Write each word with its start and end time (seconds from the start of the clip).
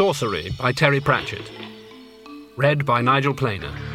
Sourcery 0.00 0.56
by 0.56 0.72
Terry 0.72 0.98
Pratchett. 0.98 1.42
Read 2.56 2.86
by 2.86 3.02
Nigel 3.02 3.34
Planer. 3.34 3.89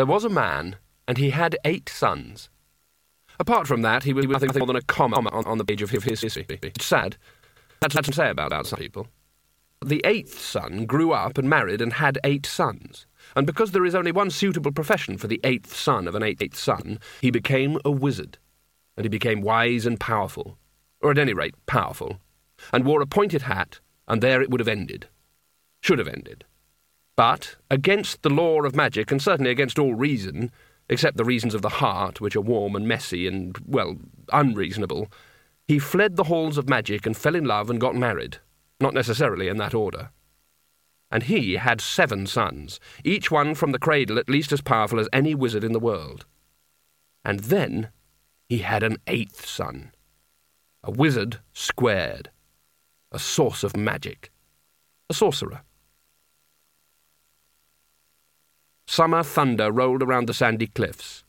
There 0.00 0.06
was 0.06 0.24
a 0.24 0.30
man, 0.30 0.76
and 1.06 1.18
he 1.18 1.28
had 1.28 1.58
eight 1.62 1.90
sons. 1.90 2.48
Apart 3.38 3.66
from 3.66 3.82
that, 3.82 4.04
he 4.04 4.14
was 4.14 4.26
nothing 4.26 4.48
more 4.56 4.66
than 4.66 4.76
a 4.76 4.80
comma 4.80 5.18
on, 5.28 5.44
on 5.44 5.58
the 5.58 5.64
page 5.66 5.82
of 5.82 5.90
his 5.90 6.22
history. 6.22 6.46
It's 6.48 6.86
sad. 6.86 7.18
That's 7.80 7.94
what 7.94 8.06
to 8.06 8.12
say 8.14 8.30
about 8.30 8.66
some 8.66 8.78
people. 8.78 9.08
The 9.84 10.00
eighth 10.06 10.40
son 10.40 10.86
grew 10.86 11.12
up 11.12 11.36
and 11.36 11.50
married 11.50 11.82
and 11.82 11.92
had 11.92 12.18
eight 12.24 12.46
sons. 12.46 13.06
And 13.36 13.46
because 13.46 13.72
there 13.72 13.84
is 13.84 13.94
only 13.94 14.10
one 14.10 14.30
suitable 14.30 14.72
profession 14.72 15.18
for 15.18 15.26
the 15.26 15.38
eighth 15.44 15.76
son 15.76 16.08
of 16.08 16.14
an 16.14 16.22
eighth 16.22 16.56
son, 16.56 16.98
he 17.20 17.30
became 17.30 17.78
a 17.84 17.90
wizard. 17.90 18.38
And 18.96 19.04
he 19.04 19.10
became 19.10 19.42
wise 19.42 19.84
and 19.84 20.00
powerful, 20.00 20.56
or 21.02 21.10
at 21.10 21.18
any 21.18 21.34
rate, 21.34 21.56
powerful, 21.66 22.16
and 22.72 22.86
wore 22.86 23.02
a 23.02 23.06
pointed 23.06 23.42
hat, 23.42 23.80
and 24.08 24.22
there 24.22 24.40
it 24.40 24.48
would 24.48 24.60
have 24.60 24.66
ended. 24.66 25.08
Should 25.82 25.98
have 25.98 26.08
ended. 26.08 26.46
But, 27.20 27.56
against 27.70 28.22
the 28.22 28.30
law 28.30 28.62
of 28.62 28.74
magic, 28.74 29.10
and 29.10 29.20
certainly 29.20 29.50
against 29.50 29.78
all 29.78 29.92
reason, 29.92 30.50
except 30.88 31.18
the 31.18 31.24
reasons 31.32 31.52
of 31.52 31.60
the 31.60 31.68
heart, 31.68 32.22
which 32.22 32.34
are 32.34 32.40
warm 32.40 32.74
and 32.74 32.88
messy 32.88 33.26
and, 33.26 33.58
well, 33.66 33.98
unreasonable, 34.32 35.06
he 35.68 35.78
fled 35.78 36.16
the 36.16 36.24
halls 36.24 36.56
of 36.56 36.66
magic 36.66 37.04
and 37.04 37.14
fell 37.14 37.34
in 37.34 37.44
love 37.44 37.68
and 37.68 37.78
got 37.78 37.94
married, 37.94 38.38
not 38.80 38.94
necessarily 38.94 39.48
in 39.48 39.58
that 39.58 39.74
order. 39.74 40.12
And 41.10 41.24
he 41.24 41.56
had 41.56 41.82
seven 41.82 42.26
sons, 42.26 42.80
each 43.04 43.30
one 43.30 43.54
from 43.54 43.72
the 43.72 43.78
cradle 43.78 44.18
at 44.18 44.30
least 44.30 44.50
as 44.50 44.62
powerful 44.62 44.98
as 44.98 45.10
any 45.12 45.34
wizard 45.34 45.62
in 45.62 45.72
the 45.72 45.78
world. 45.78 46.24
And 47.22 47.40
then 47.40 47.90
he 48.48 48.60
had 48.60 48.82
an 48.82 48.96
eighth 49.06 49.44
son, 49.44 49.92
a 50.82 50.90
wizard 50.90 51.40
squared, 51.52 52.30
a 53.12 53.18
source 53.18 53.62
of 53.62 53.76
magic, 53.76 54.30
a 55.10 55.12
sourcerer. 55.12 55.60
Summer 58.90 59.22
thunder 59.22 59.70
rolled 59.70 60.02
around 60.02 60.26
the 60.26 60.34
sandy 60.34 60.66
cliffs. 60.66 61.22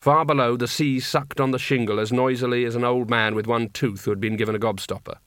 Far 0.00 0.24
below, 0.24 0.56
the 0.56 0.66
sea 0.66 0.98
sucked 0.98 1.42
on 1.42 1.50
the 1.50 1.58
shingle 1.58 2.00
as 2.00 2.10
noisily 2.10 2.64
as 2.64 2.74
an 2.74 2.84
old 2.84 3.10
man 3.10 3.34
with 3.34 3.46
one 3.46 3.68
tooth 3.68 4.06
who 4.06 4.10
had 4.10 4.18
been 4.18 4.34
given 4.34 4.54
a 4.54 4.58
gobstopper. 4.58 5.18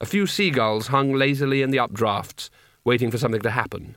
A 0.00 0.06
few 0.06 0.28
seagulls 0.28 0.86
hung 0.86 1.12
lazily 1.12 1.62
in 1.62 1.72
the 1.72 1.78
updrafts, 1.78 2.48
waiting 2.84 3.10
for 3.10 3.18
something 3.18 3.40
to 3.40 3.50
happen. 3.50 3.96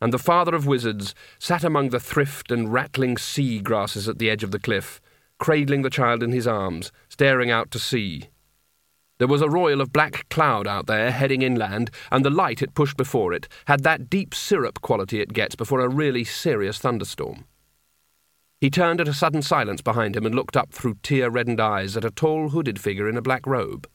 And 0.00 0.12
the 0.12 0.18
father 0.18 0.56
of 0.56 0.66
wizards 0.66 1.14
sat 1.38 1.62
among 1.62 1.90
the 1.90 2.00
thrift 2.00 2.50
and 2.50 2.72
rattling 2.72 3.16
sea 3.16 3.60
grasses 3.60 4.08
at 4.08 4.18
the 4.18 4.28
edge 4.28 4.42
of 4.42 4.50
the 4.50 4.58
cliff, 4.58 5.00
cradling 5.38 5.82
the 5.82 5.88
child 5.88 6.24
in 6.24 6.32
his 6.32 6.48
arms, 6.48 6.90
staring 7.08 7.48
out 7.48 7.70
to 7.70 7.78
sea. 7.78 8.24
There 9.22 9.28
was 9.28 9.40
a 9.40 9.48
royal 9.48 9.80
of 9.80 9.92
black 9.92 10.28
cloud 10.30 10.66
out 10.66 10.88
there 10.88 11.12
heading 11.12 11.42
inland, 11.42 11.92
and 12.10 12.24
the 12.24 12.28
light 12.28 12.60
it 12.60 12.74
pushed 12.74 12.96
before 12.96 13.32
it 13.32 13.46
had 13.66 13.84
that 13.84 14.10
deep 14.10 14.34
syrup 14.34 14.80
quality 14.80 15.20
it 15.20 15.32
gets 15.32 15.54
before 15.54 15.78
a 15.78 15.88
really 15.88 16.24
serious 16.24 16.80
thunderstorm. 16.80 17.44
He 18.60 18.68
turned 18.68 19.00
at 19.00 19.06
a 19.06 19.14
sudden 19.14 19.40
silence 19.40 19.80
behind 19.80 20.16
him 20.16 20.26
and 20.26 20.34
looked 20.34 20.56
up 20.56 20.72
through 20.72 20.96
tear 21.04 21.30
reddened 21.30 21.60
eyes 21.60 21.96
at 21.96 22.04
a 22.04 22.10
tall 22.10 22.48
hooded 22.48 22.80
figure 22.80 23.08
in 23.08 23.16
a 23.16 23.22
black 23.22 23.46
robe. 23.46 23.88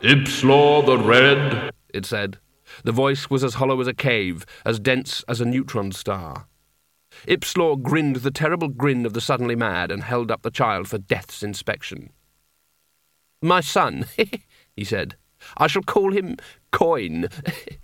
Ipslore 0.00 0.86
the 0.86 0.96
Red, 0.96 1.74
it 1.92 2.06
said. 2.06 2.38
The 2.82 2.92
voice 2.92 3.28
was 3.28 3.44
as 3.44 3.56
hollow 3.56 3.78
as 3.82 3.88
a 3.88 3.92
cave, 3.92 4.46
as 4.64 4.80
dense 4.80 5.22
as 5.28 5.42
a 5.42 5.44
neutron 5.44 5.92
star. 5.92 6.46
Ipslore 7.28 7.76
grinned 7.76 8.16
the 8.16 8.30
terrible 8.30 8.68
grin 8.68 9.04
of 9.04 9.12
the 9.12 9.20
suddenly 9.20 9.54
mad 9.54 9.90
and 9.90 10.02
held 10.02 10.30
up 10.30 10.40
the 10.40 10.50
child 10.50 10.88
for 10.88 10.96
death's 10.96 11.42
inspection. 11.42 12.08
My 13.44 13.60
son, 13.60 14.06
he 14.74 14.84
said. 14.84 15.16
I 15.58 15.66
shall 15.66 15.82
call 15.82 16.14
him 16.14 16.38
Coin. 16.72 17.28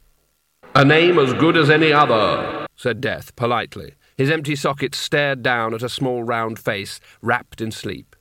a 0.74 0.86
name 0.86 1.18
as 1.18 1.34
good 1.34 1.54
as 1.54 1.68
any 1.68 1.92
other, 1.92 2.66
said 2.76 3.02
Death 3.02 3.36
politely. 3.36 3.92
His 4.16 4.30
empty 4.30 4.56
sockets 4.56 4.96
stared 4.96 5.42
down 5.42 5.74
at 5.74 5.82
a 5.82 5.90
small 5.90 6.22
round 6.24 6.58
face 6.58 6.98
wrapped 7.20 7.60
in 7.60 7.72
sleep. 7.72 8.16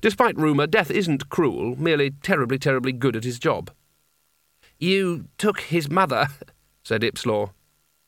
Despite 0.00 0.38
rumour, 0.38 0.66
Death 0.66 0.90
isn't 0.90 1.28
cruel, 1.28 1.76
merely 1.76 2.12
terribly, 2.22 2.58
terribly 2.58 2.92
good 2.92 3.14
at 3.14 3.24
his 3.24 3.38
job. 3.38 3.70
You 4.78 5.26
took 5.36 5.60
his 5.60 5.90
mother, 5.90 6.28
said 6.82 7.02
Ipslore. 7.02 7.50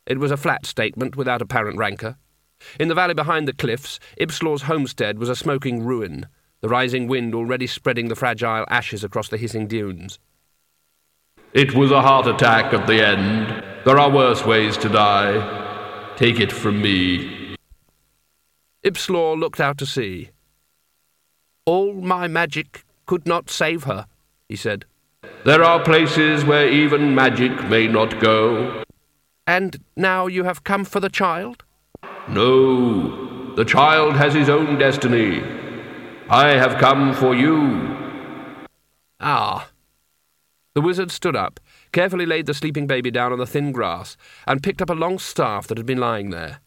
It 0.07 0.19
was 0.19 0.31
a 0.31 0.39
flat 0.39 0.65
statement 0.65 1.15
without 1.15 1.43
apparent 1.43 1.77
rancour. 1.77 2.17
In 2.79 2.89
the 2.89 2.95
valley 2.95 3.13
behind 3.15 3.47
the 3.47 3.53
cliffs, 3.53 4.01
Ipslore's 4.19 4.63
homestead 4.63 5.19
was 5.19 5.29
a 5.29 5.37
smoking 5.37 5.85
ruin 5.85 6.27
the 6.61 6.69
rising 6.69 7.09
wind 7.09 7.35
already 7.35 7.67
spreading 7.67 8.09
the 8.09 8.17
fragile 8.17 8.65
ashes 8.69 9.03
across 9.03 9.29
the 9.29 9.37
hissing 9.37 9.67
dunes. 9.67 10.19
It 11.53 11.75
was 11.75 11.91
a 11.91 12.03
heart 12.03 12.27
attack 12.27 12.73
at 12.73 12.87
the 12.87 13.05
end. 13.05 13.65
There 13.85 13.99
are 13.99 14.11
worse 14.11 14.45
ways 14.45 14.77
to 14.79 14.89
die. 14.89 16.15
Take 16.17 16.39
it 16.39 16.53
from 16.53 16.81
me. 16.81 17.57
Ipslore 18.85 19.39
looked 19.39 19.61
out 19.61 19.79
to 19.79 19.87
sea. 19.87 20.31
All 21.65 21.95
my 21.95 22.29
magic 22.29 22.85
could 23.07 23.27
not 23.27 23.51
save 23.51 23.85
her, 23.85 24.07
he 24.49 24.57
said. 24.57 24.85
There 25.45 25.65
are 25.65 25.83
places 25.83 26.45
where 26.45 26.69
even 26.69 27.15
magic 27.15 27.65
may 27.65 27.89
not 27.89 28.21
go. 28.21 28.85
And 29.47 29.83
now 29.97 30.27
you 30.27 30.45
have 30.45 30.63
come 30.63 30.85
for 30.85 31.01
the 31.01 31.09
child? 31.09 31.65
No. 32.29 33.55
The 33.57 33.65
child 33.65 34.15
has 34.17 34.35
his 34.35 34.49
own 34.49 34.79
destiny. 34.79 35.43
I 36.33 36.51
have 36.51 36.79
come 36.79 37.13
for 37.13 37.35
you. 37.35 37.97
Ah. 39.19 39.69
The 40.75 40.81
wizard 40.81 41.11
stood 41.11 41.35
up, 41.35 41.59
carefully 41.91 42.25
laid 42.25 42.47
the 42.47 42.55
sleeping 42.55 42.87
baby 42.87 43.11
down 43.11 43.33
on 43.33 43.41
the 43.41 43.49
thin 43.49 43.73
grass, 43.73 44.17
and 44.47 44.63
picked 44.63 44.81
up 44.81 44.91
a 44.91 44.95
long 44.95 45.19
staff 45.19 45.67
that 45.67 45.77
had 45.77 45.87
been 45.87 45.99
lying 45.99 46.31
there. 46.31 46.61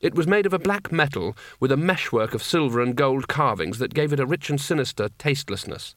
It 0.00 0.14
was 0.14 0.26
made 0.26 0.46
of 0.46 0.54
a 0.54 0.58
black 0.58 0.90
metal 0.90 1.36
with 1.60 1.70
a 1.70 1.76
meshwork 1.76 2.32
of 2.32 2.42
silver 2.42 2.80
and 2.80 2.96
gold 2.96 3.28
carvings 3.28 3.78
that 3.78 3.92
gave 3.92 4.10
it 4.10 4.20
a 4.20 4.24
rich 4.24 4.48
and 4.48 4.58
sinister 4.58 5.10
tastelessness. 5.18 5.94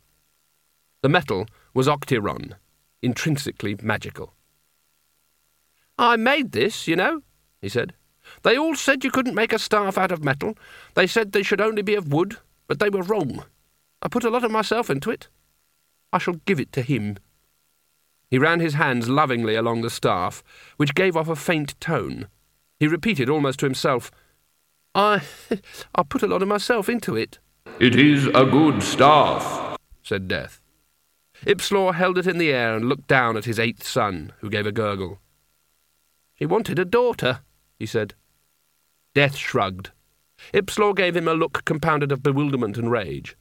The 1.02 1.08
metal 1.08 1.46
was 1.74 1.88
octiron, 1.88 2.56
intrinsically 3.02 3.78
magical. 3.82 4.34
I 5.98 6.18
made 6.18 6.52
this, 6.52 6.90
you 6.90 6.98
know, 6.98 7.22
he 7.62 7.70
said. 7.70 7.94
They 8.44 8.58
all 8.58 8.76
said 8.76 9.06
you 9.06 9.12
couldn't 9.12 9.34
make 9.34 9.54
a 9.54 9.60
staff 9.60 9.98
out 9.98 10.12
of 10.12 10.26
metal. 10.26 10.58
They 10.96 11.08
said 11.08 11.32
they 11.32 11.42
should 11.42 11.62
only 11.62 11.82
be 11.82 11.96
of 11.96 12.12
wood, 12.12 12.36
but 12.68 12.80
they 12.80 12.90
were 12.90 13.02
wrong. 13.02 13.46
I 14.02 14.08
put 14.08 14.24
a 14.24 14.30
lot 14.30 14.44
of 14.44 14.52
myself 14.52 14.90
into 14.90 15.10
it. 15.10 15.28
I 16.14 16.18
shall 16.18 16.36
give 16.46 16.60
it 16.60 16.72
to 16.74 16.82
him. 16.82 17.18
He 18.30 18.38
ran 18.38 18.60
his 18.60 18.74
hands 18.74 19.10
lovingly 19.10 19.56
along 19.56 19.82
the 19.82 19.90
staff, 19.90 20.44
which 20.78 20.96
gave 20.96 21.16
off 21.16 21.30
a 21.30 21.36
faint 21.36 21.80
tone. 21.80 22.28
He 22.80 22.88
repeated 22.88 23.30
almost 23.30 23.60
to 23.60 23.66
himself, 23.66 24.12
I. 24.94 25.22
I 25.96 26.04
put 26.04 26.24
a 26.24 26.28
lot 26.28 26.42
of 26.42 26.48
myself 26.48 26.90
into 26.90 27.16
it. 27.16 27.40
It 27.80 27.96
is 27.96 28.28
a 28.28 28.46
good 28.46 28.82
staff, 28.82 29.78
said 30.04 30.28
Death. 30.28 30.62
Ipslore 31.46 31.94
held 31.94 32.18
it 32.18 32.26
in 32.26 32.40
the 32.40 32.52
air 32.52 32.76
and 32.76 32.90
looked 32.90 33.08
down 33.08 33.38
at 33.38 33.46
his 33.46 33.60
eighth 33.60 33.86
son, 33.86 34.34
who 34.40 34.50
gave 34.50 34.66
a 34.66 34.72
gurgle. 34.72 35.20
He 36.34 36.46
wanted 36.46 36.80
a 36.80 36.86
daughter, 36.86 37.42
he 37.78 37.86
said. 37.86 38.16
Death 39.14 39.36
shrugged. 39.36 39.92
Ipslore 40.54 40.96
gave 40.96 41.16
him 41.16 41.28
a 41.28 41.34
look 41.34 41.66
compounded 41.66 42.12
of 42.12 42.24
bewilderment 42.24 42.78
and 42.78 42.92
rage. 42.92 43.36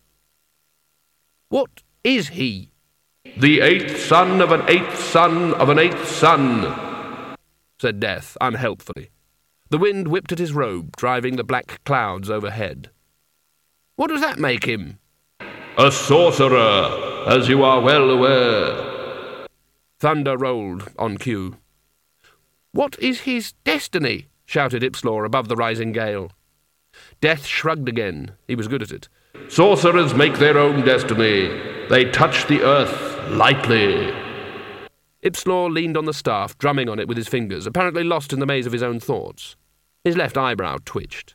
What 1.48 1.82
is 2.02 2.28
he? 2.28 2.70
The 3.36 3.60
eighth 3.60 4.00
son 4.00 4.40
of 4.40 4.52
an 4.52 4.62
eighth 4.68 4.98
son 4.98 5.54
of 5.54 5.68
an 5.68 5.78
eighth 5.78 6.08
son, 6.08 7.36
said 7.80 8.00
Death 8.00 8.36
unhelpfully. 8.40 9.10
The 9.68 9.78
wind 9.78 10.08
whipped 10.08 10.32
at 10.32 10.38
his 10.38 10.52
robe, 10.52 10.96
driving 10.96 11.36
the 11.36 11.44
black 11.44 11.84
clouds 11.84 12.30
overhead. 12.30 12.90
What 13.96 14.08
does 14.08 14.20
that 14.20 14.38
make 14.38 14.64
him? 14.64 14.98
A 15.40 15.90
sourcerer, 15.90 17.26
as 17.26 17.48
you 17.48 17.62
are 17.62 17.80
well 17.80 18.10
aware. 18.10 19.46
Thunder 19.98 20.36
rolled 20.36 20.92
on 20.98 21.18
cue. 21.18 21.56
What 22.72 22.98
is 22.98 23.22
his 23.22 23.52
destiny? 23.64 24.28
shouted 24.44 24.82
Ipslore 24.82 25.24
above 25.24 25.48
the 25.48 25.56
rising 25.56 25.92
gale. 25.92 26.30
Death 27.20 27.46
shrugged 27.46 27.88
again. 27.88 28.32
He 28.46 28.54
was 28.54 28.68
good 28.68 28.82
at 28.82 28.92
it. 28.92 29.08
Sourcerers 29.48 30.14
make 30.14 30.38
their 30.38 30.58
own 30.58 30.84
destiny. 30.84 31.48
They 31.88 32.10
touch 32.10 32.46
the 32.46 32.62
earth 32.62 33.30
lightly. 33.30 34.12
Ipslore 35.22 35.72
leaned 35.72 35.96
on 35.96 36.04
the 36.04 36.14
staff, 36.14 36.56
drumming 36.58 36.88
on 36.88 36.98
it 36.98 37.08
with 37.08 37.16
his 37.16 37.28
fingers, 37.28 37.66
apparently 37.66 38.04
lost 38.04 38.32
in 38.32 38.40
the 38.40 38.46
maze 38.46 38.66
of 38.66 38.72
his 38.72 38.82
own 38.82 39.00
thoughts. 39.00 39.56
His 40.04 40.16
left 40.16 40.36
eyebrow 40.36 40.78
twitched. 40.84 41.34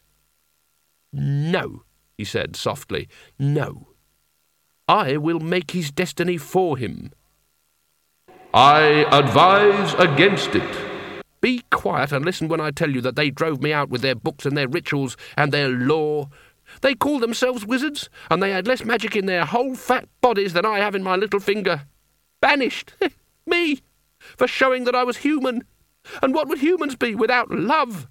No, 1.11 1.83
he 2.17 2.23
said 2.23 2.55
softly. 2.55 3.09
No. 3.37 3.89
I 4.87 5.17
will 5.17 5.39
make 5.39 5.71
his 5.71 5.91
destiny 5.91 6.37
for 6.37 6.77
him. 6.77 7.11
I 8.53 9.05
advise 9.11 9.93
against 9.95 10.55
it. 10.55 10.90
Be 11.41 11.63
quiet 11.71 12.11
and 12.11 12.23
listen 12.23 12.47
when 12.47 12.61
I 12.61 12.71
tell 12.71 12.91
you 12.91 13.01
that 13.01 13.15
they 13.15 13.31
drove 13.31 13.61
me 13.61 13.73
out 13.73 13.89
with 13.89 14.01
their 14.01 14.15
books 14.15 14.45
and 14.45 14.55
their 14.55 14.67
rituals 14.67 15.17
and 15.35 15.51
their 15.51 15.69
law. 15.69 16.29
They 16.81 16.95
call 16.95 17.19
themselves 17.19 17.65
wizards, 17.65 18.09
and 18.29 18.41
they 18.41 18.51
had 18.51 18.67
less 18.67 18.85
magic 18.85 19.15
in 19.15 19.25
their 19.25 19.45
whole 19.45 19.75
fat 19.75 20.07
bodies 20.21 20.53
than 20.53 20.65
I 20.65 20.79
have 20.79 20.95
in 20.95 21.03
my 21.03 21.15
little 21.15 21.39
finger. 21.39 21.87
Banished. 22.39 22.93
me. 23.45 23.81
For 24.37 24.47
showing 24.47 24.83
that 24.85 24.95
I 24.95 25.03
was 25.03 25.17
human. 25.17 25.63
And 26.21 26.33
what 26.33 26.47
would 26.47 26.59
humans 26.59 26.95
be 26.95 27.15
without 27.15 27.51
love? 27.51 28.07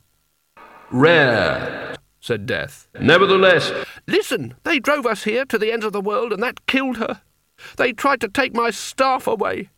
Rare, 0.91 1.97
said 2.21 2.47
Death. 2.47 2.89
Nevertheless, 3.01 3.73
listen, 4.07 4.55
they 4.65 4.79
drove 4.81 5.07
us 5.07 5.25
here 5.25 5.45
to 5.47 5.59
the 5.59 5.73
ends 5.73 5.85
of 5.85 5.93
the 5.93 6.01
world, 6.01 6.33
and 6.33 6.43
that 6.43 6.67
killed 6.67 6.97
her. 6.99 7.23
They 7.77 7.93
tried 7.93 8.21
to 8.23 8.29
take 8.29 8.55
my 8.55 8.71
staff 8.71 9.27
away. 9.27 9.71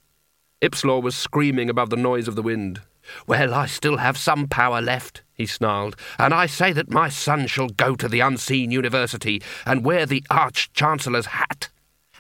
Ipslore 0.63 1.03
was 1.03 1.17
screaming 1.17 1.69
above 1.69 1.91
the 1.91 1.97
noise 1.97 2.29
of 2.29 2.37
the 2.37 2.43
wind. 2.43 2.81
Well, 3.27 3.53
I 3.53 3.67
still 3.67 3.99
have 3.99 4.17
some 4.17 4.49
power 4.49 4.81
left, 4.81 5.23
he 5.35 5.47
snarled, 5.47 5.97
and 6.19 6.33
I 6.33 6.47
say 6.47 6.73
that 6.73 6.91
my 6.91 7.09
son 7.09 7.47
shall 7.47 7.69
go 7.69 7.95
to 7.97 8.09
the 8.09 8.21
unseen 8.21 8.71
university 8.71 9.43
and 9.67 9.85
wear 9.85 10.07
the 10.07 10.25
Arch-Chancellor's 10.31 11.27
hat, 11.27 11.69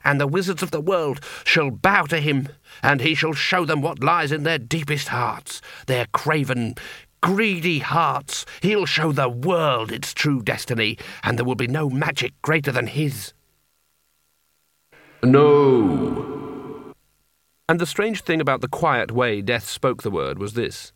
and 0.05 0.21
the 0.21 0.27
wizards 0.27 0.63
of 0.63 0.71
the 0.71 0.81
world 0.81 1.21
shall 1.45 1.71
bow 1.71 2.05
to 2.07 2.19
him, 2.19 2.49
and 2.83 3.01
he 3.01 3.15
shall 3.15 3.33
show 3.33 3.65
them 3.65 3.81
what 3.81 4.03
lies 4.03 4.33
in 4.33 4.43
their 4.43 4.59
deepest 4.59 5.09
hearts, 5.09 5.61
their 5.87 6.07
craven, 6.13 6.75
greedy 7.21 7.79
hearts. 7.79 8.45
He'll 8.61 8.87
show 8.87 9.13
the 9.13 9.29
world 9.29 9.93
its 9.93 10.13
true 10.13 10.43
destiny, 10.43 10.99
and 11.23 11.39
there 11.39 11.45
will 11.45 11.55
be 11.55 11.69
no 11.69 11.89
magic 11.89 12.33
greater 12.43 12.73
than 12.73 12.89
his. 12.89 13.33
No, 15.23 16.42
and 17.73 17.81
the 17.81 17.87
strange 17.87 18.21
thing 18.21 18.39
about 18.39 18.61
the 18.61 18.69
quiet 18.69 19.11
way 19.11 19.41
Death 19.41 19.67
spoke 19.67 20.03
the 20.03 20.11
word 20.11 20.39
was 20.39 20.53
this 20.53 20.93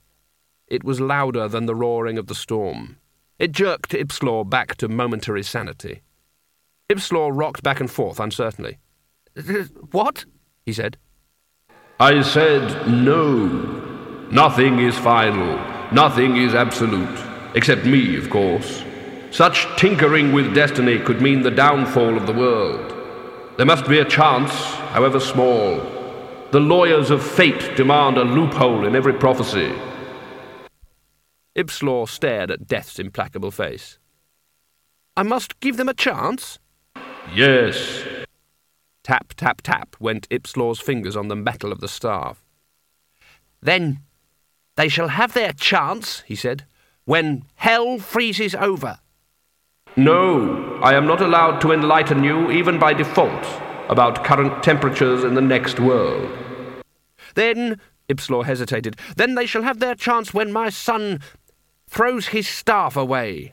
it 0.68 0.84
was 0.84 1.00
louder 1.00 1.48
than 1.48 1.64
the 1.64 1.74
roaring 1.74 2.18
of 2.18 2.26
the 2.26 2.34
storm. 2.34 2.98
It 3.38 3.52
jerked 3.52 3.92
Ipslore 3.92 4.44
back 4.44 4.76
to 4.76 4.86
momentary 4.86 5.42
sanity. 5.42 6.02
Ipslore 6.90 7.32
rocked 7.34 7.62
back 7.62 7.80
and 7.80 7.90
forth 7.90 8.20
uncertainly. 8.20 8.76
What? 9.90 10.26
he 10.66 10.74
said. 10.74 10.98
I 11.98 12.20
said 12.20 12.86
no. 12.86 14.28
Nothing 14.30 14.78
is 14.78 14.98
final. 14.98 15.56
Nothing 15.94 16.36
is 16.36 16.54
absolute. 16.54 17.18
Except 17.54 17.86
me, 17.86 18.18
of 18.18 18.28
course. 18.28 18.84
Such 19.30 19.66
tinkering 19.78 20.34
with 20.34 20.54
destiny 20.54 20.98
could 20.98 21.22
mean 21.22 21.40
the 21.40 21.50
downfall 21.50 22.18
of 22.18 22.26
the 22.26 22.34
world. 22.34 22.92
There 23.56 23.64
must 23.64 23.88
be 23.88 24.00
a 24.00 24.04
chance, 24.04 24.52
however 24.92 25.18
small, 25.18 25.95
the 26.56 26.60
lawyers 26.60 27.10
of 27.10 27.22
fate 27.22 27.76
demand 27.76 28.16
a 28.16 28.24
loophole 28.24 28.86
in 28.86 28.96
every 28.96 29.12
prophecy. 29.12 29.70
Ipslore 31.54 32.08
stared 32.08 32.50
at 32.50 32.66
Death's 32.66 32.98
implacable 32.98 33.50
face. 33.50 33.98
I 35.18 35.22
must 35.22 35.60
give 35.60 35.76
them 35.76 35.90
a 35.90 35.92
chance? 35.92 36.58
Yes. 37.34 38.04
Tap, 39.04 39.34
tap, 39.34 39.60
tap 39.60 39.96
went 40.00 40.30
Ipslore's 40.30 40.80
fingers 40.80 41.14
on 41.14 41.28
the 41.28 41.36
metal 41.36 41.72
of 41.72 41.80
the 41.80 41.88
staff. 41.88 42.42
Then 43.60 44.00
they 44.76 44.88
shall 44.88 45.08
have 45.08 45.34
their 45.34 45.52
chance, 45.52 46.22
he 46.22 46.34
said, 46.34 46.64
when 47.04 47.44
hell 47.56 47.98
freezes 47.98 48.54
over. 48.54 49.00
No, 49.94 50.80
I 50.82 50.94
am 50.94 51.06
not 51.06 51.20
allowed 51.20 51.60
to 51.60 51.72
enlighten 51.72 52.24
you, 52.24 52.50
even 52.50 52.78
by 52.78 52.94
default 52.94 53.44
about 53.90 54.24
current 54.24 54.62
temperatures 54.62 55.22
in 55.22 55.34
the 55.34 55.42
next 55.42 55.78
world. 55.78 56.45
Then, 57.36 57.78
Ipslore 58.08 58.46
hesitated, 58.46 58.96
then 59.16 59.34
they 59.36 59.46
shall 59.46 59.62
have 59.62 59.78
their 59.78 59.94
chance 59.94 60.34
when 60.34 60.52
my 60.52 60.70
son 60.70 61.20
throws 61.88 62.28
his 62.28 62.48
staff 62.48 62.96
away. 62.96 63.52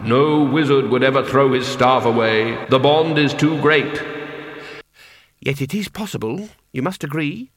No 0.00 0.44
wizard 0.44 0.90
would 0.90 1.02
ever 1.02 1.24
throw 1.24 1.52
his 1.52 1.66
staff 1.66 2.04
away. 2.04 2.62
The 2.66 2.78
bond 2.78 3.18
is 3.18 3.34
too 3.34 3.60
great. 3.60 4.02
Yet 5.40 5.62
it 5.62 5.74
is 5.74 5.88
possible, 5.88 6.50
you 6.72 6.82
must 6.82 7.02
agree. 7.02 7.50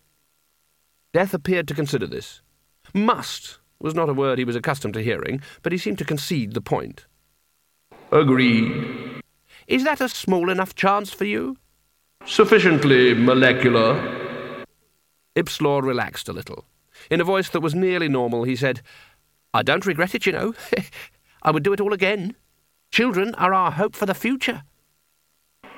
Death 1.13 1.33
appeared 1.33 1.67
to 1.67 1.75
consider 1.75 2.07
this. 2.07 2.41
Must 2.93 3.59
was 3.79 3.93
not 3.93 4.09
a 4.09 4.13
word 4.13 4.39
he 4.39 4.45
was 4.45 4.55
accustomed 4.55 4.93
to 4.93 5.03
hearing, 5.03 5.41
but 5.61 5.73
he 5.73 5.77
seemed 5.77 5.97
to 5.97 6.05
concede 6.05 6.53
the 6.53 6.61
point. 6.61 7.05
Agreed. 8.13 9.21
Is 9.67 9.83
that 9.83 9.99
a 9.99 10.07
small 10.07 10.49
enough 10.49 10.73
chance 10.73 11.11
for 11.11 11.25
you? 11.25 11.57
Sufficiently 12.25 13.13
molecular. 13.13 14.22
Ipslore 15.35 15.83
relaxed 15.83 16.29
a 16.29 16.33
little. 16.33 16.65
In 17.09 17.19
a 17.19 17.25
voice 17.25 17.49
that 17.49 17.61
was 17.61 17.73
nearly 17.73 18.07
normal, 18.07 18.43
he 18.43 18.55
said, 18.55 18.81
I 19.53 19.63
don't 19.63 19.85
regret 19.85 20.15
it, 20.15 20.25
you 20.25 20.31
know. 20.31 20.53
I 21.43 21.51
would 21.51 21.63
do 21.63 21.73
it 21.73 21.81
all 21.81 21.93
again. 21.93 22.35
Children 22.91 23.35
are 23.35 23.53
our 23.53 23.71
hope 23.71 23.95
for 23.95 24.05
the 24.05 24.13
future. 24.13 24.63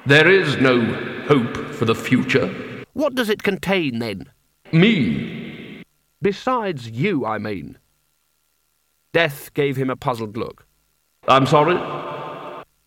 There 0.06 0.30
is 0.30 0.58
no 0.58 0.82
hope 1.28 1.58
for 1.74 1.86
the 1.86 1.96
future. 1.96 2.54
What 2.94 3.16
does 3.16 3.30
it 3.30 3.44
contain, 3.44 4.00
then? 4.00 4.32
Me. 4.72 5.84
Besides 6.22 6.90
you, 6.90 7.26
I 7.26 7.38
mean. 7.38 7.78
Death 9.14 9.54
gave 9.54 9.78
him 9.78 9.90
a 9.90 9.96
puzzled 9.96 10.38
look. 10.38 10.68
I'm 11.28 11.46
sorry? 11.46 11.76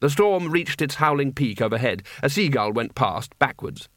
The 0.01 0.11
storm 0.11 0.51
reached 0.51 0.81
its 0.81 0.97
howling 0.97 1.33
peak 1.33 1.61
overhead. 1.61 2.05
A 2.23 2.31
seagull 2.31 2.73
went 2.73 2.95
past, 2.95 3.37
backwards. 3.39 3.89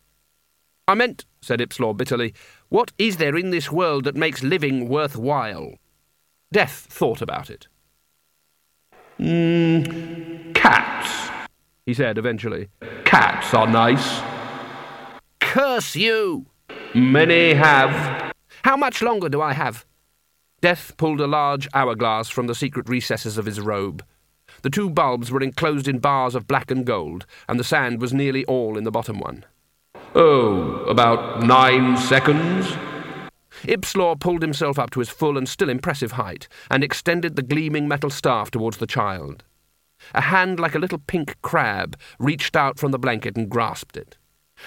I 0.92 0.94
meant, 0.94 1.24
said 1.42 1.62
Ipslore 1.62 1.96
bitterly, 1.96 2.34
what 2.68 2.92
is 2.98 3.16
there 3.16 3.38
in 3.38 3.50
this 3.50 3.72
world 3.72 4.04
that 4.04 4.18
makes 4.18 4.44
living 4.44 4.90
worthwhile? 4.90 5.76
Death 6.52 6.86
thought 6.90 7.22
about 7.22 7.50
it. 7.50 7.70
Mm, 9.18 10.54
cats, 10.54 11.48
he 11.86 11.94
said 11.94 12.18
eventually. 12.18 12.68
Cats 13.06 13.54
are 13.54 13.68
nice. 13.68 14.22
Curse 15.40 15.96
you! 15.96 16.48
Many 16.94 17.54
have. 17.54 18.34
How 18.66 18.76
much 18.76 19.02
longer 19.02 19.30
do 19.30 19.42
I 19.42 19.54
have? 19.54 19.86
Death 20.60 20.98
pulled 20.98 21.22
a 21.22 21.26
large 21.26 21.70
hourglass 21.74 22.28
from 22.28 22.48
the 22.48 22.56
secret 22.56 22.90
recesses 22.90 23.38
of 23.38 23.46
his 23.46 23.62
robe. 23.62 24.04
The 24.62 24.70
two 24.70 24.90
bulbs 24.90 25.32
were 25.32 25.42
enclosed 25.42 25.88
in 25.88 26.00
bars 26.00 26.36
of 26.36 26.48
black 26.48 26.70
and 26.70 26.86
gold, 26.86 27.26
and 27.48 27.58
the 27.58 27.64
sand 27.64 28.02
was 28.02 28.12
nearly 28.12 28.44
all 28.44 28.78
in 28.78 28.84
the 28.84 28.92
bottom 28.92 29.20
one. 29.22 29.46
Oh, 30.14 30.84
about 30.90 31.42
nine 31.44 31.96
seconds? 31.96 32.68
Ipslore 33.64 34.20
pulled 34.20 34.42
himself 34.42 34.78
up 34.78 34.90
to 34.92 35.00
his 35.00 35.10
full 35.10 35.38
and 35.38 35.48
still 35.48 35.70
impressive 35.70 36.14
height, 36.14 36.50
and 36.70 36.84
extended 36.84 37.36
the 37.36 37.42
gleaming 37.42 37.88
metal 37.88 38.10
staff 38.10 38.52
towards 38.52 38.78
the 38.78 38.88
child. 38.88 39.44
A 40.14 40.22
hand 40.22 40.60
like 40.60 40.76
a 40.76 40.80
little 40.80 40.98
pink 40.98 41.38
crab 41.42 41.98
reached 42.20 42.58
out 42.58 42.78
from 42.78 42.92
the 42.92 43.00
blanket 43.00 43.38
and 43.38 43.50
grasped 43.50 43.96
it. 43.96 44.18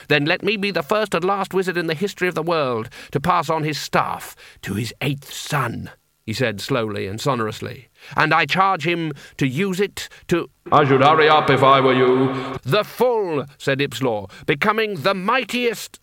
Then 0.08 0.24
let 0.24 0.42
me 0.42 0.56
be 0.56 0.70
the 0.70 0.82
first 0.82 1.14
and 1.14 1.24
last 1.24 1.52
wizard 1.52 1.76
in 1.76 1.88
the 1.88 1.94
history 1.94 2.28
of 2.28 2.34
the 2.34 2.42
world 2.42 2.88
to 3.12 3.20
pass 3.20 3.50
on 3.50 3.64
his 3.64 3.78
staff 3.78 4.34
to 4.62 4.74
his 4.74 4.94
eighth 5.02 5.30
son 5.30 5.90
he 6.24 6.32
said 6.32 6.60
slowly 6.60 7.06
and 7.06 7.20
sonorously, 7.20 7.88
and 8.16 8.32
I 8.32 8.46
charge 8.46 8.86
him 8.86 9.12
to 9.36 9.46
use 9.46 9.80
it 9.80 10.08
to. 10.28 10.48
I 10.72 10.84
should 10.84 11.02
hurry 11.02 11.28
up 11.28 11.50
if 11.50 11.62
I 11.62 11.80
were 11.80 11.94
you. 11.94 12.58
The 12.62 12.84
full, 12.84 13.44
said 13.58 13.80
Ipslore, 13.80 14.30
becoming 14.46 14.96
the 15.02 15.14
mightiest. 15.14 16.00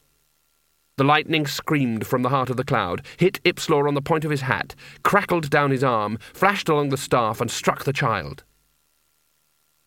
The 0.98 1.04
lightning 1.04 1.48
screamed 1.48 2.06
from 2.06 2.22
the 2.22 2.30
heart 2.30 2.50
of 2.50 2.58
the 2.58 2.64
cloud, 2.64 3.06
hit 3.18 3.42
Ipslore 3.44 3.88
on 3.88 3.96
the 3.96 4.02
point 4.02 4.26
of 4.26 4.32
his 4.32 4.42
hat, 4.42 4.76
crackled 5.04 5.50
down 5.50 5.72
his 5.72 5.84
arm, 5.84 6.18
flashed 6.34 6.70
along 6.70 6.90
the 6.90 6.98
staff, 6.98 7.42
and 7.42 7.50
struck 7.50 7.86
the 7.86 7.94
child. 7.94 8.44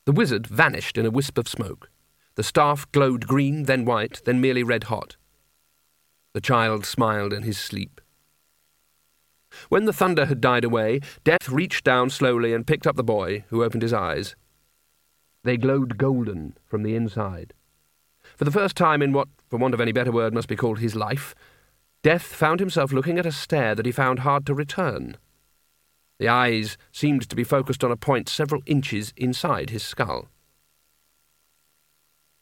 The 0.07 0.13
wizard 0.13 0.47
vanished 0.47 0.99
in 0.99 1.07
a 1.07 1.11
wisp 1.11 1.39
of 1.39 1.49
smoke. 1.49 1.89
The 2.35 2.43
staff 2.43 2.91
glowed 2.93 3.27
green, 3.27 3.65
then 3.65 3.85
white, 3.85 4.23
then 4.25 4.41
merely 4.41 4.63
red 4.63 4.85
hot. 4.85 5.17
The 6.33 6.41
child 6.41 6.85
smiled 6.85 7.33
in 7.33 7.45
his 7.45 7.59
sleep. 7.59 8.01
When 9.69 9.85
the 9.85 9.93
thunder 9.93 10.27
had 10.27 10.41
died 10.41 10.65
away, 10.65 11.01
Death 11.25 11.49
reached 11.49 11.85
down 11.85 12.11
slowly 12.11 12.53
and 12.53 12.67
picked 12.67 12.87
up 12.87 12.97
the 12.97 13.05
boy, 13.05 13.45
who 13.49 13.65
opened 13.65 13.83
his 13.83 13.93
eyes. 13.93 14.37
They 15.43 15.57
glowed 15.57 15.99
golden 15.99 16.57
from 16.65 16.83
the 16.83 16.97
inside. 16.97 17.53
For 18.37 18.45
the 18.45 18.51
first 18.51 18.77
time 18.77 19.03
in 19.03 19.13
what, 19.13 19.29
for 19.49 19.59
want 19.59 19.75
of 19.75 19.81
any 19.81 19.93
better 19.93 20.13
word, 20.13 20.35
must 20.35 20.49
be 20.49 20.57
called 20.57 20.79
his 20.79 20.97
life, 20.97 21.35
Death 22.03 22.23
found 22.23 22.61
himself 22.61 22.93
looking 22.93 23.19
at 23.19 23.27
a 23.27 23.33
stare 23.33 23.75
that 23.75 23.87
he 23.87 23.93
found 23.93 24.21
hard 24.21 24.45
to 24.47 24.55
return. 24.55 25.17
The 26.19 26.29
eyes 26.29 26.77
seemed 26.93 27.29
to 27.29 27.37
be 27.37 27.45
focused 27.45 27.83
on 27.83 27.91
a 27.91 27.97
point 27.97 28.29
several 28.29 28.63
inches 28.67 29.13
inside 29.17 29.71
his 29.71 29.83
skull. 29.83 30.29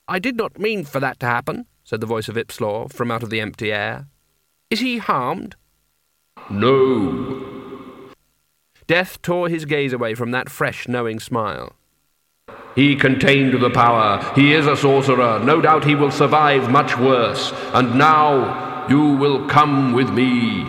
I 0.08 0.18
did 0.18 0.36
not 0.36 0.58
mean 0.58 0.84
for 0.84 1.00
that 1.00 1.20
to 1.20 1.26
happen, 1.26 1.66
said 1.84 2.00
the 2.00 2.06
voice 2.06 2.28
of 2.28 2.36
Ipslore 2.36 2.92
from 2.92 3.10
out 3.10 3.22
of 3.22 3.30
the 3.30 3.40
empty 3.40 3.72
air. 3.72 4.06
Is 4.68 4.80
he 4.80 4.98
harmed? 4.98 5.56
No. 6.50 7.42
Death 8.86 9.22
tore 9.22 9.48
his 9.48 9.64
gaze 9.64 9.92
away 9.92 10.14
from 10.14 10.32
that 10.32 10.50
fresh, 10.50 10.86
knowing 10.86 11.18
smile. 11.18 11.72
He 12.74 12.96
contained 12.96 13.60
the 13.60 13.70
power. 13.70 14.22
He 14.34 14.52
is 14.52 14.66
a 14.66 14.72
sourcerer. 14.72 15.42
No 15.44 15.60
doubt 15.60 15.84
he 15.84 15.94
will 15.94 16.10
survive 16.10 16.70
much 16.70 16.98
worse. 16.98 17.52
And 17.72 17.96
now 17.96 18.86
you 18.88 19.16
will 19.16 19.46
come 19.48 19.92
with 19.92 20.10
me. 20.10 20.66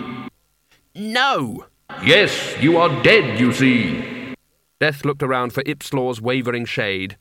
No! 0.96 1.65
Yes, 2.03 2.55
you 2.62 2.77
are 2.77 3.03
dead, 3.03 3.39
you 3.39 3.53
see. 3.53 4.36
Death 4.79 5.05
looked 5.05 5.24
around 5.24 5.53
for 5.53 5.63
Ipslore's 5.65 6.22
wavering 6.22 6.65
shade 6.65 7.17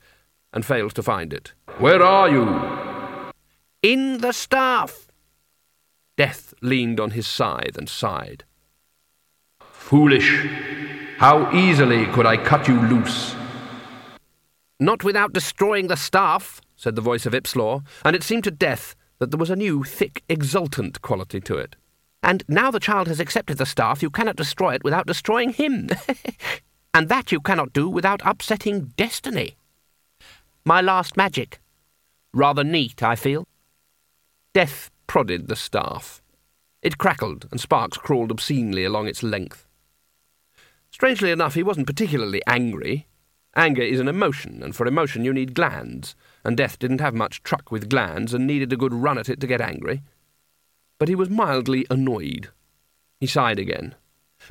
and 0.53 0.67
failed 0.67 0.95
to 0.97 1.03
find 1.03 1.33
it. 1.33 1.53
Where 1.79 2.03
are 2.03 2.29
you? 2.29 3.33
In 3.83 4.19
the 4.19 4.33
staff! 4.33 5.12
Death 6.17 6.53
leaned 6.61 7.01
on 7.01 7.13
his 7.13 7.27
scythe 7.27 7.77
and 7.77 7.89
sighed. 7.89 8.45
Foolish. 9.61 10.47
How 11.19 11.51
easily 11.55 12.07
could 12.07 12.27
I 12.27 12.37
cut 12.37 12.69
you 12.69 12.81
loose? 12.81 13.35
Not 14.79 15.05
without 15.05 15.33
destroying 15.33 15.89
the 15.89 15.97
staff, 15.97 16.61
said 16.77 16.97
the 16.97 17.03
voice 17.03 17.25
of 17.25 17.33
Ipslore, 17.33 17.83
and 18.05 18.15
it 18.15 18.23
seemed 18.23 18.45
to 18.45 18.51
Death 18.51 18.95
that 19.19 19.31
there 19.31 19.39
was 19.39 19.51
a 19.51 19.57
new, 19.57 19.85
thick, 19.85 20.23
exultant 20.29 21.01
quality 21.01 21.41
to 21.41 21.57
it. 21.57 21.77
And 22.23 22.45
now 22.49 22.71
the 22.71 22.81
child 22.81 23.09
has 23.09 23.21
accepted 23.21 23.59
the 23.59 23.67
staff, 23.67 24.03
you 24.03 24.11
cannot 24.11 24.37
destroy 24.37 24.75
it 24.75 24.85
without 24.85 25.07
destroying 25.07 25.51
him. 25.51 25.89
and 26.95 27.09
that 27.09 27.33
you 27.33 27.41
cannot 27.41 27.73
do 27.73 27.89
without 27.89 28.21
upsetting 28.25 28.93
destiny. 28.97 29.57
My 30.65 30.81
last 30.81 31.17
magic. 31.17 31.61
Rather 32.33 32.65
neat, 32.65 33.03
I 33.03 33.17
feel. 33.17 33.45
Death 34.55 34.91
prodded 35.13 35.47
the 35.47 35.55
staff. 35.55 36.23
It 36.81 36.97
crackled, 36.97 37.47
and 37.51 37.61
sparks 37.61 37.99
crawled 37.99 38.31
obscenely 38.31 38.83
along 38.83 39.09
its 39.09 39.23
length. 39.23 39.69
Strangely 40.91 41.31
enough, 41.31 41.53
he 41.53 41.63
wasn't 41.63 41.87
particularly 41.87 42.41
angry. 42.47 43.09
Anger 43.55 43.83
is 43.83 44.01
an 44.01 44.09
emotion, 44.09 44.63
and 44.63 44.75
for 44.75 44.87
emotion 44.87 45.23
you 45.23 45.35
need 45.35 45.53
glands, 45.53 46.17
and 46.47 46.57
Death 46.57 46.79
didn't 46.79 47.03
have 47.03 47.13
much 47.13 47.43
truck 47.43 47.71
with 47.71 47.91
glands 47.91 48.33
and 48.33 48.47
needed 48.47 48.73
a 48.73 48.77
good 48.79 48.95
run 48.95 49.19
at 49.19 49.29
it 49.29 49.39
to 49.41 49.47
get 49.47 49.61
angry. 49.61 50.01
But 50.99 51.11
he 51.11 51.15
was 51.15 51.29
mildly 51.29 51.85
annoyed. 51.91 52.49
He 53.21 53.27
sighed 53.27 53.59
again. 53.59 53.95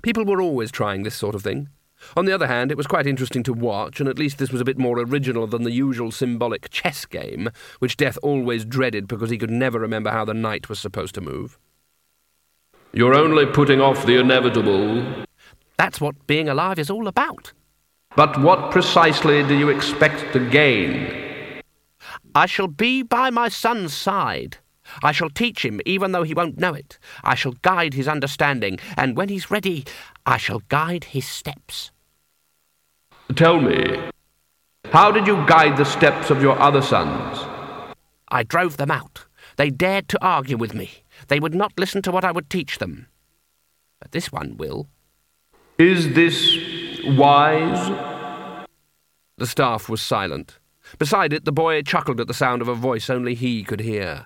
People 0.03 0.25
were 0.25 0.44
always 0.44 0.70
trying 0.70 1.01
this 1.01 1.15
sort 1.15 1.34
of 1.34 1.41
thing. 1.41 1.70
On 2.15 2.25
the 2.25 2.34
other 2.34 2.48
hand, 2.48 2.72
it 2.72 2.77
was 2.77 2.88
quite 2.88 3.08
interesting 3.08 3.43
to 3.43 3.53
watch, 3.53 4.00
and 4.00 4.10
at 4.10 4.20
least 4.20 4.38
this 4.38 4.51
was 4.51 4.62
a 4.62 4.65
bit 4.65 4.77
more 4.77 5.00
original 5.00 5.48
than 5.48 5.63
the 5.63 5.72
usual 5.72 6.12
symbolic 6.12 6.70
chess 6.70 7.05
game, 7.05 7.50
which 7.79 7.98
Death 7.98 8.17
always 8.22 8.65
dreaded 8.65 9.08
because 9.08 9.29
he 9.29 9.38
could 9.38 9.51
never 9.51 9.79
remember 9.79 10.12
how 10.12 10.25
the 10.25 10.34
knight 10.34 10.70
was 10.70 10.79
supposed 10.79 11.15
to 11.15 11.22
move. 11.22 11.58
You're 12.93 13.15
only 13.15 13.46
putting 13.46 13.79
off 13.79 14.05
the 14.05 14.20
inevitable. 14.20 15.25
That's 15.77 16.01
what 16.01 16.27
being 16.27 16.50
alive 16.50 16.77
is 16.77 16.89
all 16.89 17.08
about. 17.08 17.53
But 18.15 18.41
what 18.41 18.72
precisely 18.72 19.41
do 19.48 19.58
you 19.58 19.70
expect 19.70 20.34
to 20.34 20.50
gain? 20.50 21.62
I 22.36 22.46
shall 22.46 22.67
be 22.67 23.03
by 23.03 23.29
my 23.29 23.48
son's 23.48 23.93
side. 23.93 24.58
I 25.01 25.12
shall 25.13 25.29
teach 25.29 25.63
him, 25.63 25.79
even 25.86 26.12
though 26.12 26.24
he 26.24 26.34
won't 26.34 26.60
know 26.60 26.74
it. 26.74 27.00
I 27.24 27.36
shall 27.36 27.53
guide 27.62 27.93
his 27.93 28.08
understanding, 28.08 28.79
and 28.98 29.15
when 29.15 29.29
he's 29.29 29.50
ready, 29.50 29.86
I 30.25 30.38
shall 30.38 30.62
guide 30.70 31.06
his 31.06 31.25
steps. 31.25 31.92
Tell 33.36 33.60
me, 33.60 34.00
how 34.86 35.12
did 35.12 35.25
you 35.25 35.46
guide 35.46 35.78
the 35.78 35.86
steps 35.86 36.30
of 36.30 36.42
your 36.42 36.60
other 36.60 36.82
sons? 36.82 37.40
I 38.28 38.44
drove 38.44 38.78
them 38.78 38.92
out. 38.92 39.25
They 39.58 39.70
dared 39.70 40.08
to 40.10 40.24
argue 40.25 40.58
with 40.58 40.74
me. 40.74 41.04
They 41.28 41.40
would 41.40 41.56
not 41.56 41.74
listen 41.78 42.01
to 42.04 42.12
what 42.12 42.25
I 42.25 42.32
would 42.32 42.50
teach 42.50 42.78
them. 42.78 43.08
But 44.00 44.12
this 44.12 44.32
one 44.32 44.58
will. 44.58 44.88
Is 45.78 46.13
this 46.13 46.58
wise? 47.06 48.68
The 49.38 49.48
staff 49.48 49.90
was 49.90 50.01
silent. 50.01 50.60
Beside 50.98 51.34
it, 51.34 51.46
the 51.46 51.51
boy 51.51 51.82
chuckled 51.84 52.20
at 52.20 52.28
the 52.28 52.34
sound 52.34 52.62
of 52.62 52.68
a 52.68 52.75
voice 52.75 53.10
only 53.10 53.34
he 53.34 53.63
could 53.63 53.82
hear. 53.82 54.25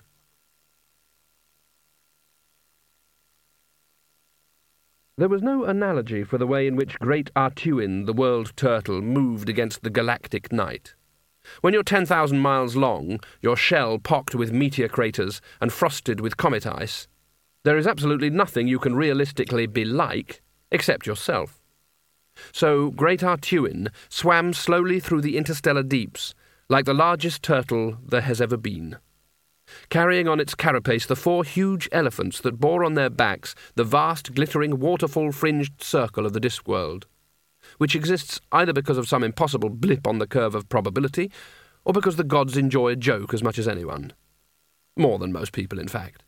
There 5.18 5.30
was 5.30 5.40
no 5.40 5.64
analogy 5.64 6.24
for 6.24 6.36
the 6.36 6.46
way 6.46 6.66
in 6.66 6.76
which 6.76 6.98
great 6.98 7.32
A'Tuin, 7.34 8.04
the 8.04 8.12
world 8.12 8.52
turtle, 8.54 9.00
moved 9.00 9.48
against 9.48 9.82
the 9.82 9.88
galactic 9.88 10.52
night. 10.52 10.94
When 11.62 11.72
you're 11.72 11.82
10,000 11.82 12.38
miles 12.38 12.76
long, 12.76 13.20
your 13.40 13.56
shell 13.56 13.98
pocked 13.98 14.34
with 14.34 14.52
meteor 14.52 14.88
craters 14.88 15.40
and 15.58 15.72
frosted 15.72 16.20
with 16.20 16.36
comet 16.36 16.66
ice, 16.66 17.08
there 17.64 17.78
is 17.78 17.86
absolutely 17.86 18.28
nothing 18.28 18.68
you 18.68 18.78
can 18.78 18.94
realistically 18.94 19.66
be 19.66 19.86
like 19.86 20.42
except 20.70 21.06
yourself. 21.06 21.62
So 22.52 22.90
Great 22.90 23.20
A'Tuin 23.22 23.88
swam 24.10 24.52
slowly 24.52 25.00
through 25.00 25.22
the 25.22 25.38
interstellar 25.38 25.82
deeps, 25.82 26.34
like 26.68 26.84
the 26.84 26.92
largest 26.92 27.42
turtle 27.42 27.96
there 28.06 28.20
has 28.20 28.42
ever 28.42 28.58
been 28.58 28.98
carrying 29.88 30.28
on 30.28 30.40
its 30.40 30.54
carapace 30.54 31.06
the 31.06 31.16
four 31.16 31.44
huge 31.44 31.88
elephants 31.92 32.40
that 32.40 32.60
bore 32.60 32.84
on 32.84 32.94
their 32.94 33.10
backs 33.10 33.54
the 33.74 33.84
vast, 33.84 34.34
glittering, 34.34 34.78
waterfall 34.78 35.32
fringed 35.32 35.82
circle 35.82 36.26
of 36.26 36.32
the 36.32 36.40
Discworld, 36.40 37.04
which 37.78 37.94
exists 37.94 38.40
either 38.52 38.72
because 38.72 38.98
of 38.98 39.08
some 39.08 39.24
impossible 39.24 39.70
blip 39.70 40.06
on 40.06 40.18
the 40.18 40.26
curve 40.26 40.54
of 40.54 40.68
probability, 40.68 41.30
or 41.84 41.92
because 41.92 42.16
the 42.16 42.24
gods 42.24 42.56
enjoy 42.56 42.88
a 42.88 42.96
joke 42.96 43.32
as 43.32 43.42
much 43.42 43.58
as 43.58 43.68
anyone. 43.68 44.12
More 44.96 45.18
than 45.18 45.32
most 45.32 45.52
people, 45.52 45.78
in 45.78 45.88
fact. 45.88 46.24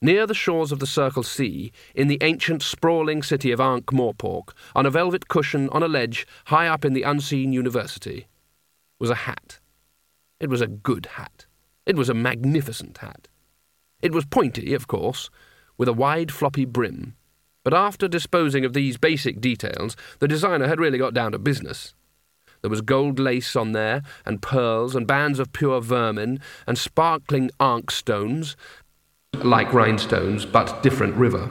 Near 0.00 0.26
the 0.26 0.34
shores 0.34 0.72
of 0.72 0.80
the 0.80 0.86
Circle 0.86 1.22
Sea, 1.22 1.70
in 1.94 2.08
the 2.08 2.18
ancient, 2.22 2.60
sprawling 2.60 3.22
city 3.22 3.52
of 3.52 3.60
Ankh 3.60 3.86
Morpork, 3.92 4.48
on 4.74 4.84
a 4.84 4.90
velvet 4.90 5.28
cushion 5.28 5.68
on 5.68 5.84
a 5.84 5.88
ledge 5.88 6.26
high 6.46 6.66
up 6.66 6.84
in 6.84 6.92
the 6.92 7.04
unseen 7.04 7.52
university, 7.52 8.26
was 8.98 9.10
a 9.10 9.14
hat. 9.14 9.60
It 10.40 10.50
was 10.50 10.60
a 10.60 10.66
good 10.66 11.06
hat. 11.06 11.46
It 11.84 11.96
was 11.96 12.08
a 12.08 12.14
magnificent 12.14 12.98
hat. 12.98 13.28
It 14.00 14.12
was 14.12 14.24
pointy, 14.24 14.74
of 14.74 14.86
course, 14.86 15.30
with 15.76 15.88
a 15.88 15.92
wide 15.92 16.30
floppy 16.30 16.64
brim, 16.64 17.16
but 17.64 17.74
after 17.74 18.08
disposing 18.08 18.64
of 18.64 18.72
these 18.72 18.96
basic 18.96 19.40
details, 19.40 19.96
the 20.18 20.28
designer 20.28 20.66
had 20.66 20.80
really 20.80 20.98
got 20.98 21.14
down 21.14 21.32
to 21.32 21.38
business. 21.38 21.94
There 22.60 22.70
was 22.70 22.80
gold 22.80 23.18
lace 23.18 23.56
on 23.56 23.72
there, 23.72 24.02
and 24.24 24.42
pearls, 24.42 24.94
and 24.94 25.06
bands 25.06 25.38
of 25.38 25.52
pure 25.52 25.80
vermin, 25.80 26.40
and 26.66 26.78
sparkling 26.78 27.50
ankh 27.58 27.90
stones, 27.90 28.56
like 29.34 29.72
rhinestones, 29.72 30.46
but 30.46 30.82
different 30.82 31.14
river. 31.16 31.50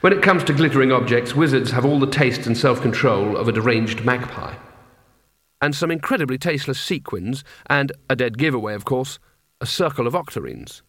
When 0.00 0.12
it 0.12 0.22
comes 0.22 0.44
to 0.44 0.52
glittering 0.52 0.92
objects, 0.92 1.34
wizards 1.34 1.70
have 1.72 1.84
all 1.84 1.98
the 1.98 2.06
taste 2.06 2.46
and 2.46 2.56
self 2.56 2.80
control 2.80 3.36
of 3.36 3.48
a 3.48 3.52
deranged 3.52 4.04
magpie. 4.04 4.54
And 5.60 5.74
some 5.74 5.90
incredibly 5.90 6.38
tasteless 6.38 6.80
sequins, 6.80 7.42
and 7.66 7.90
a 8.08 8.14
dead 8.14 8.38
giveaway, 8.38 8.74
of 8.74 8.84
course, 8.84 9.18
a 9.60 9.66
circle 9.66 10.06
of 10.06 10.14
octarines. 10.14 10.82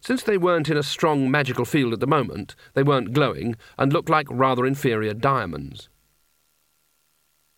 Since 0.00 0.22
they 0.22 0.38
weren't 0.38 0.70
in 0.70 0.76
a 0.76 0.82
strong 0.82 1.30
magical 1.30 1.64
field 1.64 1.92
at 1.92 2.00
the 2.00 2.06
moment, 2.06 2.54
they 2.74 2.82
weren't 2.82 3.12
glowing 3.12 3.56
and 3.78 3.92
looked 3.92 4.08
like 4.08 4.26
rather 4.30 4.66
inferior 4.66 5.12
diamonds. 5.12 5.88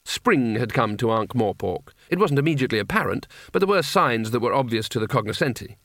Spring 0.05 0.57
had 0.57 0.75
come 0.75 0.97
to 0.97 1.13
Ankh 1.13 1.35
Morpork. 1.35 1.93
It 2.11 2.19
wasn't 2.19 2.41
immediately 2.41 2.81
apparent, 2.81 3.29
but 3.53 3.61
there 3.61 3.69
were 3.69 3.83
signs 3.83 4.33
that 4.33 4.41
were 4.41 4.53
obvious 4.53 4.89
to 4.91 4.99
the 4.99 5.07
cognoscenti. 5.07 5.77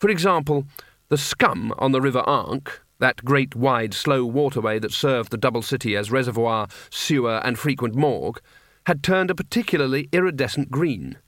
For 0.00 0.08
example, 0.08 0.66
the 1.08 1.18
scum 1.18 1.74
on 1.78 1.90
the 1.90 2.00
River 2.00 2.22
Ankh, 2.28 2.80
that 3.00 3.24
great 3.24 3.56
wide 3.56 3.92
slow 3.92 4.24
waterway 4.24 4.78
that 4.78 4.92
served 4.92 5.32
the 5.32 5.36
double 5.36 5.62
city 5.62 5.96
as 5.96 6.12
reservoir, 6.12 6.68
sewer, 6.90 7.40
and 7.44 7.58
frequent 7.58 7.96
morgue, 7.96 8.40
had 8.86 9.02
turned 9.02 9.30
a 9.30 9.34
particularly 9.34 10.08
iridescent 10.12 10.70
green. 10.70 11.18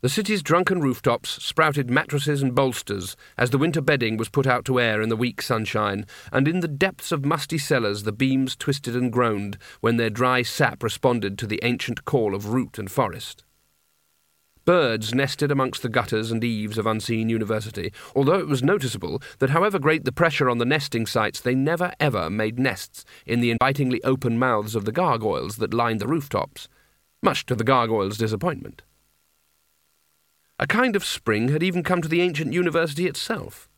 The 0.00 0.08
city's 0.08 0.44
drunken 0.44 0.80
rooftops 0.80 1.42
sprouted 1.42 1.90
mattresses 1.90 2.40
and 2.40 2.54
bolsters 2.54 3.16
as 3.36 3.50
the 3.50 3.58
winter 3.58 3.80
bedding 3.80 4.16
was 4.16 4.28
put 4.28 4.46
out 4.46 4.64
to 4.66 4.78
air 4.78 5.02
in 5.02 5.08
the 5.08 5.16
weak 5.16 5.42
sunshine, 5.42 6.06
and 6.30 6.46
in 6.46 6.60
the 6.60 6.68
depths 6.68 7.10
of 7.10 7.24
musty 7.24 7.58
cellars 7.58 8.04
the 8.04 8.12
beams 8.12 8.54
twisted 8.54 8.94
and 8.94 9.12
groaned 9.12 9.58
when 9.80 9.96
their 9.96 10.08
dry 10.08 10.42
sap 10.42 10.84
responded 10.84 11.36
to 11.36 11.48
the 11.48 11.58
ancient 11.64 12.04
call 12.04 12.32
of 12.32 12.50
root 12.50 12.78
and 12.78 12.92
forest. 12.92 13.42
Birds 14.64 15.12
nested 15.12 15.50
amongst 15.50 15.82
the 15.82 15.88
gutters 15.88 16.30
and 16.30 16.44
eaves 16.44 16.78
of 16.78 16.86
Unseen 16.86 17.28
University, 17.28 17.92
although 18.14 18.38
it 18.38 18.46
was 18.46 18.62
noticeable 18.62 19.20
that 19.40 19.50
however 19.50 19.80
great 19.80 20.04
the 20.04 20.12
pressure 20.12 20.48
on 20.48 20.58
the 20.58 20.64
nesting 20.64 21.06
sites, 21.06 21.40
they 21.40 21.56
never 21.56 21.92
ever 21.98 22.30
made 22.30 22.60
nests 22.60 23.04
in 23.26 23.40
the 23.40 23.50
invitingly 23.50 24.00
open 24.04 24.38
mouths 24.38 24.76
of 24.76 24.84
the 24.84 24.92
gargoyles 24.92 25.56
that 25.56 25.74
lined 25.74 26.00
the 26.00 26.06
rooftops, 26.06 26.68
much 27.20 27.44
to 27.46 27.56
the 27.56 27.64
gargoyles' 27.64 28.16
disappointment. 28.16 28.82
A 30.60 30.66
kind 30.66 30.96
of 30.96 31.04
spring 31.04 31.50
had 31.50 31.62
even 31.62 31.84
come 31.84 32.02
to 32.02 32.08
the 32.08 32.20
ancient 32.20 32.52
university 32.52 33.06
itself. 33.06 33.68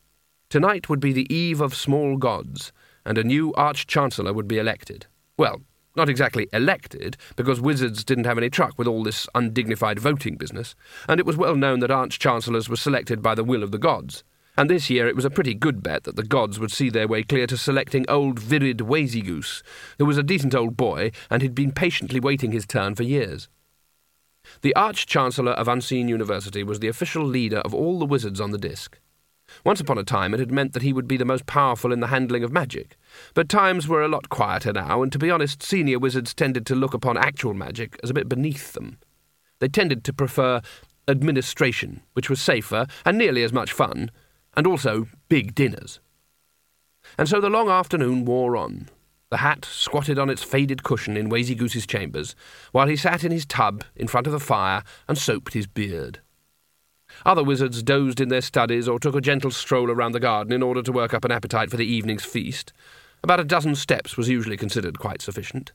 Tonight 0.49 0.89
would 0.89 0.99
be 0.99 1.13
the 1.13 1.31
eve 1.31 1.61
of 1.61 1.75
small 1.75 2.17
gods, 2.17 2.73
and 3.05 3.19
a 3.19 3.23
new 3.23 3.53
Arch 3.53 3.85
Chancellor 3.85 4.33
would 4.33 4.47
be 4.47 4.57
elected. 4.57 5.05
Well, 5.37 5.61
not 5.95 6.09
exactly 6.09 6.47
elected, 6.51 7.17
because 7.35 7.61
wizards 7.61 8.03
didn't 8.03 8.25
have 8.25 8.39
any 8.39 8.49
truck 8.49 8.79
with 8.79 8.87
all 8.87 9.03
this 9.03 9.27
undignified 9.35 9.99
voting 9.99 10.37
business, 10.37 10.73
and 11.07 11.19
it 11.19 11.25
was 11.25 11.37
well 11.37 11.55
known 11.55 11.81
that 11.81 11.91
Arch 11.91 12.17
Chancellors 12.17 12.67
were 12.67 12.75
selected 12.75 13.21
by 13.21 13.35
the 13.35 13.43
will 13.43 13.61
of 13.61 13.71
the 13.71 13.77
gods. 13.77 14.23
And 14.57 14.67
this 14.67 14.89
year 14.89 15.07
it 15.07 15.15
was 15.15 15.25
a 15.25 15.29
pretty 15.29 15.53
good 15.53 15.83
bet 15.83 16.05
that 16.05 16.15
the 16.15 16.23
gods 16.23 16.57
would 16.57 16.71
see 16.71 16.89
their 16.89 17.07
way 17.07 17.21
clear 17.21 17.45
to 17.45 17.57
selecting 17.57 18.09
old 18.09 18.39
Virrid 18.39 18.77
Wayzygoose, 18.77 19.61
who 19.99 20.05
was 20.05 20.17
a 20.17 20.23
decent 20.23 20.55
old 20.55 20.75
boy 20.75 21.11
and 21.29 21.43
had 21.43 21.53
been 21.53 21.71
patiently 21.71 22.19
waiting 22.19 22.51
his 22.51 22.65
turn 22.65 22.95
for 22.95 23.03
years. 23.03 23.49
The 24.61 24.75
Arch 24.75 25.05
Chancellor 25.05 25.53
of 25.53 25.67
Unseen 25.67 26.07
University 26.07 26.63
was 26.63 26.79
the 26.79 26.87
official 26.87 27.23
leader 27.23 27.59
of 27.59 27.73
all 27.73 27.99
the 27.99 28.05
wizards 28.05 28.41
on 28.41 28.51
the 28.51 28.57
disc. 28.57 28.99
Once 29.65 29.79
upon 29.79 29.97
a 29.97 30.03
time 30.03 30.33
it 30.33 30.39
had 30.39 30.51
meant 30.51 30.73
that 30.73 30.81
he 30.81 30.93
would 30.93 31.07
be 31.07 31.17
the 31.17 31.25
most 31.25 31.45
powerful 31.45 31.91
in 31.91 31.99
the 31.99 32.07
handling 32.07 32.43
of 32.43 32.51
magic, 32.51 32.97
but 33.33 33.49
times 33.49 33.87
were 33.87 34.01
a 34.01 34.07
lot 34.07 34.29
quieter 34.29 34.71
now, 34.71 35.01
and 35.01 35.11
to 35.11 35.19
be 35.19 35.31
honest, 35.31 35.61
senior 35.61 35.99
wizards 35.99 36.33
tended 36.33 36.65
to 36.65 36.75
look 36.75 36.93
upon 36.93 37.17
actual 37.17 37.53
magic 37.53 37.99
as 38.03 38.09
a 38.09 38.13
bit 38.13 38.29
beneath 38.29 38.73
them. 38.73 38.97
They 39.59 39.67
tended 39.67 40.03
to 40.05 40.13
prefer 40.13 40.61
administration, 41.07 42.01
which 42.13 42.29
was 42.29 42.41
safer 42.41 42.87
and 43.05 43.17
nearly 43.17 43.43
as 43.43 43.53
much 43.53 43.71
fun, 43.71 44.11
and 44.55 44.65
also 44.65 45.07
big 45.29 45.53
dinners. 45.55 45.99
And 47.17 47.27
so 47.27 47.41
the 47.41 47.49
long 47.49 47.69
afternoon 47.69 48.25
wore 48.25 48.55
on. 48.55 48.89
The 49.31 49.37
hat 49.37 49.63
squatted 49.63 50.19
on 50.19 50.29
its 50.29 50.43
faded 50.43 50.83
cushion 50.83 51.15
in 51.15 51.29
Wayzygoose's 51.29 51.87
chambers, 51.87 52.35
while 52.73 52.87
he 52.87 52.97
sat 52.97 53.23
in 53.23 53.31
his 53.31 53.45
tub 53.45 53.85
in 53.95 54.09
front 54.09 54.27
of 54.27 54.33
the 54.33 54.41
fire 54.41 54.83
and 55.07 55.17
soaped 55.17 55.53
his 55.53 55.67
beard. 55.67 56.19
Other 57.25 57.43
wizards 57.43 57.81
dozed 57.81 58.19
in 58.19 58.27
their 58.27 58.41
studies 58.41 58.89
or 58.89 58.99
took 58.99 59.15
a 59.15 59.21
gentle 59.21 59.51
stroll 59.51 59.89
around 59.89 60.11
the 60.11 60.19
garden 60.19 60.51
in 60.51 60.61
order 60.61 60.83
to 60.83 60.91
work 60.91 61.13
up 61.13 61.23
an 61.23 61.31
appetite 61.31 61.71
for 61.71 61.77
the 61.77 61.85
evening's 61.85 62.25
feast. 62.25 62.73
About 63.23 63.39
a 63.39 63.45
dozen 63.45 63.75
steps 63.75 64.17
was 64.17 64.27
usually 64.27 64.57
considered 64.57 64.99
quite 64.99 65.21
sufficient. 65.21 65.71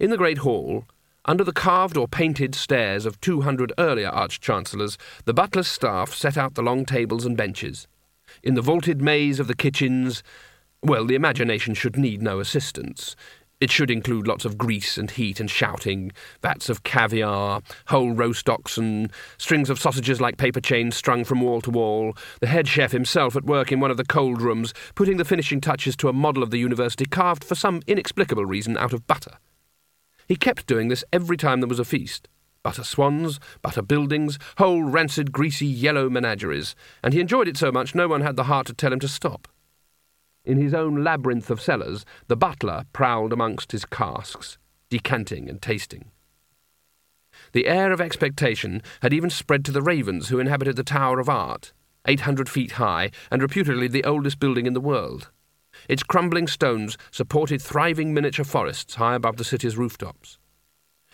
In 0.00 0.08
the 0.08 0.16
great 0.16 0.38
hall, 0.38 0.86
under 1.26 1.44
the 1.44 1.52
carved 1.52 1.98
or 1.98 2.08
painted 2.08 2.54
stairs 2.54 3.04
of 3.04 3.20
two 3.20 3.42
hundred 3.42 3.74
earlier 3.76 4.08
arch 4.08 4.40
chancellors, 4.40 4.96
the 5.26 5.34
butler's 5.34 5.68
staff 5.68 6.14
set 6.14 6.38
out 6.38 6.54
the 6.54 6.62
long 6.62 6.86
tables 6.86 7.26
and 7.26 7.36
benches. 7.36 7.86
In 8.42 8.54
the 8.54 8.62
vaulted 8.62 9.02
maze 9.02 9.40
of 9.40 9.48
the 9.48 9.56
kitchens, 9.56 10.22
well, 10.82 11.04
the 11.04 11.14
imagination 11.14 11.74
should 11.74 11.96
need 11.96 12.22
no 12.22 12.40
assistance. 12.40 13.16
It 13.60 13.72
should 13.72 13.90
include 13.90 14.28
lots 14.28 14.44
of 14.44 14.56
grease 14.56 14.96
and 14.96 15.10
heat 15.10 15.40
and 15.40 15.50
shouting, 15.50 16.12
vats 16.40 16.68
of 16.68 16.84
caviar, 16.84 17.60
whole 17.88 18.12
roast 18.12 18.48
oxen, 18.48 19.10
strings 19.36 19.68
of 19.68 19.80
sausages 19.80 20.20
like 20.20 20.36
paper 20.36 20.60
chains 20.60 20.94
strung 20.94 21.24
from 21.24 21.40
wall 21.40 21.60
to 21.62 21.70
wall, 21.70 22.16
the 22.40 22.46
head 22.46 22.68
chef 22.68 22.92
himself 22.92 23.34
at 23.34 23.44
work 23.44 23.72
in 23.72 23.80
one 23.80 23.90
of 23.90 23.96
the 23.96 24.04
cold 24.04 24.40
rooms, 24.40 24.72
putting 24.94 25.16
the 25.16 25.24
finishing 25.24 25.60
touches 25.60 25.96
to 25.96 26.08
a 26.08 26.12
model 26.12 26.44
of 26.44 26.52
the 26.52 26.58
university 26.58 27.04
carved 27.04 27.42
for 27.42 27.56
some 27.56 27.82
inexplicable 27.88 28.46
reason 28.46 28.78
out 28.78 28.92
of 28.92 29.08
butter. 29.08 29.38
He 30.28 30.36
kept 30.36 30.68
doing 30.68 30.86
this 30.86 31.02
every 31.12 31.36
time 31.36 31.60
there 31.60 31.68
was 31.68 31.80
a 31.80 31.84
feast. 31.84 32.28
Butter 32.62 32.84
swans, 32.84 33.40
butter 33.60 33.82
buildings, 33.82 34.38
whole 34.58 34.84
rancid, 34.84 35.32
greasy, 35.32 35.66
yellow 35.66 36.08
menageries, 36.08 36.76
and 37.02 37.12
he 37.12 37.20
enjoyed 37.20 37.48
it 37.48 37.56
so 37.56 37.72
much 37.72 37.94
no 37.94 38.06
one 38.06 38.20
had 38.20 38.36
the 38.36 38.44
heart 38.44 38.68
to 38.68 38.74
tell 38.74 38.92
him 38.92 39.00
to 39.00 39.08
stop. 39.08 39.48
In 40.44 40.58
his 40.58 40.74
own 40.74 41.04
labyrinth 41.04 41.50
of 41.50 41.60
cellars, 41.60 42.04
the 42.26 42.36
butler 42.36 42.84
prowled 42.92 43.32
amongst 43.32 43.72
his 43.72 43.84
casks, 43.84 44.58
decanting 44.88 45.48
and 45.48 45.60
tasting. 45.60 46.10
The 47.52 47.66
air 47.66 47.92
of 47.92 48.00
expectation 48.00 48.82
had 49.02 49.12
even 49.12 49.30
spread 49.30 49.64
to 49.66 49.72
the 49.72 49.82
ravens 49.82 50.28
who 50.28 50.38
inhabited 50.38 50.76
the 50.76 50.82
Tower 50.82 51.20
of 51.20 51.28
Art, 51.28 51.72
800 52.06 52.48
feet 52.48 52.72
high 52.72 53.10
and 53.30 53.42
reputedly 53.42 53.88
the 53.88 54.04
oldest 54.04 54.40
building 54.40 54.66
in 54.66 54.72
the 54.72 54.80
world. 54.80 55.30
Its 55.88 56.02
crumbling 56.02 56.46
stones 56.46 56.96
supported 57.10 57.62
thriving 57.62 58.12
miniature 58.12 58.44
forests 58.44 58.96
high 58.96 59.14
above 59.14 59.36
the 59.36 59.44
city's 59.44 59.76
rooftops. 59.76 60.38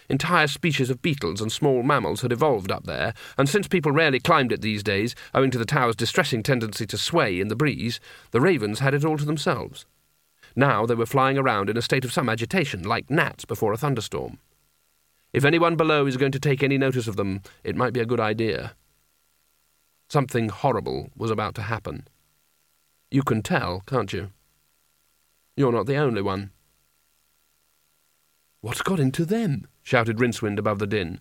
Entire 0.08 0.46
species 0.46 0.90
of 0.90 1.00
beetles 1.00 1.40
and 1.40 1.50
small 1.50 1.82
mammals 1.82 2.20
had 2.20 2.32
evolved 2.32 2.70
up 2.70 2.84
there, 2.84 3.14
and 3.38 3.48
since 3.48 3.66
people 3.66 3.90
rarely 3.90 4.20
climbed 4.20 4.52
it 4.52 4.60
these 4.60 4.82
days, 4.82 5.14
owing 5.34 5.50
to 5.50 5.58
the 5.58 5.64
tower's 5.64 5.96
distressing 5.96 6.42
tendency 6.42 6.86
to 6.86 6.98
sway 6.98 7.40
in 7.40 7.48
the 7.48 7.56
breeze, 7.56 8.00
the 8.30 8.40
ravens 8.40 8.80
had 8.80 8.94
it 8.94 9.04
all 9.04 9.16
to 9.16 9.24
themselves. 9.24 9.86
Now 10.54 10.86
they 10.86 10.94
were 10.94 11.06
flying 11.06 11.38
around 11.38 11.70
in 11.70 11.76
a 11.76 11.82
state 11.82 12.04
of 12.04 12.12
some 12.12 12.28
agitation, 12.28 12.82
like 12.82 13.10
gnats 13.10 13.44
before 13.44 13.72
a 13.72 13.76
thunderstorm. 13.76 14.38
If 15.32 15.44
anyone 15.44 15.74
below 15.74 16.06
is 16.06 16.16
going 16.16 16.32
to 16.32 16.38
take 16.38 16.62
any 16.62 16.78
notice 16.78 17.08
of 17.08 17.16
them, 17.16 17.42
it 17.64 17.74
might 17.74 17.92
be 17.92 18.00
a 18.00 18.06
good 18.06 18.20
idea. 18.20 18.74
Something 20.08 20.48
horrible 20.48 21.10
was 21.16 21.30
about 21.30 21.54
to 21.56 21.62
happen. 21.62 22.06
You 23.10 23.22
can 23.22 23.42
tell, 23.42 23.82
can't 23.86 24.12
you? 24.12 24.30
You're 25.56 25.72
not 25.72 25.86
the 25.86 25.96
only 25.96 26.22
one. 26.22 26.50
What's 28.60 28.82
got 28.82 29.00
into 29.00 29.24
them? 29.24 29.66
Shouted 29.84 30.18
Rincewind 30.18 30.58
above 30.58 30.80
the 30.80 30.86
din. 30.86 31.20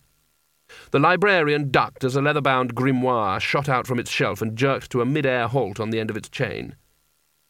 The 0.90 1.00
librarian 1.00 1.70
ducked 1.70 2.04
as 2.04 2.16
a 2.16 2.22
leather-bound 2.22 2.74
grimoire 2.74 3.40
shot 3.40 3.70
out 3.70 3.86
from 3.86 4.00
its 4.00 4.10
shelf 4.10 4.42
and 4.42 4.58
jerked 4.58 4.90
to 4.92 5.02
a 5.02 5.06
mid-air 5.06 5.48
halt 5.48 5.80
on 5.80 5.92
the 5.92 6.00
end 6.00 6.10
of 6.10 6.18
its 6.18 6.30
chain. 6.30 6.76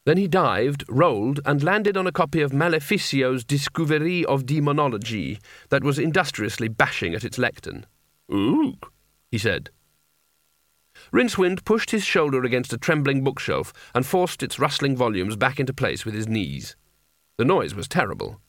Then 0.06 0.18
he 0.18 0.28
dived, 0.28 0.84
rolled, 0.90 1.40
and 1.46 1.64
landed 1.64 1.96
on 1.96 2.08
a 2.08 2.12
copy 2.12 2.42
of 2.42 2.52
Maleficio's 2.52 3.46
Discoverie 3.46 4.26
of 4.26 4.46
Demonology 4.46 5.40
that 5.70 5.84
was 5.84 5.98
industriously 5.98 6.68
bashing 6.68 7.14
at 7.14 7.24
its 7.24 7.38
lectern. 7.38 7.86
Ooh, 8.30 8.76
he 9.32 9.38
said. 9.38 9.70
Rincewind 11.14 11.64
pushed 11.64 11.92
his 11.92 12.04
shoulder 12.04 12.44
against 12.44 12.74
a 12.74 12.78
trembling 12.78 13.24
bookshelf 13.24 13.72
and 13.96 14.06
forced 14.06 14.44
its 14.44 14.60
rustling 14.60 14.98
volumes 14.98 15.36
back 15.36 15.60
into 15.60 15.74
place 15.74 16.04
with 16.06 16.14
his 16.14 16.28
knees. 16.28 16.76
The 17.38 17.46
noise 17.46 17.74
was 17.74 17.88
terrible. 17.88 18.42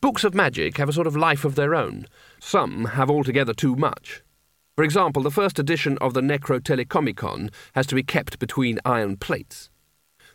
Books 0.00 0.24
of 0.24 0.34
magic 0.34 0.76
have 0.76 0.88
a 0.88 0.92
sort 0.92 1.06
of 1.06 1.16
life 1.16 1.44
of 1.44 1.54
their 1.54 1.74
own. 1.74 2.06
Some 2.38 2.86
have 2.86 3.10
altogether 3.10 3.54
too 3.54 3.76
much. 3.76 4.22
For 4.76 4.84
example, 4.84 5.22
the 5.22 5.30
first 5.30 5.58
edition 5.58 5.98
of 5.98 6.14
the 6.14 6.20
Necrotelicomnicon 6.20 7.52
has 7.74 7.86
to 7.88 7.94
be 7.94 8.02
kept 8.02 8.38
between 8.38 8.78
iron 8.84 9.16
plates. 9.16 9.70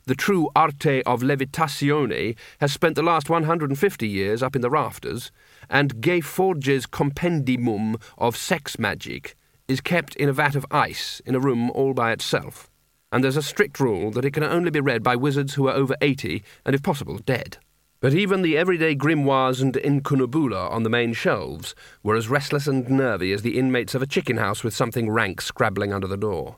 The 0.08 0.14
true 0.14 0.50
arte 0.56 1.02
of 1.04 1.22
levitazione 1.22 2.38
has 2.60 2.72
spent 2.72 2.96
the 2.96 3.02
last 3.02 3.28
150 3.28 4.08
years 4.08 4.44
up 4.44 4.56
in 4.56 4.62
the 4.62 4.70
rafters, 4.70 5.32
and 5.68 6.00
Ge 6.00 6.24
Fordge's 6.24 6.86
compendium 6.86 7.98
of 8.20 8.38
sex 8.38 8.78
magic 8.78 9.36
is 9.68 9.82
kept 9.82 10.16
in 10.16 10.30
a 10.30 10.34
vat 10.34 10.56
of 10.56 10.66
ice 10.70 11.24
in 11.26 11.34
a 11.34 11.40
room 11.40 11.72
all 11.72 11.96
by 11.96 12.12
itself. 12.12 12.70
And 13.12 13.24
there's 13.24 13.38
a 13.38 13.42
strict 13.42 13.80
rule 13.80 14.12
that 14.12 14.26
it 14.26 14.32
can 14.32 14.44
only 14.44 14.70
be 14.70 14.80
read 14.80 15.02
by 15.02 15.16
wizards 15.16 15.56
who 15.56 15.68
are 15.68 15.74
over 15.74 15.96
80 16.02 16.44
and, 16.66 16.76
if 16.76 16.84
possible, 16.84 17.18
dead. 17.18 17.58
But 18.06 18.14
even 18.14 18.44
the 18.44 18.56
everyday 18.56 18.96
grimoires 18.96 19.64
and 19.64 19.76
incunabula 19.76 20.70
on 20.70 20.84
the 20.84 20.92
main 20.92 21.14
shelves 21.14 21.74
were 22.04 22.16
as 22.16 22.30
restless 22.30 22.68
and 22.68 22.88
nervy 22.88 23.32
as 23.32 23.42
the 23.42 23.58
inmates 23.58 23.96
of 23.96 24.04
a 24.04 24.06
chicken 24.06 24.38
house 24.38 24.64
with 24.64 24.76
something 24.76 25.10
rank 25.10 25.42
scrabbling 25.42 25.92
under 25.92 26.06
the 26.06 26.16
door. 26.16 26.58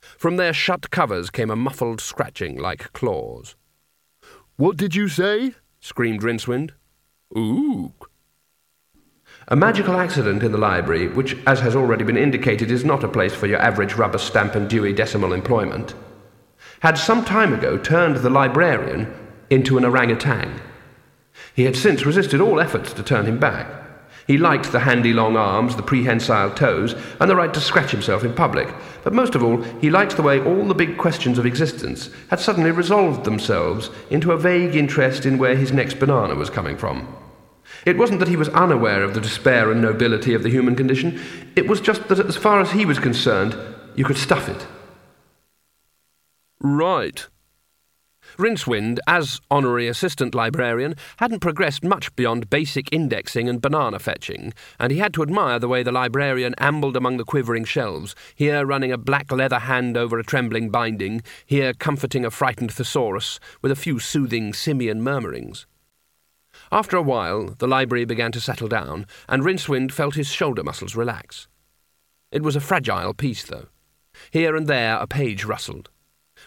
From 0.00 0.36
their 0.36 0.52
shut 0.52 0.92
covers 0.92 1.30
came 1.30 1.50
a 1.50 1.56
muffled 1.56 2.00
scratching 2.00 2.56
like 2.56 2.92
claws. 2.92 3.56
What 4.54 4.76
did 4.76 4.94
you 4.94 5.08
say? 5.08 5.56
screamed 5.80 6.22
Rincewind. 6.22 6.70
Ooh. 7.36 7.92
A 9.48 9.56
magical 9.56 9.96
accident 9.96 10.44
in 10.44 10.52
the 10.52 10.58
library, 10.58 11.08
which, 11.08 11.36
as 11.44 11.58
has 11.58 11.74
already 11.74 12.04
been 12.04 12.16
indicated, 12.16 12.70
is 12.70 12.84
not 12.84 13.02
a 13.02 13.08
place 13.08 13.34
for 13.34 13.48
your 13.48 13.58
average 13.58 13.94
rubber 13.94 14.18
stamp 14.18 14.54
and 14.54 14.70
Dewey 14.70 14.92
Decimal 14.92 15.32
employment, 15.32 15.92
had 16.78 16.96
some 16.96 17.24
time 17.24 17.52
ago 17.52 17.78
turned 17.78 18.18
the 18.18 18.30
librarian 18.30 19.12
into 19.50 19.76
an 19.76 19.84
orangutan. 19.84 20.60
He 21.54 21.64
had 21.64 21.76
since 21.76 22.04
resisted 22.04 22.40
all 22.40 22.60
efforts 22.60 22.92
to 22.92 23.02
turn 23.02 23.26
him 23.26 23.38
back. 23.38 23.84
He 24.26 24.38
liked 24.38 24.72
the 24.72 24.80
handy 24.80 25.12
long 25.12 25.36
arms, 25.36 25.76
the 25.76 25.82
prehensile 25.82 26.50
toes, 26.50 26.94
and 27.20 27.30
the 27.30 27.36
right 27.36 27.52
to 27.52 27.60
scratch 27.60 27.90
himself 27.90 28.24
in 28.24 28.32
public. 28.32 28.68
But 29.02 29.12
most 29.12 29.34
of 29.34 29.44
all, 29.44 29.62
he 29.80 29.90
liked 29.90 30.16
the 30.16 30.22
way 30.22 30.40
all 30.40 30.66
the 30.66 30.74
big 30.74 30.96
questions 30.96 31.38
of 31.38 31.44
existence 31.44 32.08
had 32.30 32.40
suddenly 32.40 32.70
resolved 32.70 33.24
themselves 33.24 33.90
into 34.10 34.32
a 34.32 34.38
vague 34.38 34.74
interest 34.74 35.26
in 35.26 35.36
where 35.36 35.56
his 35.56 35.72
next 35.72 36.00
banana 36.00 36.34
was 36.34 36.48
coming 36.48 36.78
from. 36.78 37.14
It 37.84 37.98
wasn't 37.98 38.20
that 38.20 38.28
he 38.28 38.36
was 38.36 38.48
unaware 38.50 39.02
of 39.02 39.12
the 39.12 39.20
despair 39.20 39.70
and 39.70 39.82
nobility 39.82 40.32
of 40.32 40.42
the 40.42 40.50
human 40.50 40.74
condition, 40.74 41.20
it 41.54 41.68
was 41.68 41.80
just 41.80 42.08
that 42.08 42.20
as 42.20 42.36
far 42.36 42.60
as 42.60 42.72
he 42.72 42.86
was 42.86 42.98
concerned, 42.98 43.56
you 43.94 44.04
could 44.04 44.16
stuff 44.16 44.48
it. 44.48 44.66
Right, 46.60 47.26
Rincewind, 48.36 48.98
as 49.06 49.40
honorary 49.50 49.86
assistant 49.86 50.34
librarian, 50.34 50.96
hadn't 51.18 51.40
progressed 51.40 51.84
much 51.84 52.14
beyond 52.16 52.50
basic 52.50 52.92
indexing 52.92 53.48
and 53.48 53.60
banana 53.60 53.98
fetching, 53.98 54.52
and 54.80 54.90
he 54.90 54.98
had 54.98 55.14
to 55.14 55.22
admire 55.22 55.58
the 55.58 55.68
way 55.68 55.82
the 55.82 55.92
librarian 55.92 56.54
ambled 56.58 56.96
among 56.96 57.16
the 57.16 57.24
quivering 57.24 57.64
shelves, 57.64 58.14
here 58.34 58.66
running 58.66 58.90
a 58.90 58.98
black 58.98 59.30
leather 59.30 59.60
hand 59.60 59.96
over 59.96 60.18
a 60.18 60.24
trembling 60.24 60.70
binding, 60.70 61.22
here 61.46 61.72
comforting 61.72 62.24
a 62.24 62.30
frightened 62.30 62.72
thesaurus 62.72 63.38
with 63.62 63.70
a 63.70 63.76
few 63.76 63.98
soothing 63.98 64.52
simian 64.52 65.00
murmurings. 65.00 65.66
After 66.72 66.96
a 66.96 67.02
while, 67.02 67.54
the 67.58 67.68
library 67.68 68.04
began 68.04 68.32
to 68.32 68.40
settle 68.40 68.68
down, 68.68 69.06
and 69.28 69.44
Rincewind 69.44 69.92
felt 69.92 70.16
his 70.16 70.28
shoulder 70.28 70.64
muscles 70.64 70.96
relax. 70.96 71.46
It 72.32 72.42
was 72.42 72.56
a 72.56 72.60
fragile 72.60 73.14
piece, 73.14 73.44
though. 73.44 73.68
Here 74.30 74.56
and 74.56 74.66
there 74.66 74.96
a 74.96 75.06
page 75.06 75.44
rustled. 75.44 75.90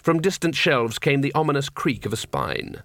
From 0.07 0.21
distant 0.21 0.55
shelves 0.55 0.99
came 0.99 1.19
the 1.19 1.33
ominous 1.33 1.67
creak 1.67 2.05
of 2.05 2.13
a 2.13 2.15
spine. 2.15 2.81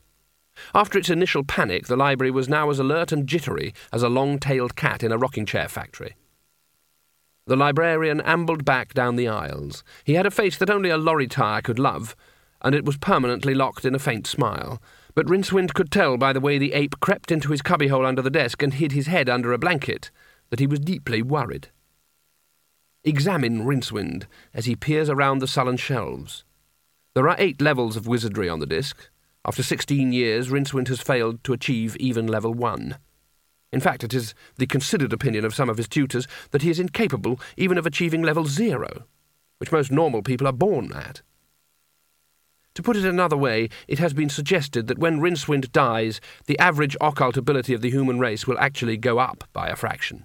After 0.75 0.99
its 0.99 1.09
initial 1.09 1.45
panic, 1.45 1.87
the 1.87 1.95
library 1.95 2.33
was 2.33 2.49
now 2.49 2.69
as 2.69 2.81
alert 2.81 3.13
and 3.13 3.29
jittery 3.29 3.73
as 3.93 4.03
a 4.03 4.09
long 4.09 4.41
tailed 4.41 4.75
cat 4.75 5.05
in 5.05 5.13
a 5.13 5.17
rocking 5.17 5.47
chair 5.47 5.69
factory. 5.69 6.17
The 7.47 7.55
librarian 7.55 8.21
ambled 8.23 8.65
back 8.65 8.93
down 8.93 9.15
the 9.15 9.29
aisles. 9.29 9.85
He 10.03 10.15
had 10.15 10.27
a 10.27 10.33
face 10.33 10.59
that 10.59 10.69
only 10.69 10.91
a 10.91 10.97
lorry 10.97 11.29
tire 11.29 11.63
could 11.63 11.79
love, 11.79 12.17
and 12.61 12.75
it 12.75 12.85
was 12.85 12.97
permanently 12.97 13.55
locked 13.55 13.85
in 13.85 13.95
a 13.95 14.01
faint 14.01 14.27
smile. 14.27 14.83
But 15.15 15.27
Rincewind 15.27 15.75
could 15.75 15.93
tell 15.93 16.17
by 16.17 16.33
the 16.33 16.41
way 16.41 16.59
the 16.59 16.73
ape 16.73 16.99
crept 16.99 17.31
into 17.31 17.53
his 17.53 17.63
cubbyhole 17.63 18.05
under 18.05 18.23
the 18.23 18.31
desk 18.31 18.65
and 18.65 18.75
hid 18.75 18.91
his 18.91 19.07
head 19.07 19.29
under 19.29 19.53
a 19.53 19.59
blanket 19.59 20.11
that 20.51 20.59
he 20.59 20.67
was 20.67 20.81
deeply 20.81 21.23
worried. 21.23 21.69
Examine 23.05 23.65
Rincewind 23.65 24.27
as 24.53 24.65
he 24.65 24.75
peers 24.75 25.09
around 25.09 25.39
the 25.39 25.47
sullen 25.47 25.77
shelves. 25.77 26.43
There 27.15 27.29
are 27.29 27.37
eight 27.39 27.61
levels 27.61 27.97
of 27.97 28.07
wizardry 28.07 28.49
on 28.49 28.61
the 28.61 28.67
disc. 28.67 29.11
After 29.45 29.63
sixteen 29.63 30.13
years, 30.13 30.49
Rincewind 30.49 30.89
has 30.89 31.03
failed 31.03 31.45
to 31.45 31.53
achieve 31.53 31.95
even 31.97 32.27
level 32.27 32.55
one. 32.55 32.97
In 33.71 33.81
fact, 33.81 34.03
it 34.03 34.15
is 34.15 34.35
the 34.57 34.67
considered 34.67 35.13
opinion 35.13 35.45
of 35.45 35.55
some 35.55 35.69
of 35.69 35.77
his 35.77 35.89
tutors 35.89 36.27
that 36.53 36.63
he 36.63 36.71
is 36.71 36.81
incapable 36.81 37.39
even 37.57 37.77
of 37.77 37.85
achieving 37.85 38.23
level 38.23 38.47
zero, 38.47 39.05
which 39.59 39.73
most 39.73 39.93
normal 39.93 40.23
people 40.23 40.47
are 40.47 40.53
born 40.53 40.93
at. 40.93 41.21
To 42.75 42.83
put 42.83 42.97
it 42.97 43.05
another 43.05 43.37
way, 43.37 43.69
it 43.87 43.99
has 43.99 44.15
been 44.15 44.31
suggested 44.31 44.87
that 44.87 44.99
when 44.99 45.21
Rincewind 45.21 45.71
dies, 45.73 46.19
the 46.47 46.59
average 46.59 46.97
occult 46.99 47.37
ability 47.37 47.75
of 47.75 47.83
the 47.83 47.91
human 47.91 48.19
race 48.19 48.47
will 48.47 48.59
actually 48.59 48.97
go 48.97 49.19
up 49.19 49.45
by 49.53 49.69
a 49.69 49.77
fraction. 49.77 50.25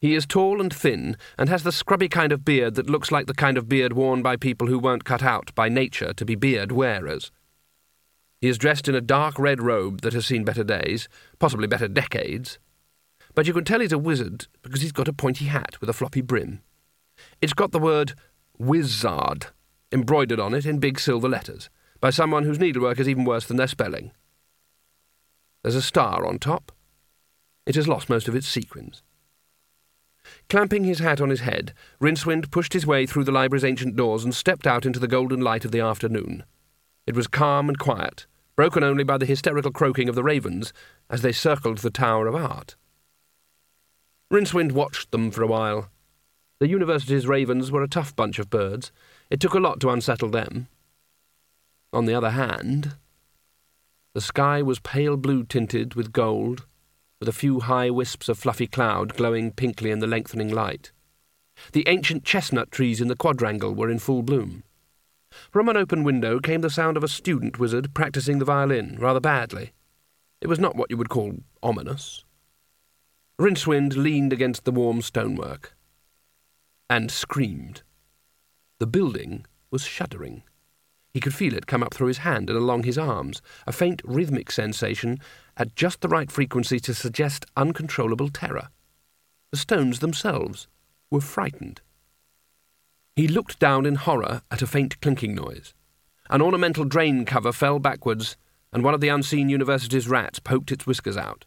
He 0.00 0.14
is 0.14 0.26
tall 0.26 0.60
and 0.60 0.72
thin, 0.72 1.16
and 1.38 1.48
has 1.50 1.62
the 1.62 1.72
scrubby 1.72 2.08
kind 2.08 2.32
of 2.32 2.44
beard 2.44 2.74
that 2.76 2.88
looks 2.88 3.12
like 3.12 3.26
the 3.26 3.34
kind 3.34 3.58
of 3.58 3.68
beard 3.68 3.92
worn 3.92 4.22
by 4.22 4.36
people 4.36 4.66
who 4.66 4.78
weren't 4.78 5.04
cut 5.04 5.22
out 5.22 5.54
by 5.54 5.68
nature 5.68 6.14
to 6.14 6.24
be 6.24 6.34
beard 6.34 6.72
wearers. 6.72 7.30
He 8.40 8.48
is 8.48 8.56
dressed 8.56 8.88
in 8.88 8.94
a 8.94 9.02
dark 9.02 9.38
red 9.38 9.60
robe 9.60 10.00
that 10.00 10.14
has 10.14 10.24
seen 10.24 10.44
better 10.44 10.64
days, 10.64 11.08
possibly 11.38 11.66
better 11.66 11.88
decades. 11.88 12.58
But 13.34 13.46
you 13.46 13.52
can 13.52 13.64
tell 13.64 13.80
he's 13.80 13.92
a 13.92 13.98
wizard 13.98 14.46
because 14.62 14.80
he's 14.80 14.92
got 14.92 15.08
a 15.08 15.12
pointy 15.12 15.44
hat 15.44 15.78
with 15.80 15.90
a 15.90 15.94
floppy 15.94 16.22
brim. 16.22 16.62
It's 17.42 17.52
got 17.52 17.72
the 17.72 17.78
word 17.78 18.14
Wizard 18.58 19.46
embroidered 19.92 20.40
on 20.40 20.54
it 20.54 20.64
in 20.64 20.78
big 20.78 20.98
silver 20.98 21.28
letters 21.28 21.68
by 22.00 22.10
someone 22.10 22.44
whose 22.44 22.58
needlework 22.58 22.98
is 22.98 23.08
even 23.08 23.24
worse 23.24 23.46
than 23.46 23.58
their 23.58 23.66
spelling. 23.66 24.12
There's 25.62 25.74
a 25.74 25.82
star 25.82 26.26
on 26.26 26.38
top. 26.38 26.72
It 27.66 27.74
has 27.74 27.88
lost 27.88 28.08
most 28.08 28.28
of 28.28 28.34
its 28.34 28.48
sequins. 28.48 29.02
Clamping 30.50 30.82
his 30.82 30.98
hat 30.98 31.20
on 31.20 31.30
his 31.30 31.42
head, 31.42 31.72
Rincewind 32.00 32.50
pushed 32.50 32.72
his 32.72 32.84
way 32.84 33.06
through 33.06 33.22
the 33.22 33.30
library's 33.30 33.64
ancient 33.64 33.94
doors 33.94 34.24
and 34.24 34.34
stepped 34.34 34.66
out 34.66 34.84
into 34.84 34.98
the 34.98 35.06
golden 35.06 35.40
light 35.40 35.64
of 35.64 35.70
the 35.70 35.78
afternoon. 35.78 36.42
It 37.06 37.14
was 37.14 37.28
calm 37.28 37.68
and 37.68 37.78
quiet, 37.78 38.26
broken 38.56 38.82
only 38.82 39.04
by 39.04 39.16
the 39.16 39.26
hysterical 39.26 39.70
croaking 39.70 40.08
of 40.08 40.16
the 40.16 40.24
ravens 40.24 40.72
as 41.08 41.22
they 41.22 41.30
circled 41.30 41.78
the 41.78 41.90
Tower 41.90 42.26
of 42.26 42.34
Art. 42.34 42.74
Rincewind 44.32 44.72
watched 44.72 45.12
them 45.12 45.30
for 45.30 45.44
a 45.44 45.46
while. 45.46 45.88
The 46.58 46.68
university's 46.68 47.28
ravens 47.28 47.70
were 47.70 47.84
a 47.84 47.88
tough 47.88 48.16
bunch 48.16 48.40
of 48.40 48.50
birds. 48.50 48.90
It 49.30 49.38
took 49.38 49.54
a 49.54 49.60
lot 49.60 49.78
to 49.80 49.90
unsettle 49.90 50.30
them. 50.30 50.66
On 51.92 52.06
the 52.06 52.14
other 52.14 52.30
hand, 52.30 52.96
the 54.14 54.20
sky 54.20 54.62
was 54.62 54.80
pale 54.80 55.16
blue 55.16 55.44
tinted 55.44 55.94
with 55.94 56.12
gold, 56.12 56.66
with 57.20 57.28
a 57.28 57.32
few 57.32 57.60
high 57.60 57.90
wisps 57.90 58.30
of 58.30 58.38
fluffy 58.38 58.66
cloud 58.66 59.14
glowing 59.14 59.52
pinkly 59.52 59.90
in 59.90 59.98
the 59.98 60.06
lengthening 60.06 60.48
light. 60.48 60.90
The 61.72 61.84
ancient 61.86 62.24
chestnut 62.24 62.70
trees 62.70 63.00
in 63.00 63.08
the 63.08 63.14
quadrangle 63.16 63.74
were 63.74 63.90
in 63.90 63.98
full 63.98 64.22
bloom. 64.22 64.64
From 65.50 65.68
an 65.68 65.76
open 65.76 66.02
window 66.02 66.40
came 66.40 66.62
the 66.62 66.70
sound 66.70 66.96
of 66.96 67.04
a 67.04 67.08
student 67.08 67.58
wizard 67.58 67.94
practicing 67.94 68.38
the 68.38 68.44
violin, 68.46 68.96
rather 68.98 69.20
badly. 69.20 69.72
It 70.40 70.48
was 70.48 70.58
not 70.58 70.74
what 70.74 70.90
you 70.90 70.96
would 70.96 71.10
call 71.10 71.34
ominous. 71.62 72.24
Rincewind 73.38 73.96
leaned 73.96 74.32
against 74.32 74.64
the 74.64 74.72
warm 74.72 75.02
stonework 75.02 75.76
and 76.88 77.10
screamed. 77.10 77.82
The 78.78 78.86
building 78.86 79.44
was 79.70 79.82
shuddering. 79.82 80.42
He 81.12 81.20
could 81.20 81.34
feel 81.34 81.54
it 81.54 81.66
come 81.66 81.82
up 81.82 81.92
through 81.92 82.08
his 82.08 82.18
hand 82.18 82.48
and 82.48 82.58
along 82.58 82.84
his 82.84 82.98
arms, 82.98 83.42
a 83.66 83.72
faint 83.72 84.00
rhythmic 84.04 84.50
sensation 84.50 85.18
at 85.60 85.76
just 85.76 86.00
the 86.00 86.08
right 86.08 86.32
frequency 86.32 86.80
to 86.80 86.94
suggest 86.94 87.44
uncontrollable 87.54 88.30
terror. 88.30 88.70
The 89.50 89.58
stones 89.58 89.98
themselves 89.98 90.66
were 91.10 91.20
frightened. 91.20 91.82
He 93.14 93.28
looked 93.28 93.58
down 93.58 93.84
in 93.84 93.96
horror 93.96 94.40
at 94.50 94.62
a 94.62 94.66
faint 94.66 94.98
clinking 95.02 95.34
noise. 95.34 95.74
An 96.30 96.40
ornamental 96.40 96.86
drain 96.86 97.26
cover 97.26 97.52
fell 97.52 97.78
backwards, 97.78 98.38
and 98.72 98.82
one 98.82 98.94
of 98.94 99.02
the 99.02 99.10
unseen 99.10 99.50
university's 99.50 100.08
rats 100.08 100.38
poked 100.38 100.72
its 100.72 100.86
whiskers 100.86 101.18
out. 101.18 101.44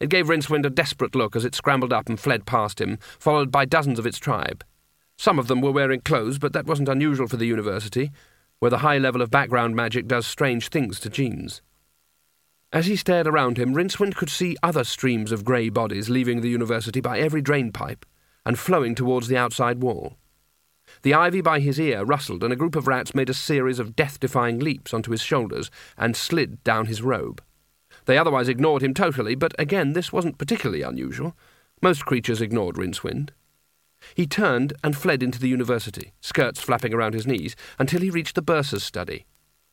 It 0.00 0.10
gave 0.10 0.26
Rincewind 0.26 0.66
a 0.66 0.70
desperate 0.70 1.14
look 1.14 1.36
as 1.36 1.44
it 1.44 1.54
scrambled 1.54 1.92
up 1.92 2.08
and 2.08 2.18
fled 2.18 2.46
past 2.46 2.80
him, 2.80 2.98
followed 3.20 3.52
by 3.52 3.64
dozens 3.64 4.00
of 4.00 4.06
its 4.06 4.18
tribe. 4.18 4.64
Some 5.16 5.38
of 5.38 5.46
them 5.46 5.60
were 5.60 5.70
wearing 5.70 6.00
clothes, 6.00 6.40
but 6.40 6.52
that 6.54 6.66
wasn't 6.66 6.88
unusual 6.88 7.28
for 7.28 7.36
the 7.36 7.46
university, 7.46 8.10
where 8.58 8.70
the 8.70 8.78
high 8.78 8.98
level 8.98 9.22
of 9.22 9.30
background 9.30 9.76
magic 9.76 10.08
does 10.08 10.26
strange 10.26 10.68
things 10.68 10.98
to 10.98 11.08
genes. 11.08 11.62
As 12.72 12.86
he 12.86 12.96
stared 12.96 13.26
around 13.26 13.58
him, 13.58 13.74
Rincewind 13.74 14.16
could 14.16 14.30
see 14.30 14.56
other 14.62 14.84
streams 14.84 15.30
of 15.30 15.44
grey 15.44 15.68
bodies 15.68 16.08
leaving 16.08 16.40
the 16.40 16.48
university 16.48 17.00
by 17.00 17.18
every 17.18 17.42
drainpipe 17.42 18.04
and 18.46 18.58
flowing 18.58 18.94
towards 18.94 19.28
the 19.28 19.36
outside 19.36 19.82
wall. 19.82 20.16
The 21.02 21.14
ivy 21.14 21.42
by 21.42 21.60
his 21.60 21.78
ear 21.78 22.02
rustled, 22.04 22.42
and 22.42 22.52
a 22.52 22.56
group 22.56 22.74
of 22.74 22.86
rats 22.86 23.14
made 23.14 23.28
a 23.28 23.34
series 23.34 23.78
of 23.78 23.94
death 23.94 24.18
defying 24.18 24.58
leaps 24.58 24.94
onto 24.94 25.10
his 25.10 25.20
shoulders 25.20 25.70
and 25.98 26.16
slid 26.16 26.62
down 26.64 26.86
his 26.86 27.02
robe. 27.02 27.42
They 28.06 28.16
otherwise 28.16 28.48
ignored 28.48 28.82
him 28.82 28.94
totally, 28.94 29.34
but 29.34 29.54
again, 29.58 29.92
this 29.92 30.12
wasn't 30.12 30.38
particularly 30.38 30.82
unusual. 30.82 31.36
Most 31.82 32.06
creatures 32.06 32.40
ignored 32.40 32.76
Rincewind. 32.76 33.30
He 34.14 34.26
turned 34.26 34.72
and 34.82 34.96
fled 34.96 35.22
into 35.22 35.38
the 35.38 35.48
university, 35.48 36.12
skirts 36.20 36.60
flapping 36.60 36.94
around 36.94 37.14
his 37.14 37.26
knees, 37.26 37.54
until 37.78 38.00
he 38.00 38.10
reached 38.10 38.34
the 38.34 38.42
bursar's 38.42 38.82
study. 38.82 39.26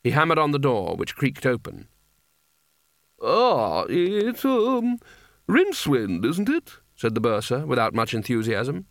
He 0.04 0.12
hammered 0.12 0.38
on 0.38 0.52
the 0.52 0.60
door, 0.60 0.96
which 0.96 1.16
creaked 1.16 1.46
open. 1.46 1.88
Ah, 3.22 3.86
it's, 3.90 4.46
um, 4.46 5.00
Rincewind, 5.48 6.26
isn't 6.26 6.50
it? 6.50 6.74
said 6.96 7.16
the 7.16 7.22
bursar, 7.22 7.66
without 7.66 7.94
much 7.94 8.14
enthusiasm. 8.14 8.86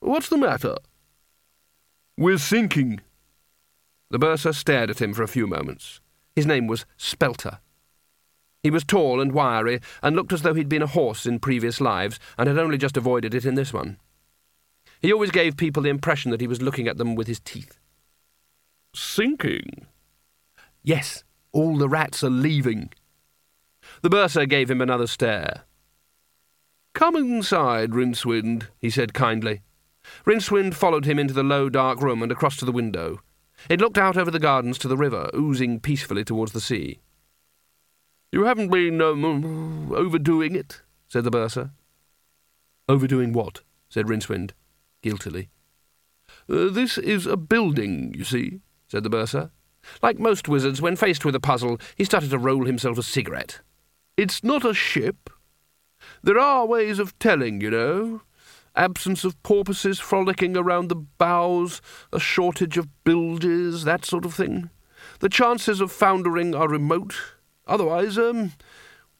What's 0.00 0.28
the 0.28 0.38
matter? 0.38 0.76
We're 2.16 2.38
sinking. 2.38 3.00
The 4.10 4.18
bursar 4.18 4.52
stared 4.52 4.90
at 4.90 5.00
him 5.00 5.14
for 5.14 5.22
a 5.22 5.28
few 5.28 5.46
moments. 5.46 6.00
His 6.34 6.46
name 6.46 6.66
was 6.66 6.86
Spelter. 6.96 7.58
He 8.62 8.70
was 8.70 8.84
tall 8.84 9.20
and 9.20 9.32
wiry, 9.32 9.80
and 10.02 10.14
looked 10.14 10.32
as 10.32 10.42
though 10.42 10.54
he'd 10.54 10.68
been 10.68 10.82
a 10.82 10.86
horse 10.86 11.26
in 11.26 11.40
previous 11.40 11.80
lives, 11.80 12.18
and 12.38 12.48
had 12.48 12.58
only 12.58 12.78
just 12.78 12.96
avoided 12.96 13.34
it 13.34 13.44
in 13.44 13.54
this 13.54 13.72
one. 13.72 13.98
He 15.00 15.12
always 15.12 15.30
gave 15.30 15.56
people 15.56 15.82
the 15.82 15.88
impression 15.88 16.30
that 16.30 16.40
he 16.40 16.46
was 16.46 16.62
looking 16.62 16.86
at 16.86 16.96
them 16.96 17.14
with 17.14 17.26
his 17.26 17.40
teeth. 17.40 17.78
Sinking? 18.94 19.86
Yes, 20.82 21.24
all 21.52 21.76
the 21.76 21.88
rats 21.88 22.22
are 22.22 22.30
leaving. 22.30 22.90
The 24.02 24.10
bursar 24.10 24.46
gave 24.46 24.68
him 24.68 24.80
another 24.80 25.06
stare. 25.06 25.62
Come 26.92 27.16
inside, 27.16 27.92
Rincewind, 27.92 28.68
he 28.80 28.90
said 28.90 29.14
kindly. 29.14 29.62
Rincewind 30.26 30.74
followed 30.74 31.04
him 31.04 31.20
into 31.20 31.32
the 31.32 31.44
low, 31.44 31.68
dark 31.68 32.00
room 32.00 32.22
and 32.22 32.32
across 32.32 32.56
to 32.56 32.64
the 32.64 32.72
window. 32.72 33.20
It 33.70 33.80
looked 33.80 33.96
out 33.96 34.16
over 34.16 34.30
the 34.30 34.40
gardens 34.40 34.76
to 34.78 34.88
the 34.88 34.96
river, 34.96 35.30
oozing 35.34 35.78
peacefully 35.78 36.24
towards 36.24 36.50
the 36.50 36.60
sea. 36.60 37.00
You 38.32 38.44
haven't 38.44 38.70
been 38.70 39.00
um, 39.00 39.92
overdoing 39.92 40.56
it, 40.56 40.82
said 41.08 41.22
the 41.22 41.30
bursar. 41.30 41.70
Overdoing 42.88 43.32
what? 43.32 43.60
said 43.88 44.06
Rincewind, 44.06 44.50
guiltily. 45.02 45.50
Uh, 46.50 46.70
this 46.70 46.98
is 46.98 47.26
a 47.26 47.36
building, 47.36 48.14
you 48.16 48.24
see, 48.24 48.60
said 48.88 49.04
the 49.04 49.10
bursar. 49.10 49.52
Like 50.02 50.18
most 50.18 50.48
wizards, 50.48 50.82
when 50.82 50.96
faced 50.96 51.24
with 51.24 51.36
a 51.36 51.40
puzzle, 51.40 51.78
he 51.94 52.04
started 52.04 52.30
to 52.30 52.38
roll 52.38 52.64
himself 52.64 52.98
a 52.98 53.02
cigarette. 53.02 53.60
It's 54.16 54.44
not 54.44 54.64
a 54.64 54.74
ship. 54.74 55.30
There 56.22 56.38
are 56.38 56.66
ways 56.66 56.98
of 56.98 57.18
telling, 57.18 57.60
you 57.60 57.70
know 57.70 58.22
absence 58.74 59.24
of 59.24 59.40
porpoises 59.42 60.00
frolicking 60.00 60.56
around 60.56 60.88
the 60.88 60.96
bows, 60.96 61.80
a 62.12 62.20
shortage 62.20 62.78
of 62.78 63.04
bilges, 63.04 63.84
that 63.84 64.04
sort 64.04 64.24
of 64.24 64.34
thing. 64.34 64.70
The 65.20 65.28
chances 65.28 65.80
of 65.80 65.92
foundering 65.92 66.54
are 66.54 66.68
remote. 66.68 67.14
Otherwise, 67.66 68.18
um, 68.18 68.52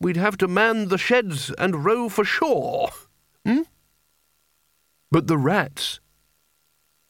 we'd 0.01 0.17
have 0.17 0.37
to 0.39 0.49
man 0.49 0.89
the 0.89 0.99
sheds 0.99 1.51
and 1.59 1.85
row 1.85 2.09
for 2.09 2.25
shore. 2.25 2.91
Hmm? 3.45 3.63
But 5.11 5.27
the 5.27 5.39
rats. 5.39 6.01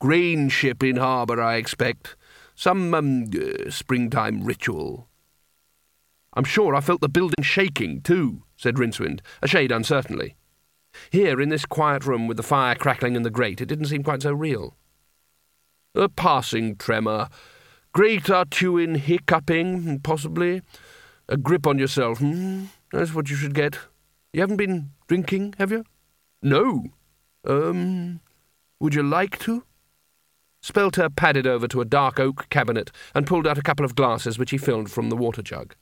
Grain 0.00 0.48
ship 0.48 0.82
in 0.82 0.96
harbour, 0.96 1.40
I 1.40 1.56
expect. 1.56 2.16
Some 2.54 2.92
um, 2.92 3.30
uh, 3.34 3.70
springtime 3.70 4.44
ritual. 4.44 5.08
I'm 6.34 6.44
sure 6.44 6.74
I 6.74 6.80
felt 6.80 7.00
the 7.00 7.08
building 7.08 7.42
shaking, 7.42 8.00
too, 8.00 8.42
said 8.56 8.76
Rincewind, 8.76 9.20
a 9.42 9.48
shade 9.48 9.72
uncertainly. 9.72 10.36
Here, 11.10 11.40
in 11.40 11.48
this 11.48 11.66
quiet 11.66 12.04
room 12.04 12.26
with 12.26 12.36
the 12.36 12.42
fire 12.42 12.74
crackling 12.74 13.16
in 13.16 13.22
the 13.22 13.30
grate, 13.30 13.60
it 13.60 13.66
didn't 13.66 13.86
seem 13.86 14.02
quite 14.02 14.22
so 14.22 14.32
real. 14.32 14.76
A 15.94 16.08
passing 16.08 16.76
tremor. 16.76 17.28
Great 17.92 18.24
A'Tuin 18.24 18.96
hiccuping, 18.96 20.00
possibly. 20.00 20.62
A 21.28 21.36
grip 21.36 21.66
on 21.66 21.78
yourself. 21.78 22.18
Hmm? 22.18 22.64
That's 22.92 23.14
what 23.14 23.30
you 23.30 23.36
should 23.36 23.54
get. 23.54 23.78
You 24.32 24.40
haven't 24.40 24.56
been 24.56 24.90
drinking, 25.08 25.54
have 25.58 25.70
you? 25.70 25.84
No. 26.42 26.86
Um, 27.46 28.20
would 28.80 28.94
you 28.94 29.02
like 29.02 29.38
to? 29.40 29.64
Spelter 30.62 31.10
padded 31.10 31.46
over 31.46 31.66
to 31.68 31.80
a 31.80 31.84
dark 31.84 32.20
oak 32.20 32.48
cabinet 32.48 32.90
and 33.14 33.26
pulled 33.26 33.46
out 33.46 33.58
a 33.58 33.62
couple 33.62 33.84
of 33.84 33.96
glasses 33.96 34.38
which 34.38 34.52
he 34.52 34.58
filled 34.58 34.90
from 34.90 35.10
the 35.10 35.16
water 35.16 35.42
jug. 35.42 35.74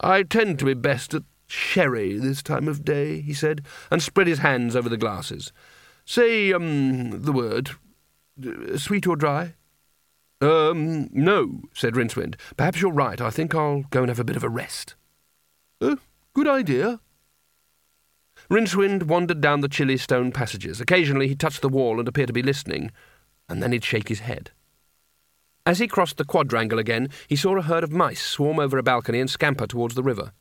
I 0.00 0.22
tend 0.22 0.58
to 0.58 0.64
be 0.64 0.74
best 0.74 1.14
at 1.14 1.22
sherry 1.46 2.18
this 2.18 2.42
time 2.42 2.68
of 2.68 2.84
day, 2.84 3.20
he 3.20 3.34
said, 3.34 3.62
and 3.90 4.02
spread 4.02 4.26
his 4.26 4.38
hands 4.38 4.74
over 4.74 4.88
the 4.88 4.96
glasses. 4.96 5.52
Say, 6.04 6.52
um, 6.52 7.22
the 7.22 7.32
word. 7.32 7.70
Sweet 8.76 9.06
or 9.06 9.16
dry? 9.16 9.54
Um, 10.40 11.10
no, 11.12 11.62
said 11.74 11.94
Rincewind. 11.94 12.36
Perhaps 12.56 12.80
you're 12.80 12.92
right. 12.92 13.20
I 13.20 13.30
think 13.30 13.54
I'll 13.54 13.82
go 13.90 14.00
and 14.00 14.08
have 14.08 14.20
a 14.20 14.24
bit 14.24 14.36
of 14.36 14.44
a 14.44 14.48
rest. 14.48 14.94
Uh, 15.80 15.96
good 16.32 16.48
idea. 16.48 17.00
Rincewind 18.50 19.02
wandered 19.02 19.40
down 19.40 19.60
the 19.60 19.68
chilly 19.68 19.98
stone 19.98 20.32
passages. 20.32 20.80
Occasionally 20.80 21.28
he 21.28 21.34
touched 21.34 21.60
the 21.60 21.68
wall 21.68 21.98
and 21.98 22.08
appeared 22.08 22.28
to 22.28 22.32
be 22.32 22.42
listening, 22.42 22.90
and 23.48 23.62
then 23.62 23.72
he'd 23.72 23.84
shake 23.84 24.08
his 24.08 24.20
head. 24.20 24.50
As 25.66 25.78
he 25.78 25.86
crossed 25.86 26.16
the 26.16 26.24
quadrangle 26.24 26.78
again, 26.78 27.08
he 27.28 27.36
saw 27.36 27.56
a 27.56 27.62
herd 27.62 27.84
of 27.84 27.92
mice 27.92 28.22
swarm 28.22 28.58
over 28.58 28.78
a 28.78 28.82
balcony 28.82 29.20
and 29.20 29.28
scamper 29.28 29.66
towards 29.66 29.94
the 29.94 30.02
river. 30.02 30.32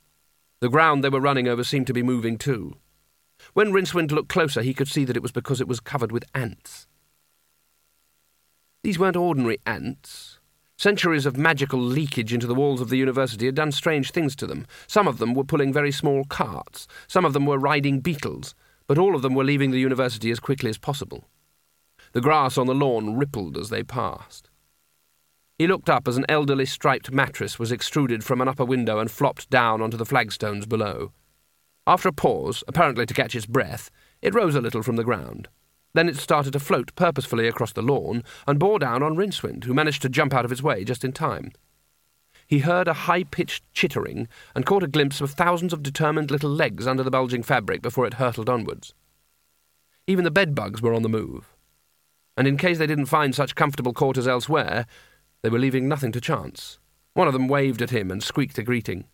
The 0.62 0.69
ground 0.69 1.03
they 1.03 1.10
were 1.10 1.19
running 1.19 1.47
over 1.47 1.63
seemed 1.63 1.88
to 1.88 1.93
be 1.93 2.03
moving 2.03 2.38
too. 2.38 2.75
When 3.53 3.71
Rincewind 3.71 4.12
looked 4.12 4.29
closer, 4.29 4.62
he 4.62 4.73
could 4.73 4.88
see 4.88 5.05
that 5.05 5.15
it 5.17 5.23
was 5.23 5.32
because 5.32 5.62
it 5.62 5.67
was 5.67 5.79
covered 5.79 6.12
with 6.12 6.25
ants. 6.34 6.88
These 8.84 8.99
weren't 8.99 9.15
ordinary 9.15 9.60
ants. 9.65 10.39
Centuries 10.77 11.25
of 11.25 11.36
magical 11.36 11.79
leakage 11.79 12.34
into 12.34 12.47
the 12.47 12.55
walls 12.55 12.79
of 12.79 12.89
the 12.89 12.97
university 12.97 13.45
had 13.45 13.55
done 13.55 13.73
strange 13.73 14.12
things 14.12 14.36
to 14.38 14.47
them. 14.47 14.65
Some 14.88 15.08
of 15.08 15.17
them 15.17 15.34
were 15.34 15.43
pulling 15.43 15.73
very 15.73 15.91
small 15.91 16.23
carts, 16.23 16.88
some 17.08 17.25
of 17.25 17.34
them 17.34 17.45
were 17.45 17.58
riding 17.58 17.99
beetles, 17.99 18.55
but 18.88 18.97
all 18.97 19.15
of 19.15 19.21
them 19.21 19.36
were 19.36 19.43
leaving 19.43 19.71
the 19.71 19.79
university 19.79 20.32
as 20.32 20.39
quickly 20.39 20.69
as 20.69 20.77
possible. 20.77 21.27
The 22.13 22.21
grass 22.21 22.58
on 22.58 22.67
the 22.67 22.73
lawn 22.73 23.17
rippled 23.17 23.58
as 23.58 23.69
they 23.69 23.84
passed. 23.84 24.49
He 25.60 25.67
looked 25.67 25.89
up 25.89 26.08
as 26.08 26.15
an 26.15 26.26
elderly 26.30 26.65
striped 26.65 27.12
mattress 27.12 27.60
was 27.60 27.69
extruded 27.69 28.24
from 28.24 28.39
an 28.39 28.48
upper 28.48 28.63
window 28.63 28.98
and 28.98 29.12
flopped 29.12 29.50
down 29.50 29.82
onto 29.82 29.98
the 29.98 30.06
flagstones 30.06 30.65
below. 30.65 31.12
After 31.86 32.08
a 32.08 32.13
pause, 32.13 32.63
apparently 32.65 33.06
to 33.06 33.13
catch 33.13 33.36
its 33.36 33.45
breath, 33.45 33.91
it 34.22 34.34
rose 34.34 34.56
a 34.56 34.62
little 34.62 34.82
from 34.82 34.95
the 34.95 35.04
ground. 35.04 35.50
Then 35.93 36.08
it 36.08 36.15
started 36.15 36.54
to 36.54 36.62
float 36.62 36.95
purposefully 36.95 37.45
across 37.45 37.74
the 37.74 37.82
lawn 37.82 38.24
and 38.48 38.58
bore 38.58 38.80
down 38.80 39.04
on 39.04 39.17
Rincewind, 39.17 39.65
who 39.65 39.74
managed 39.74 40.02
to 40.04 40.10
jump 40.10 40.34
out 40.34 40.45
of 40.45 40.52
its 40.54 40.63
way 40.63 40.86
just 40.86 41.04
in 41.04 41.12
time. 41.12 41.52
He 42.48 42.60
heard 42.60 42.88
a 42.88 42.93
high 42.93 43.24
pitched 43.24 43.63
chittering 43.74 44.30
and 44.56 44.65
caught 44.65 44.84
a 44.84 44.88
glimpse 44.88 45.19
of 45.19 45.32
thousands 45.32 45.74
of 45.74 45.84
determined 45.84 46.32
little 46.32 46.50
legs 46.50 46.88
under 46.88 47.04
the 47.04 47.12
bulging 47.12 47.43
fabric 47.43 47.82
before 47.82 48.06
it 48.06 48.13
hurtled 48.13 48.48
onwards. 48.48 48.93
Even 50.08 50.24
the 50.24 50.32
bedbugs 50.32 50.82
were 50.82 50.93
on 50.93 51.02
the 51.02 51.10
move, 51.10 51.54
and 52.38 52.48
in 52.48 52.56
case 52.56 52.78
they 52.78 52.88
didn't 52.88 53.08
find 53.08 53.36
such 53.36 53.56
comfortable 53.56 53.93
quarters 53.93 54.28
elsewhere, 54.28 54.86
they 55.41 55.49
were 55.49 55.60
leaving 55.60 55.88
nothing 55.88 56.12
to 56.12 56.21
chance. 56.21 56.80
One 57.13 57.28
of 57.28 57.34
them 57.34 57.47
waved 57.47 57.82
at 57.82 57.89
him 57.89 58.12
and 58.12 58.23
squeaked 58.23 58.58
a 58.58 58.63
greeting. 58.63 59.06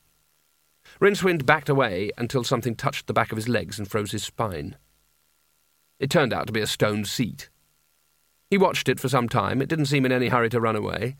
Rincewind 0.99 1.45
backed 1.45 1.69
away 1.69 2.11
until 2.17 2.43
something 2.43 2.75
touched 2.75 3.07
the 3.07 3.13
back 3.13 3.31
of 3.31 3.35
his 3.37 3.47
legs 3.49 3.79
and 3.79 3.89
froze 3.89 4.11
his 4.11 4.23
spine. 4.23 4.77
It 5.99 6.09
turned 6.09 6.33
out 6.33 6.47
to 6.47 6.53
be 6.53 6.61
a 6.61 6.67
stone 6.67 7.05
seat. 7.05 7.49
He 8.49 8.57
watched 8.57 8.89
it 8.89 8.99
for 8.99 9.09
some 9.09 9.27
time. 9.27 9.61
It 9.61 9.69
didn't 9.69 9.87
seem 9.87 10.05
in 10.05 10.11
any 10.11 10.27
hurry 10.27 10.49
to 10.49 10.61
run 10.61 10.75
away. 10.75 11.15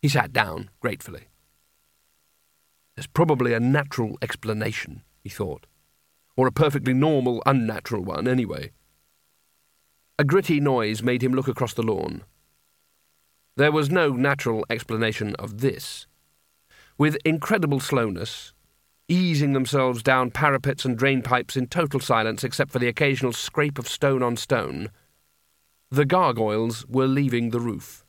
He 0.00 0.08
sat 0.08 0.32
down, 0.32 0.70
gratefully. 0.80 1.28
There's 2.96 3.06
probably 3.06 3.54
a 3.54 3.60
natural 3.60 4.18
explanation, 4.20 5.02
he 5.22 5.28
thought. 5.28 5.66
Or 6.36 6.46
a 6.46 6.52
perfectly 6.52 6.94
normal, 6.94 7.42
unnatural 7.46 8.02
one, 8.02 8.26
anyway. 8.26 8.72
A 10.18 10.24
gritty 10.24 10.60
noise 10.60 11.02
made 11.02 11.22
him 11.22 11.32
look 11.32 11.48
across 11.48 11.74
the 11.74 11.82
lawn. 11.82 12.24
There 13.56 13.72
was 13.72 13.90
no 13.90 14.10
natural 14.10 14.64
explanation 14.70 15.34
of 15.36 15.60
this. 15.60 16.06
With 16.96 17.18
incredible 17.24 17.80
slowness, 17.80 18.54
easing 19.08 19.52
themselves 19.52 20.02
down 20.02 20.30
parapets 20.30 20.86
and 20.86 20.98
drainpipes 20.98 21.54
in 21.54 21.66
total 21.66 22.00
silence 22.00 22.44
except 22.44 22.70
for 22.70 22.78
the 22.78 22.88
occasional 22.88 23.32
scrape 23.32 23.78
of 23.78 23.88
stone 23.88 24.22
on 24.22 24.38
stone, 24.38 24.90
the 25.90 26.06
gargoyles 26.06 26.86
were 26.86 27.06
leaving 27.06 27.50
the 27.50 27.60
roof. 27.60 28.06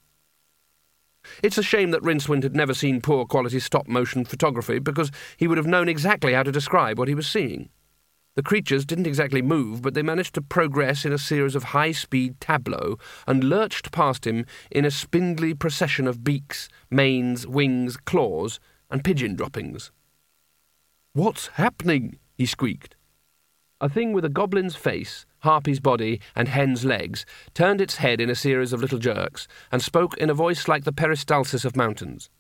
It's 1.42 1.58
a 1.58 1.64
shame 1.64 1.92
that 1.92 2.04
Rincewind 2.04 2.44
had 2.44 2.56
never 2.56 2.74
seen 2.74 3.02
poor 3.02 3.26
quality 3.26 3.60
stop 3.60 3.88
motion 3.88 4.24
photography 4.24 4.80
because 4.80 5.12
he 5.36 5.48
would 5.48 5.58
have 5.58 5.68
known 5.68 5.90
exactly 5.90 6.34
how 6.34 6.44
to 6.44 6.52
describe 6.52 6.98
what 6.98 7.10
he 7.10 7.16
was 7.16 7.28
seeing. 7.28 7.70
The 8.36 8.44
creatures 8.44 8.86
didn't 8.86 9.06
exactly 9.06 9.44
move, 9.44 9.84
but 9.84 9.94
they 9.94 10.02
managed 10.02 10.34
to 10.36 10.42
progress 10.42 11.06
in 11.06 11.14
a 11.14 11.20
series 11.20 11.54
of 11.54 11.66
high 11.66 11.92
speed 11.92 12.40
tableaux 12.40 12.98
and 13.28 13.44
lurched 13.44 13.92
past 13.92 14.26
him 14.26 14.48
in 14.72 14.86
a 14.86 14.92
spindly 14.92 15.54
procession 15.54 16.08
of 16.08 16.24
beaks, 16.24 16.68
manes, 16.90 17.46
wings, 17.46 17.96
claws, 17.96 18.60
and 18.90 19.04
pigeon 19.04 19.36
droppings. 19.36 19.92
What's 21.14 21.48
happening? 21.48 22.18
he 22.36 22.48
squeaked. 22.48 22.96
A 23.80 23.88
thing 23.88 24.14
with 24.14 24.26
a 24.26 24.30
goblin's 24.30 24.76
face, 24.76 25.28
harpy's 25.40 25.80
body, 25.80 26.20
and 26.36 26.48
hen's 26.48 26.86
legs 26.86 27.28
turned 27.54 27.82
its 27.82 27.98
head 27.98 28.20
in 28.20 28.32
a 28.32 28.36
series 28.36 28.74
of 28.74 28.82
little 28.82 28.98
jerks 28.98 29.48
and 29.72 29.82
spoke 29.82 30.18
in 30.18 30.32
a 30.32 30.34
voice 30.34 30.68
like 30.68 30.86
the 30.86 30.94
peristalsis 30.94 31.66
of 31.66 31.76
mountains, 31.76 32.32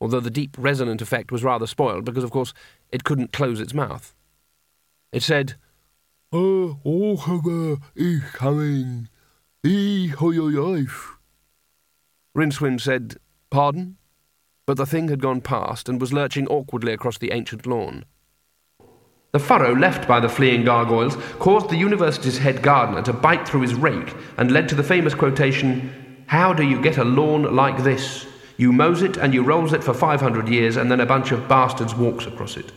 although 0.00 0.20
the 0.20 0.30
deep 0.30 0.54
resonant 0.56 1.02
effect 1.02 1.32
was 1.32 1.42
rather 1.42 1.66
spoiled 1.66 2.04
because, 2.04 2.22
of 2.22 2.30
course, 2.30 2.52
it 2.92 3.02
couldn't 3.02 3.32
close 3.32 3.58
its 3.58 3.74
mouth. 3.74 4.14
It 5.12 5.22
said, 5.22 5.56
Oh, 6.32 6.78
oh, 6.86 7.78
is 7.94 8.22
coming. 8.32 9.08
E 9.62 10.10
life. 10.18 11.16
Rincewind 12.34 12.80
said, 12.80 13.16
Pardon? 13.50 13.98
But 14.66 14.78
the 14.78 14.86
thing 14.86 15.08
had 15.08 15.20
gone 15.20 15.42
past 15.42 15.90
and 15.90 16.00
was 16.00 16.14
lurching 16.14 16.46
awkwardly 16.46 16.94
across 16.94 17.18
the 17.18 17.32
ancient 17.32 17.66
lawn. 17.66 18.06
The 19.32 19.38
furrow 19.38 19.74
left 19.74 20.08
by 20.08 20.20
the 20.20 20.30
fleeing 20.30 20.64
gargoyles 20.64 21.16
caused 21.38 21.68
the 21.68 21.76
university's 21.76 22.38
head 22.38 22.62
gardener 22.62 23.02
to 23.02 23.12
bite 23.12 23.46
through 23.46 23.62
his 23.62 23.74
rake 23.74 24.14
and 24.38 24.50
led 24.50 24.68
to 24.70 24.74
the 24.74 24.82
famous 24.82 25.14
quotation 25.14 26.24
How 26.26 26.54
do 26.54 26.62
you 26.62 26.80
get 26.80 26.96
a 26.96 27.04
lawn 27.04 27.54
like 27.54 27.82
this? 27.82 28.26
You 28.56 28.72
mows 28.72 29.02
it 29.02 29.18
and 29.18 29.34
you 29.34 29.42
rolls 29.42 29.74
it 29.74 29.84
for 29.84 29.92
500 29.92 30.48
years, 30.48 30.76
and 30.76 30.90
then 30.90 31.00
a 31.00 31.06
bunch 31.06 31.32
of 31.32 31.48
bastards 31.48 31.94
walks 31.94 32.26
across 32.26 32.56
it. 32.56 32.72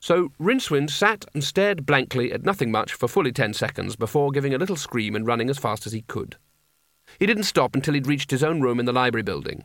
So 0.00 0.30
Rincewind 0.40 0.90
sat 0.90 1.24
and 1.34 1.42
stared 1.42 1.84
blankly 1.84 2.32
at 2.32 2.44
nothing 2.44 2.70
much 2.70 2.94
for 2.94 3.08
fully 3.08 3.32
ten 3.32 3.52
seconds 3.52 3.96
before 3.96 4.30
giving 4.30 4.54
a 4.54 4.58
little 4.58 4.76
scream 4.76 5.16
and 5.16 5.26
running 5.26 5.50
as 5.50 5.58
fast 5.58 5.86
as 5.86 5.92
he 5.92 6.02
could. 6.02 6.36
He 7.18 7.26
didn't 7.26 7.44
stop 7.44 7.74
until 7.74 7.94
he'd 7.94 8.06
reached 8.06 8.30
his 8.30 8.44
own 8.44 8.60
room 8.60 8.78
in 8.78 8.86
the 8.86 8.92
library 8.92 9.22
building. 9.22 9.64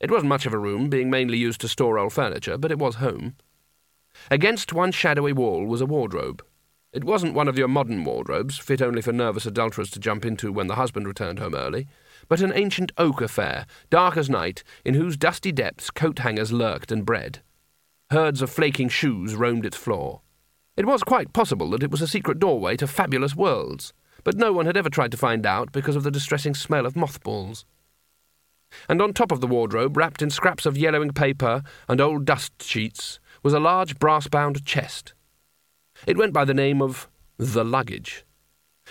It 0.00 0.10
wasn't 0.10 0.28
much 0.28 0.46
of 0.46 0.54
a 0.54 0.58
room, 0.58 0.88
being 0.88 1.10
mainly 1.10 1.38
used 1.38 1.60
to 1.62 1.68
store 1.68 1.98
old 1.98 2.12
furniture, 2.12 2.56
but 2.56 2.70
it 2.70 2.78
was 2.78 2.96
home. 2.96 3.34
Against 4.30 4.72
one 4.72 4.92
shadowy 4.92 5.32
wall 5.32 5.66
was 5.66 5.80
a 5.80 5.86
wardrobe. 5.86 6.42
It 6.92 7.04
wasn't 7.04 7.34
one 7.34 7.48
of 7.48 7.58
your 7.58 7.68
modern 7.68 8.04
wardrobes, 8.04 8.58
fit 8.58 8.80
only 8.80 9.02
for 9.02 9.12
nervous 9.12 9.44
adulterers 9.44 9.90
to 9.90 10.00
jump 10.00 10.24
into 10.24 10.50
when 10.50 10.68
the 10.68 10.76
husband 10.76 11.06
returned 11.06 11.38
home 11.38 11.54
early, 11.54 11.86
but 12.28 12.40
an 12.40 12.52
ancient 12.54 12.92
oak 12.96 13.20
affair, 13.20 13.66
dark 13.90 14.16
as 14.16 14.30
night, 14.30 14.62
in 14.84 14.94
whose 14.94 15.16
dusty 15.16 15.52
depths 15.52 15.90
coat 15.90 16.20
hangers 16.20 16.52
lurked 16.52 16.90
and 16.90 17.04
bred. 17.04 17.40
Herds 18.10 18.40
of 18.40 18.48
flaking 18.48 18.88
shoes 18.88 19.34
roamed 19.34 19.66
its 19.66 19.76
floor. 19.76 20.22
It 20.78 20.86
was 20.86 21.02
quite 21.02 21.34
possible 21.34 21.68
that 21.70 21.82
it 21.82 21.90
was 21.90 22.00
a 22.00 22.08
secret 22.08 22.38
doorway 22.38 22.74
to 22.78 22.86
fabulous 22.86 23.36
worlds, 23.36 23.92
but 24.24 24.36
no 24.36 24.50
one 24.50 24.64
had 24.64 24.78
ever 24.78 24.88
tried 24.88 25.10
to 25.10 25.18
find 25.18 25.44
out 25.44 25.72
because 25.72 25.94
of 25.94 26.04
the 26.04 26.10
distressing 26.10 26.54
smell 26.54 26.86
of 26.86 26.96
mothballs. 26.96 27.66
And 28.88 29.02
on 29.02 29.12
top 29.12 29.30
of 29.30 29.42
the 29.42 29.46
wardrobe, 29.46 29.96
wrapped 29.96 30.22
in 30.22 30.30
scraps 30.30 30.64
of 30.64 30.78
yellowing 30.78 31.10
paper 31.10 31.62
and 31.86 32.00
old 32.00 32.24
dust 32.24 32.62
sheets, 32.62 33.20
was 33.42 33.52
a 33.52 33.60
large 33.60 33.98
brass 33.98 34.26
bound 34.26 34.64
chest. 34.64 35.12
It 36.06 36.16
went 36.16 36.32
by 36.32 36.46
the 36.46 36.54
name 36.54 36.80
of 36.80 37.08
the 37.36 37.64
luggage. 37.64 38.24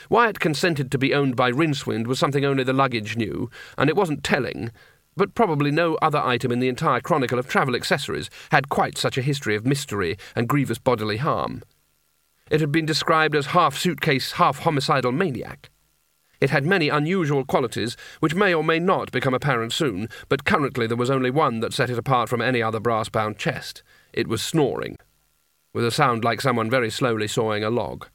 Why 0.09 0.29
it 0.29 0.39
consented 0.39 0.91
to 0.91 0.99
be 0.99 1.13
owned 1.13 1.35
by 1.35 1.51
Rincewind 1.51 2.05
was 2.05 2.19
something 2.19 2.45
only 2.45 2.63
the 2.63 2.73
luggage 2.73 3.17
knew, 3.17 3.49
and 3.79 3.89
it 3.89 3.95
wasn't 3.95 4.23
telling, 4.23 4.71
but 5.17 5.35
probably 5.35 5.71
no 5.71 5.95
other 5.95 6.19
item 6.19 6.51
in 6.51 6.59
the 6.59 6.69
entire 6.69 7.01
chronicle 7.01 7.39
of 7.39 7.47
travel 7.47 7.75
accessories 7.75 8.29
had 8.51 8.69
quite 8.69 8.97
such 8.97 9.17
a 9.17 9.21
history 9.21 9.55
of 9.55 9.65
mystery 9.65 10.17
and 10.35 10.47
grievous 10.47 10.77
bodily 10.77 11.17
harm. 11.17 11.63
It 12.49 12.61
had 12.61 12.71
been 12.71 12.85
described 12.85 13.35
as 13.35 13.47
half 13.47 13.77
suitcase, 13.77 14.33
half 14.33 14.59
homicidal 14.59 15.11
maniac. 15.11 15.69
It 16.39 16.51
had 16.51 16.65
many 16.65 16.87
unusual 16.87 17.43
qualities, 17.43 17.97
which 18.19 18.35
may 18.35 18.53
or 18.53 18.63
may 18.63 18.79
not 18.79 19.11
become 19.11 19.33
apparent 19.33 19.73
soon, 19.73 20.07
but 20.29 20.45
currently 20.45 20.85
there 20.85 20.95
was 20.95 21.09
only 21.09 21.31
one 21.31 21.59
that 21.61 21.73
set 21.73 21.89
it 21.89 21.97
apart 21.97 22.29
from 22.29 22.41
any 22.41 22.61
other 22.61 22.79
brass 22.79 23.09
bound 23.09 23.37
chest. 23.37 23.81
It 24.13 24.27
was 24.27 24.41
snoring, 24.41 24.97
with 25.73 25.83
a 25.83 25.91
sound 25.91 26.23
like 26.23 26.41
someone 26.41 26.69
very 26.69 26.91
slowly 26.91 27.27
sawing 27.27 27.63
a 27.63 27.71
log. 27.71 28.07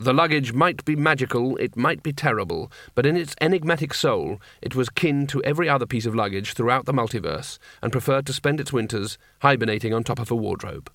The 0.00 0.14
luggage 0.14 0.52
might 0.52 0.84
be 0.84 0.94
magical, 0.94 1.56
it 1.56 1.76
might 1.76 2.04
be 2.04 2.12
terrible, 2.12 2.70
but 2.94 3.04
in 3.04 3.16
its 3.16 3.34
enigmatic 3.40 3.92
soul, 3.92 4.40
it 4.62 4.76
was 4.76 4.88
kin 4.88 5.26
to 5.26 5.42
every 5.42 5.68
other 5.68 5.86
piece 5.86 6.06
of 6.06 6.14
luggage 6.14 6.52
throughout 6.52 6.86
the 6.86 6.92
multiverse, 6.92 7.58
and 7.82 7.90
preferred 7.90 8.24
to 8.26 8.32
spend 8.32 8.60
its 8.60 8.72
winters 8.72 9.18
hibernating 9.40 9.92
on 9.92 10.04
top 10.04 10.20
of 10.20 10.30
a 10.30 10.36
wardrobe. 10.36 10.88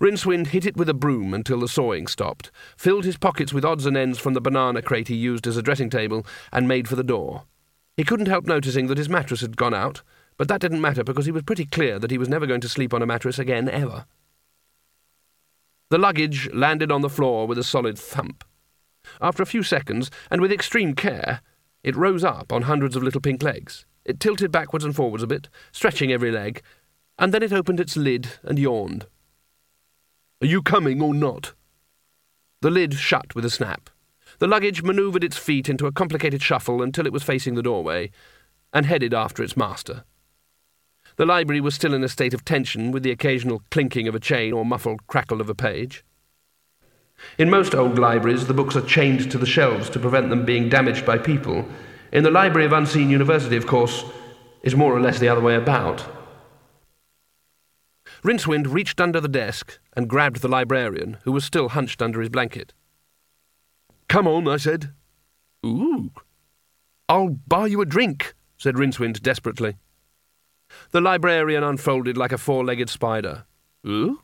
Rincewind 0.00 0.48
hit 0.48 0.64
it 0.64 0.76
with 0.76 0.88
a 0.88 0.94
broom 0.94 1.34
until 1.34 1.58
the 1.58 1.66
sawing 1.66 2.06
stopped, 2.06 2.52
filled 2.76 3.04
his 3.04 3.16
pockets 3.16 3.52
with 3.52 3.64
odds 3.64 3.86
and 3.86 3.96
ends 3.96 4.20
from 4.20 4.34
the 4.34 4.40
banana 4.40 4.80
crate 4.80 5.08
he 5.08 5.16
used 5.16 5.48
as 5.48 5.56
a 5.56 5.62
dressing 5.62 5.90
table, 5.90 6.24
and 6.52 6.68
made 6.68 6.86
for 6.86 6.94
the 6.94 7.02
door. 7.02 7.42
He 7.96 8.04
couldn't 8.04 8.26
help 8.28 8.46
noticing 8.46 8.86
that 8.86 8.98
his 8.98 9.08
mattress 9.08 9.40
had 9.40 9.56
gone 9.56 9.74
out, 9.74 10.02
but 10.36 10.46
that 10.46 10.60
didn't 10.60 10.80
matter 10.80 11.02
because 11.02 11.26
he 11.26 11.32
was 11.32 11.42
pretty 11.42 11.66
clear 11.66 11.98
that 11.98 12.12
he 12.12 12.18
was 12.18 12.28
never 12.28 12.46
going 12.46 12.60
to 12.60 12.68
sleep 12.68 12.94
on 12.94 13.02
a 13.02 13.06
mattress 13.06 13.40
again, 13.40 13.68
ever. 13.68 14.06
The 15.92 15.98
luggage 15.98 16.50
landed 16.54 16.90
on 16.90 17.02
the 17.02 17.10
floor 17.10 17.46
with 17.46 17.58
a 17.58 17.62
solid 17.62 17.98
thump. 17.98 18.44
After 19.20 19.42
a 19.42 19.46
few 19.52 19.62
seconds, 19.62 20.10
and 20.30 20.40
with 20.40 20.50
extreme 20.50 20.94
care, 20.94 21.42
it 21.84 21.94
rose 21.94 22.24
up 22.24 22.50
on 22.50 22.62
hundreds 22.62 22.96
of 22.96 23.02
little 23.02 23.20
pink 23.20 23.42
legs. 23.42 23.84
It 24.06 24.18
tilted 24.18 24.50
backwards 24.50 24.86
and 24.86 24.96
forwards 24.96 25.22
a 25.22 25.26
bit, 25.26 25.50
stretching 25.70 26.10
every 26.10 26.30
leg, 26.30 26.62
and 27.18 27.34
then 27.34 27.42
it 27.42 27.52
opened 27.52 27.78
its 27.78 27.94
lid 27.94 28.28
and 28.42 28.58
yawned. 28.58 29.04
Are 30.40 30.46
you 30.46 30.62
coming 30.62 31.02
or 31.02 31.12
not? 31.12 31.52
The 32.62 32.70
lid 32.70 32.94
shut 32.94 33.34
with 33.34 33.44
a 33.44 33.50
snap. 33.50 33.90
The 34.38 34.48
luggage 34.48 34.82
manoeuvred 34.82 35.22
its 35.22 35.36
feet 35.36 35.68
into 35.68 35.84
a 35.84 35.92
complicated 35.92 36.40
shuffle 36.40 36.80
until 36.80 37.04
it 37.04 37.12
was 37.12 37.22
facing 37.22 37.54
the 37.54 37.62
doorway, 37.62 38.10
and 38.72 38.86
headed 38.86 39.12
after 39.12 39.42
its 39.42 39.58
master. 39.58 40.04
The 41.16 41.26
library 41.26 41.60
was 41.60 41.74
still 41.74 41.94
in 41.94 42.02
a 42.02 42.08
state 42.08 42.34
of 42.34 42.44
tension, 42.44 42.90
with 42.90 43.02
the 43.02 43.10
occasional 43.10 43.62
clinking 43.70 44.08
of 44.08 44.14
a 44.14 44.20
chain 44.20 44.52
or 44.52 44.64
muffled 44.64 45.06
crackle 45.06 45.40
of 45.40 45.50
a 45.50 45.54
page. 45.54 46.04
In 47.38 47.50
most 47.50 47.74
old 47.74 47.98
libraries, 47.98 48.46
the 48.46 48.54
books 48.54 48.76
are 48.76 48.86
chained 48.86 49.30
to 49.30 49.38
the 49.38 49.46
shelves 49.46 49.90
to 49.90 50.00
prevent 50.00 50.30
them 50.30 50.44
being 50.44 50.68
damaged 50.68 51.06
by 51.06 51.18
people. 51.18 51.66
In 52.12 52.24
the 52.24 52.30
Library 52.30 52.66
of 52.66 52.72
Unseen 52.72 53.10
University, 53.10 53.56
of 53.56 53.66
course, 53.66 54.04
is 54.62 54.74
more 54.74 54.94
or 54.94 55.00
less 55.00 55.18
the 55.18 55.28
other 55.28 55.40
way 55.40 55.54
about. 55.54 56.04
Rincewind 58.22 58.72
reached 58.72 59.00
under 59.00 59.20
the 59.20 59.28
desk 59.28 59.78
and 59.94 60.08
grabbed 60.08 60.42
the 60.42 60.48
librarian, 60.48 61.18
who 61.24 61.32
was 61.32 61.44
still 61.44 61.70
hunched 61.70 62.00
under 62.00 62.20
his 62.20 62.28
blanket. 62.28 62.72
Come 64.08 64.28
on, 64.28 64.46
I 64.46 64.58
said. 64.58 64.92
Ooh. 65.64 66.10
I'll 67.08 67.36
buy 67.46 67.66
you 67.66 67.80
a 67.80 67.86
drink, 67.86 68.34
said 68.56 68.76
Rincewind 68.76 69.22
desperately. 69.22 69.76
The 70.90 71.00
librarian 71.00 71.62
unfolded 71.62 72.16
like 72.16 72.32
a 72.32 72.38
four 72.38 72.64
legged 72.64 72.90
spider. 72.90 73.44
Ooh? 73.86 74.20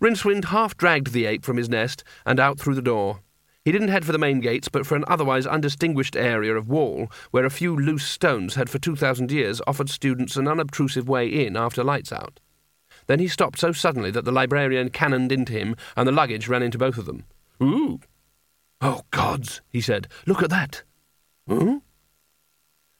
Rincewind 0.00 0.46
half 0.46 0.76
dragged 0.76 1.12
the 1.12 1.26
ape 1.26 1.44
from 1.44 1.56
his 1.56 1.68
nest 1.68 2.04
and 2.26 2.40
out 2.40 2.58
through 2.58 2.74
the 2.74 2.82
door. 2.82 3.20
He 3.64 3.70
didn't 3.70 3.88
head 3.88 4.04
for 4.04 4.12
the 4.12 4.18
main 4.18 4.40
gates, 4.40 4.68
but 4.68 4.84
for 4.86 4.96
an 4.96 5.04
otherwise 5.06 5.46
undistinguished 5.46 6.16
area 6.16 6.56
of 6.56 6.68
wall 6.68 7.10
where 7.30 7.44
a 7.44 7.50
few 7.50 7.76
loose 7.76 8.04
stones 8.04 8.56
had 8.56 8.68
for 8.68 8.78
two 8.78 8.96
thousand 8.96 9.30
years 9.30 9.60
offered 9.66 9.88
students 9.88 10.36
an 10.36 10.48
unobtrusive 10.48 11.08
way 11.08 11.28
in 11.28 11.56
after 11.56 11.84
lights 11.84 12.12
out. 12.12 12.40
Then 13.06 13.20
he 13.20 13.28
stopped 13.28 13.58
so 13.58 13.72
suddenly 13.72 14.10
that 14.10 14.24
the 14.24 14.32
librarian 14.32 14.90
cannoned 14.90 15.30
into 15.30 15.52
him, 15.52 15.76
and 15.96 16.08
the 16.08 16.12
luggage 16.12 16.48
ran 16.48 16.62
into 16.62 16.78
both 16.78 16.98
of 16.98 17.06
them. 17.06 17.24
Ooh! 17.62 18.00
Oh, 18.80 19.02
gods, 19.12 19.60
he 19.68 19.80
said. 19.80 20.08
Look 20.26 20.42
at 20.42 20.50
that. 20.50 20.82
Hmm? 21.46 21.78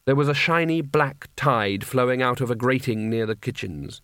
There 0.05 0.17
was 0.17 0.27
a 0.27 0.35
shiny 0.35 0.81
black 0.81 1.29
tide 1.37 1.85
flowing 1.85 2.21
out 2.21 2.41
of 2.41 2.51
a 2.51 2.57
grating 2.57 3.09
near 3.09 3.25
the 3.25 3.37
kitchens. 3.37 4.03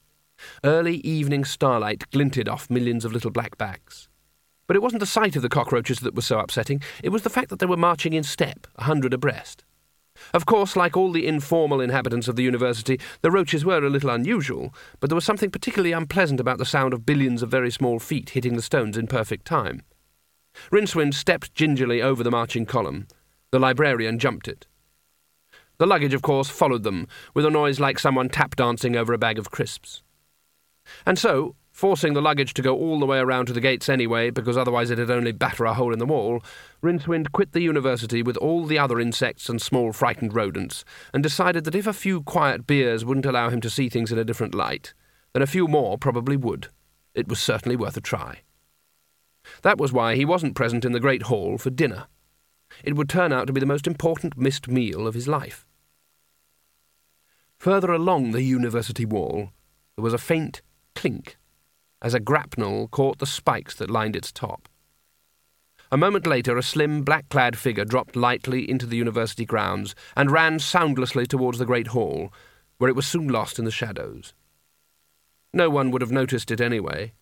Early 0.63 0.99
evening 0.99 1.45
starlight 1.45 2.09
glinted 2.13 2.49
off 2.49 2.71
millions 2.71 3.05
of 3.05 3.13
little 3.13 3.33
black 3.33 3.59
backs. 3.59 4.09
But 4.69 4.77
it 4.77 4.83
wasn't 4.83 5.01
the 5.01 5.07
sight 5.07 5.35
of 5.35 5.43
the 5.43 5.49
cockroaches 5.49 5.99
that 6.01 6.15
was 6.15 6.25
so 6.25 6.39
upsetting, 6.39 6.83
it 7.03 7.09
was 7.09 7.23
the 7.23 7.31
fact 7.31 7.49
that 7.49 7.59
they 7.59 7.67
were 7.67 7.77
marching 7.77 8.13
in 8.13 8.23
step, 8.23 8.69
a 8.77 8.85
hundred 8.85 9.13
abreast. 9.13 9.65
Of 10.33 10.47
course, 10.47 10.77
like 10.77 10.97
all 10.97 11.11
the 11.11 11.27
informal 11.27 11.81
inhabitants 11.81 12.29
of 12.29 12.37
the 12.37 12.45
university, 12.45 13.01
the 13.23 13.33
roaches 13.33 13.65
were 13.65 13.85
a 13.85 13.91
little 13.91 14.11
unusual, 14.11 14.73
but 15.01 15.11
there 15.11 15.17
was 15.17 15.25
something 15.25 15.51
particularly 15.51 15.91
unpleasant 15.91 16.39
about 16.39 16.59
the 16.59 16.65
sound 16.65 16.95
of 16.95 17.07
billions 17.07 17.43
of 17.43 17.51
very 17.51 17.73
small 17.73 17.99
feet 17.99 18.31
hitting 18.31 18.55
the 18.55 18.63
stones 18.63 18.97
in 18.97 19.09
perfect 19.09 19.47
time. 19.47 19.83
Rincewind 20.71 21.15
stepped 21.15 21.57
gingerly 21.57 22.01
over 22.01 22.23
the 22.23 22.31
marching 22.31 22.67
column. 22.67 23.09
The 23.51 23.59
librarian 23.59 24.21
jumped 24.21 24.47
it. 24.47 24.68
The 25.79 25.87
luggage, 25.87 26.15
of 26.15 26.23
course, 26.23 26.49
followed 26.49 26.83
them, 26.83 27.07
with 27.35 27.47
a 27.47 27.51
noise 27.51 27.79
like 27.79 28.01
someone 28.01 28.29
tap 28.29 28.57
dancing 28.57 28.97
over 28.97 29.13
a 29.13 29.19
bag 29.19 29.39
of 29.39 29.53
crisps. 29.53 30.03
And 31.07 31.17
so, 31.17 31.55
forcing 31.71 32.15
the 32.15 32.21
luggage 32.21 32.53
to 32.55 32.63
go 32.63 32.77
all 32.77 32.99
the 32.99 33.07
way 33.07 33.19
around 33.19 33.47
to 33.47 33.53
the 33.53 33.61
gates 33.61 33.89
anyway, 33.89 34.31
because 34.31 34.57
otherwise 34.57 34.91
it'd 34.91 35.09
only 35.09 35.31
batter 35.31 35.65
a 35.65 35.75
hole 35.75 35.93
in 35.93 36.01
the 36.01 36.07
wall, 36.07 36.43
Rincewind 36.83 37.31
quit 37.31 37.53
the 37.53 37.61
university 37.61 38.25
with 38.25 38.37
all 38.39 38.67
the 38.67 38.81
other 38.81 38.99
insects 38.99 39.49
and 39.49 39.63
small 39.63 39.93
frightened 39.93 40.35
rodents, 40.35 40.85
and 41.15 41.23
decided 41.23 41.63
that 41.63 41.77
if 41.77 41.87
a 41.87 41.93
few 41.93 42.23
quiet 42.23 42.67
beers 42.67 43.05
wouldn't 43.05 43.27
allow 43.27 43.49
him 43.49 43.61
to 43.61 43.71
see 43.71 43.89
things 43.89 44.11
in 44.11 44.19
a 44.19 44.25
different 44.25 44.57
light, 44.57 44.93
then 45.33 45.43
a 45.43 45.47
few 45.47 45.69
more 45.69 45.97
probably 45.97 46.37
would. 46.37 46.67
It 47.15 47.29
was 47.29 47.39
certainly 47.39 47.77
worth 47.77 47.97
a 47.97 48.01
try. 48.01 48.41
That 49.63 49.79
was 49.79 49.93
why 49.93 50.17
he 50.17 50.25
wasn't 50.25 50.57
present 50.57 50.85
in 50.85 50.91
the 50.91 50.99
Great 50.99 51.23
Hall 51.23 51.57
for 51.57 51.71
dinner. 51.71 52.09
It 52.83 52.97
would 52.97 53.09
turn 53.09 53.33
out 53.33 53.47
to 53.47 53.53
be 53.53 53.61
the 53.61 53.67
most 53.67 53.87
important 53.87 54.37
missed 54.37 54.67
meal 54.67 55.07
of 55.07 55.15
his 55.15 55.29
life. 55.29 55.68
Further 57.59 57.93
along 57.93 58.31
the 58.31 58.43
university 58.43 59.05
wall, 59.05 59.51
there 59.97 60.03
was 60.05 60.15
a 60.15 60.19
faint 60.19 60.63
clink 60.95 61.37
as 62.01 62.15
a 62.15 62.21
grapnel 62.21 62.87
caught 62.89 63.19
the 63.19 63.27
spikes 63.27 63.75
that 63.75 63.91
lined 63.91 64.15
its 64.15 64.31
top. 64.31 64.69
A 65.91 65.97
moment 65.97 66.27
later, 66.27 66.57
a 66.57 66.63
slim, 66.63 67.03
black 67.03 67.29
clad 67.29 67.59
figure 67.59 67.85
dropped 67.85 68.15
lightly 68.15 68.69
into 68.71 68.87
the 68.87 68.97
university 68.97 69.45
grounds 69.45 69.95
and 70.17 70.31
ran 70.31 70.59
soundlessly 70.59 71.27
towards 71.27 71.59
the 71.59 71.67
great 71.67 71.89
hall, 71.89 72.33
where 72.77 72.91
it 72.91 72.97
was 72.97 73.07
soon 73.07 73.27
lost 73.27 73.59
in 73.59 73.65
the 73.65 73.71
shadows. 73.71 74.35
No 75.53 75.71
one 75.71 75.91
would 75.91 76.03
have 76.03 76.13
noticed 76.13 76.51
it 76.51 76.61
anyway. 76.61 77.13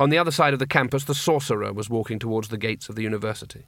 On 0.00 0.08
the 0.08 0.16
other 0.16 0.30
side 0.30 0.54
of 0.54 0.60
the 0.60 0.66
campus, 0.66 1.04
the 1.04 1.12
sourcerer 1.12 1.74
was 1.74 1.90
walking 1.90 2.18
towards 2.18 2.48
the 2.48 2.56
gates 2.56 2.88
of 2.88 2.94
the 2.94 3.02
university. 3.02 3.66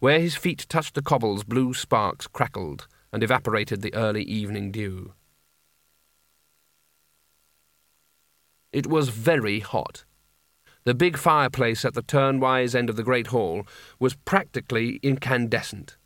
Where 0.00 0.20
his 0.20 0.36
feet 0.36 0.66
touched 0.68 0.94
the 0.94 1.02
cobbles, 1.02 1.44
blue 1.44 1.72
sparks 1.72 2.26
crackled, 2.26 2.86
and 3.14 3.22
evaporated 3.22 3.80
the 3.80 3.94
early 3.94 4.24
evening 4.24 4.72
dew. 4.72 5.12
It 8.72 8.88
was 8.88 9.08
very 9.08 9.60
hot. 9.60 10.04
The 10.82 10.94
big 10.94 11.16
fireplace 11.16 11.84
at 11.84 11.94
the 11.94 12.02
turnwise 12.02 12.74
end 12.74 12.90
of 12.90 12.96
the 12.96 13.04
great 13.04 13.28
hall 13.28 13.68
was 14.00 14.16
practically 14.16 14.98
incandescent. 15.00 15.96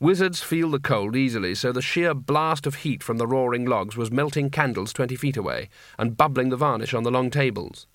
Wizards 0.00 0.42
feel 0.42 0.72
the 0.72 0.80
cold 0.80 1.14
easily, 1.14 1.54
so 1.54 1.70
the 1.70 1.80
sheer 1.80 2.14
blast 2.14 2.66
of 2.66 2.82
heat 2.82 3.00
from 3.00 3.18
the 3.18 3.26
roaring 3.26 3.64
logs 3.64 3.96
was 3.96 4.10
melting 4.10 4.50
candles 4.50 4.92
twenty 4.92 5.14
feet 5.14 5.36
away 5.36 5.68
and 6.00 6.16
bubbling 6.16 6.48
the 6.48 6.56
varnish 6.56 6.94
on 6.94 7.04
the 7.04 7.12
long 7.12 7.30
tables. 7.30 7.86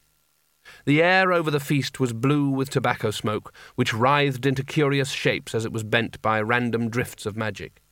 The 0.86 1.04
air 1.04 1.34
over 1.34 1.52
the 1.52 1.60
feast 1.60 2.00
was 2.00 2.14
blue 2.14 2.50
with 2.50 2.70
tobacco 2.70 3.12
smoke, 3.12 3.54
which 3.76 3.94
writhed 3.94 4.46
into 4.46 4.64
curious 4.64 5.10
shapes 5.10 5.54
as 5.54 5.66
it 5.66 5.74
was 5.74 5.84
bent 5.84 6.22
by 6.22 6.40
random 6.40 6.90
drifts 6.90 7.26
of 7.26 7.36
magic. 7.36 7.83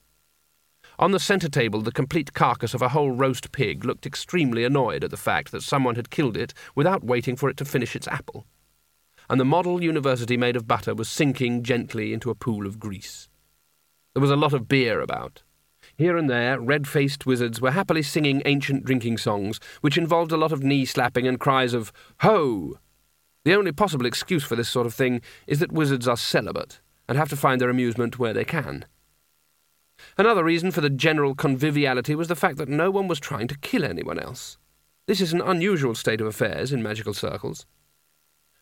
On 1.01 1.09
the 1.09 1.19
centre 1.19 1.49
table, 1.49 1.81
the 1.81 1.91
complete 1.91 2.35
carcass 2.35 2.75
of 2.75 2.83
a 2.83 2.89
whole 2.89 3.09
roast 3.09 3.51
pig 3.51 3.83
looked 3.83 4.05
extremely 4.05 4.63
annoyed 4.63 5.03
at 5.03 5.09
the 5.09 5.17
fact 5.17 5.51
that 5.51 5.63
someone 5.63 5.95
had 5.95 6.11
killed 6.11 6.37
it 6.37 6.53
without 6.75 7.03
waiting 7.03 7.35
for 7.35 7.49
it 7.49 7.57
to 7.57 7.65
finish 7.65 7.95
its 7.95 8.07
apple. 8.07 8.45
And 9.27 9.39
the 9.39 9.45
model 9.45 9.83
university 9.83 10.37
made 10.37 10.55
of 10.55 10.67
butter 10.67 10.93
was 10.93 11.09
sinking 11.09 11.63
gently 11.63 12.13
into 12.13 12.29
a 12.29 12.35
pool 12.35 12.67
of 12.67 12.79
grease. 12.79 13.29
There 14.13 14.21
was 14.21 14.29
a 14.29 14.35
lot 14.35 14.53
of 14.53 14.67
beer 14.67 15.01
about. 15.01 15.41
Here 15.95 16.17
and 16.17 16.29
there, 16.29 16.59
red 16.59 16.87
faced 16.87 17.25
wizards 17.25 17.59
were 17.59 17.71
happily 17.71 18.03
singing 18.03 18.43
ancient 18.45 18.85
drinking 18.85 19.17
songs, 19.17 19.59
which 19.81 19.97
involved 19.97 20.31
a 20.31 20.37
lot 20.37 20.51
of 20.51 20.61
knee 20.61 20.85
slapping 20.85 21.25
and 21.25 21.39
cries 21.39 21.73
of 21.73 21.91
Ho! 22.19 22.77
The 23.43 23.55
only 23.55 23.71
possible 23.71 24.05
excuse 24.05 24.43
for 24.43 24.55
this 24.55 24.69
sort 24.69 24.85
of 24.85 24.93
thing 24.93 25.21
is 25.47 25.57
that 25.61 25.71
wizards 25.71 26.07
are 26.07 26.15
celibate 26.15 26.79
and 27.09 27.17
have 27.17 27.29
to 27.29 27.35
find 27.35 27.59
their 27.59 27.71
amusement 27.71 28.19
where 28.19 28.33
they 28.33 28.45
can. 28.45 28.85
Another 30.21 30.43
reason 30.43 30.69
for 30.69 30.81
the 30.81 30.89
general 30.91 31.33
conviviality 31.33 32.13
was 32.13 32.27
the 32.27 32.35
fact 32.35 32.57
that 32.57 32.69
no 32.69 32.91
one 32.91 33.07
was 33.07 33.19
trying 33.19 33.47
to 33.47 33.57
kill 33.57 33.83
anyone 33.83 34.19
else. 34.19 34.59
This 35.07 35.19
is 35.19 35.33
an 35.33 35.41
unusual 35.41 35.95
state 35.95 36.21
of 36.21 36.27
affairs 36.27 36.71
in 36.71 36.83
magical 36.83 37.15
circles. 37.15 37.65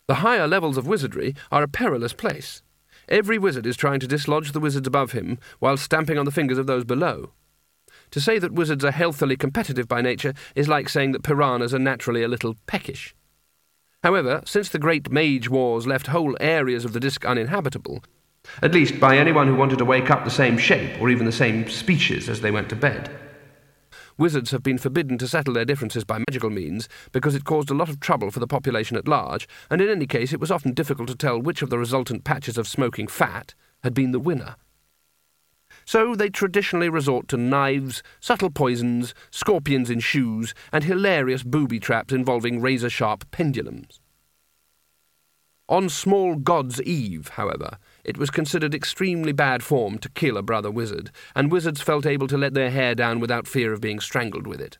The 0.07 0.23
higher 0.23 0.47
levels 0.47 0.77
of 0.77 0.87
wizardry 0.87 1.35
are 1.51 1.61
a 1.61 1.67
perilous 1.67 2.13
place. 2.13 2.63
Every 3.09 3.37
wizard 3.37 3.65
is 3.65 3.75
trying 3.75 3.99
to 3.99 4.07
dislodge 4.07 4.53
the 4.53 4.61
wizards 4.61 4.87
above 4.87 5.11
him 5.11 5.37
while 5.59 5.75
stamping 5.75 6.17
on 6.17 6.23
the 6.23 6.31
fingers 6.31 6.57
of 6.57 6.65
those 6.65 6.85
below. 6.85 7.31
To 8.11 8.21
say 8.21 8.39
that 8.39 8.53
wizards 8.53 8.85
are 8.85 8.91
healthily 8.91 9.35
competitive 9.35 9.89
by 9.89 10.01
nature 10.01 10.33
is 10.55 10.69
like 10.69 10.87
saying 10.87 11.11
that 11.11 11.23
piranhas 11.23 11.73
are 11.73 11.79
naturally 11.79 12.23
a 12.23 12.29
little 12.29 12.55
peckish. 12.67 13.13
However, 14.01 14.43
since 14.45 14.69
the 14.69 14.79
great 14.79 15.11
mage 15.11 15.49
wars 15.49 15.85
left 15.85 16.07
whole 16.07 16.37
areas 16.39 16.85
of 16.85 16.93
the 16.93 17.01
disk 17.01 17.25
uninhabitable, 17.25 18.01
at 18.61 18.73
least 18.73 18.99
by 18.99 19.17
anyone 19.17 19.47
who 19.47 19.55
wanted 19.55 19.77
to 19.77 19.85
wake 19.85 20.09
up 20.09 20.23
the 20.23 20.31
same 20.31 20.57
shape 20.57 21.01
or 21.01 21.09
even 21.09 21.25
the 21.25 21.31
same 21.31 21.69
species 21.69 22.29
as 22.29 22.41
they 22.41 22.51
went 22.51 22.69
to 22.69 22.75
bed. 22.75 23.09
Wizards 24.17 24.51
have 24.51 24.63
been 24.63 24.77
forbidden 24.77 25.17
to 25.17 25.29
settle 25.29 25.53
their 25.53 25.63
differences 25.63 26.03
by 26.03 26.19
magical 26.19 26.49
means 26.49 26.89
because 27.13 27.35
it 27.35 27.45
caused 27.45 27.69
a 27.69 27.73
lot 27.73 27.87
of 27.87 28.01
trouble 28.01 28.31
for 28.31 28.41
the 28.41 28.47
population 28.47 28.97
at 28.97 29.07
large, 29.07 29.47
and 29.69 29.81
in 29.81 29.87
any 29.87 30.05
case 30.05 30.33
it 30.33 30.41
was 30.41 30.51
often 30.51 30.73
difficult 30.73 31.07
to 31.07 31.15
tell 31.15 31.41
which 31.41 31.61
of 31.61 31.69
the 31.69 31.79
resultant 31.79 32.25
patches 32.25 32.57
of 32.57 32.67
smoking 32.67 33.07
fat 33.07 33.53
had 33.81 33.93
been 33.93 34.11
the 34.11 34.19
winner. 34.19 34.57
So 35.85 36.15
they 36.15 36.29
traditionally 36.29 36.89
resort 36.89 37.29
to 37.29 37.37
knives, 37.37 38.03
subtle 38.19 38.49
poisons, 38.49 39.13
scorpions 39.31 39.89
in 39.89 40.01
shoes, 40.01 40.53
and 40.73 40.83
hilarious 40.83 41.43
booby 41.43 41.79
traps 41.79 42.13
involving 42.13 42.61
razor 42.61 42.89
sharp 42.89 43.29
pendulums. 43.31 44.01
On 45.69 45.87
Small 45.87 46.35
God's 46.35 46.81
Eve, 46.81 47.29
however, 47.35 47.77
it 48.03 48.17
was 48.17 48.29
considered 48.29 48.73
extremely 48.73 49.31
bad 49.31 49.63
form 49.63 49.97
to 49.99 50.09
kill 50.09 50.37
a 50.37 50.41
brother 50.41 50.71
wizard, 50.71 51.11
and 51.35 51.51
wizards 51.51 51.81
felt 51.81 52.05
able 52.05 52.27
to 52.27 52.37
let 52.37 52.53
their 52.53 52.71
hair 52.71 52.95
down 52.95 53.19
without 53.19 53.47
fear 53.47 53.73
of 53.73 53.81
being 53.81 53.99
strangled 53.99 54.47
with 54.47 54.61
it. 54.61 54.77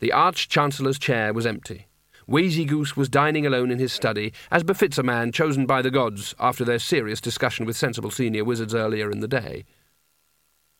The 0.00 0.12
Arch 0.12 0.48
Chancellor's 0.48 0.98
chair 0.98 1.32
was 1.32 1.46
empty. 1.46 1.86
Wayzygoose 2.28 2.96
was 2.96 3.08
dining 3.08 3.46
alone 3.46 3.70
in 3.70 3.78
his 3.78 3.92
study, 3.92 4.32
as 4.50 4.62
befits 4.62 4.98
a 4.98 5.02
man 5.02 5.32
chosen 5.32 5.66
by 5.66 5.80
the 5.82 5.90
gods 5.90 6.34
after 6.38 6.64
their 6.64 6.78
serious 6.78 7.20
discussion 7.20 7.64
with 7.64 7.76
sensible 7.76 8.10
senior 8.10 8.44
wizards 8.44 8.74
earlier 8.74 9.10
in 9.10 9.20
the 9.20 9.28
day. 9.28 9.64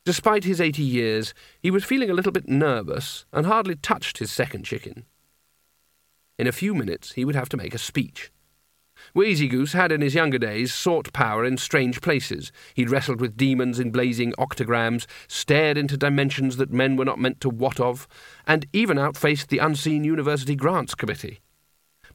Despite 0.04 0.44
his 0.44 0.60
eighty 0.60 0.82
years, 0.82 1.34
he 1.60 1.70
was 1.70 1.84
feeling 1.84 2.10
a 2.10 2.14
little 2.14 2.32
bit 2.32 2.48
nervous 2.48 3.24
and 3.32 3.46
hardly 3.46 3.76
touched 3.76 4.18
his 4.18 4.30
second 4.30 4.64
chicken. 4.64 5.04
In 6.38 6.46
a 6.46 6.52
few 6.52 6.74
minutes, 6.74 7.12
he 7.12 7.24
would 7.24 7.34
have 7.34 7.48
to 7.48 7.56
make 7.56 7.74
a 7.74 7.78
speech. 7.78 8.30
Wayzygoose 9.14 9.72
had 9.72 9.92
in 9.92 10.00
his 10.00 10.14
younger 10.14 10.38
days 10.38 10.72
sought 10.72 11.12
power 11.12 11.44
in 11.44 11.56
strange 11.56 12.00
places. 12.00 12.52
He'd 12.74 12.90
wrestled 12.90 13.20
with 13.20 13.36
demons 13.36 13.78
in 13.78 13.90
blazing 13.90 14.32
octograms, 14.38 15.06
stared 15.26 15.78
into 15.78 15.96
dimensions 15.96 16.56
that 16.56 16.72
men 16.72 16.96
were 16.96 17.04
not 17.04 17.18
meant 17.18 17.40
to 17.40 17.48
wot 17.48 17.80
of, 17.80 18.06
and 18.46 18.66
even 18.72 18.98
outfaced 18.98 19.48
the 19.48 19.58
unseen 19.58 20.04
University 20.04 20.54
Grants 20.54 20.94
Committee. 20.94 21.40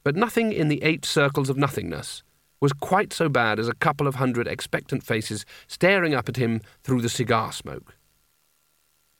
But 0.02 0.16
nothing 0.16 0.52
in 0.52 0.68
the 0.68 0.82
eight 0.82 1.04
circles 1.04 1.50
of 1.50 1.56
nothingness 1.56 2.22
was 2.60 2.72
quite 2.72 3.12
so 3.12 3.28
bad 3.28 3.58
as 3.58 3.68
a 3.68 3.74
couple 3.74 4.06
of 4.06 4.14
hundred 4.14 4.46
expectant 4.46 5.02
faces 5.02 5.44
staring 5.66 6.14
up 6.14 6.28
at 6.28 6.36
him 6.36 6.60
through 6.82 7.02
the 7.02 7.08
cigar 7.08 7.52
smoke. 7.52 7.96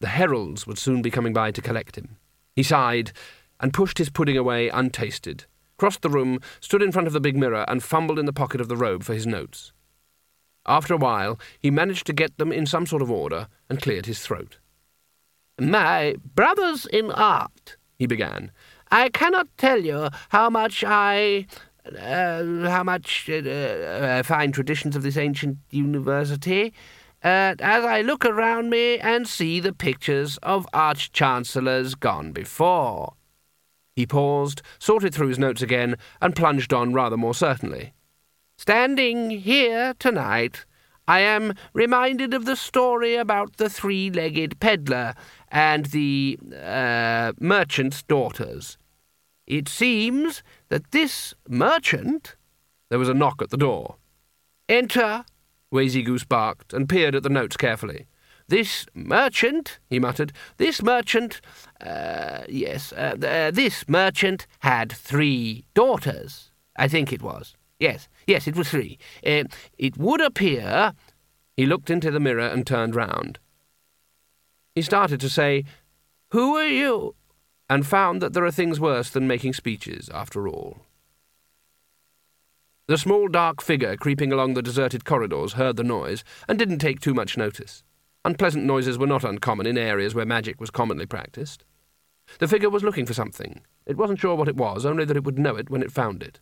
The 0.00 0.08
heralds 0.08 0.66
would 0.66 0.78
soon 0.78 1.02
be 1.02 1.10
coming 1.10 1.32
by 1.32 1.50
to 1.50 1.62
collect 1.62 1.96
him. 1.96 2.16
He 2.54 2.62
sighed 2.62 3.12
and 3.60 3.72
pushed 3.72 3.98
his 3.98 4.10
pudding 4.10 4.36
away 4.36 4.68
untasted 4.68 5.44
crossed 5.76 6.02
the 6.02 6.10
room, 6.10 6.40
stood 6.60 6.82
in 6.82 6.92
front 6.92 7.06
of 7.06 7.12
the 7.12 7.20
big 7.20 7.36
mirror, 7.36 7.64
and 7.68 7.82
fumbled 7.82 8.18
in 8.18 8.26
the 8.26 8.32
pocket 8.32 8.60
of 8.60 8.68
the 8.68 8.76
robe 8.76 9.02
for 9.02 9.14
his 9.14 9.26
notes. 9.26 9.72
After 10.66 10.94
a 10.94 10.98
while, 10.98 11.38
he 11.58 11.70
managed 11.70 12.06
to 12.06 12.12
get 12.12 12.38
them 12.38 12.50
in 12.50 12.66
some 12.66 12.86
sort 12.86 13.02
of 13.02 13.10
order 13.10 13.48
and 13.68 13.82
cleared 13.82 14.06
his 14.06 14.20
throat. 14.20 14.58
My 15.60 16.16
brothers 16.34 16.86
in 16.86 17.10
art, 17.10 17.76
he 17.98 18.06
began, 18.06 18.50
I 18.90 19.08
cannot 19.08 19.48
tell 19.56 19.84
you 19.84 20.08
how 20.30 20.50
much 20.50 20.84
I. 20.86 21.46
Uh, 22.00 22.66
how 22.70 22.82
much 22.82 23.28
uh, 23.28 23.34
uh, 23.34 24.22
find 24.22 24.54
traditions 24.54 24.96
of 24.96 25.02
this 25.02 25.18
ancient 25.18 25.58
university. 25.68 26.72
Uh, 27.22 27.54
as 27.60 27.84
I 27.84 28.00
look 28.00 28.24
around 28.24 28.70
me 28.70 28.98
and 28.98 29.28
see 29.28 29.60
the 29.60 29.74
pictures 29.74 30.38
of 30.38 30.66
arch 30.72 31.12
chancellors 31.12 31.94
gone 31.94 32.32
before. 32.32 33.16
He 33.94 34.06
paused, 34.06 34.62
sorted 34.78 35.14
through 35.14 35.28
his 35.28 35.38
notes 35.38 35.62
again, 35.62 35.96
and 36.20 36.34
plunged 36.34 36.72
on 36.72 36.92
rather 36.92 37.16
more 37.16 37.34
certainly. 37.34 37.92
Standing 38.58 39.30
here 39.30 39.94
tonight, 39.98 40.64
I 41.06 41.20
am 41.20 41.54
reminded 41.72 42.32
of 42.34 42.44
the 42.44 42.56
story 42.56 43.14
about 43.16 43.56
the 43.56 43.68
three 43.68 44.10
legged 44.10 44.58
peddler 44.58 45.14
and 45.48 45.86
the 45.86 46.38
uh, 46.62 47.32
merchant's 47.38 48.02
daughters. 48.02 48.78
It 49.46 49.68
seems 49.68 50.42
that 50.70 50.90
this 50.90 51.34
merchant. 51.48 52.36
There 52.90 52.98
was 52.98 53.08
a 53.08 53.14
knock 53.14 53.42
at 53.42 53.50
the 53.50 53.56
door. 53.56 53.96
Enter, 54.68 55.24
Wayzygoose 55.72 56.28
barked 56.28 56.72
and 56.72 56.88
peered 56.88 57.14
at 57.14 57.22
the 57.22 57.28
notes 57.28 57.56
carefully. 57.56 58.06
This 58.48 58.86
merchant, 58.94 59.78
he 59.88 59.98
muttered, 59.98 60.32
this 60.58 60.82
merchant, 60.82 61.40
uh, 61.80 62.42
yes, 62.48 62.92
uh, 62.92 63.16
uh, 63.22 63.50
this 63.50 63.88
merchant 63.88 64.46
had 64.60 64.92
three 64.92 65.64
daughters, 65.74 66.50
I 66.76 66.88
think 66.88 67.12
it 67.12 67.22
was. 67.22 67.54
Yes, 67.78 68.08
yes, 68.26 68.46
it 68.46 68.56
was 68.56 68.68
three. 68.68 68.98
Uh, 69.26 69.44
it 69.78 69.96
would 69.96 70.20
appear. 70.20 70.92
He 71.56 71.66
looked 71.66 71.90
into 71.90 72.10
the 72.10 72.20
mirror 72.20 72.46
and 72.46 72.66
turned 72.66 72.94
round. 72.94 73.38
He 74.74 74.82
started 74.82 75.20
to 75.20 75.30
say, 75.30 75.64
Who 76.30 76.56
are 76.56 76.66
you? 76.66 77.14
and 77.70 77.86
found 77.86 78.20
that 78.20 78.34
there 78.34 78.44
are 78.44 78.50
things 78.50 78.78
worse 78.78 79.08
than 79.08 79.26
making 79.26 79.54
speeches, 79.54 80.10
after 80.12 80.46
all. 80.46 80.80
The 82.86 82.98
small 82.98 83.28
dark 83.28 83.62
figure 83.62 83.96
creeping 83.96 84.32
along 84.32 84.52
the 84.52 84.62
deserted 84.62 85.06
corridors 85.06 85.54
heard 85.54 85.76
the 85.76 85.82
noise 85.82 86.22
and 86.46 86.58
didn't 86.58 86.80
take 86.80 87.00
too 87.00 87.14
much 87.14 87.38
notice. 87.38 87.82
Unpleasant 88.24 88.64
noises 88.64 88.96
were 88.96 89.06
not 89.06 89.24
uncommon 89.24 89.66
in 89.66 89.76
areas 89.76 90.14
where 90.14 90.24
magic 90.24 90.60
was 90.60 90.70
commonly 90.70 91.06
practiced. 91.06 91.64
The 92.38 92.48
figure 92.48 92.70
was 92.70 92.82
looking 92.82 93.04
for 93.04 93.14
something. 93.14 93.60
It 93.84 93.98
wasn't 93.98 94.20
sure 94.20 94.34
what 94.34 94.48
it 94.48 94.56
was, 94.56 94.86
only 94.86 95.04
that 95.04 95.16
it 95.16 95.24
would 95.24 95.38
know 95.38 95.56
it 95.56 95.68
when 95.68 95.82
it 95.82 95.92
found 95.92 96.22
it. 96.22 96.40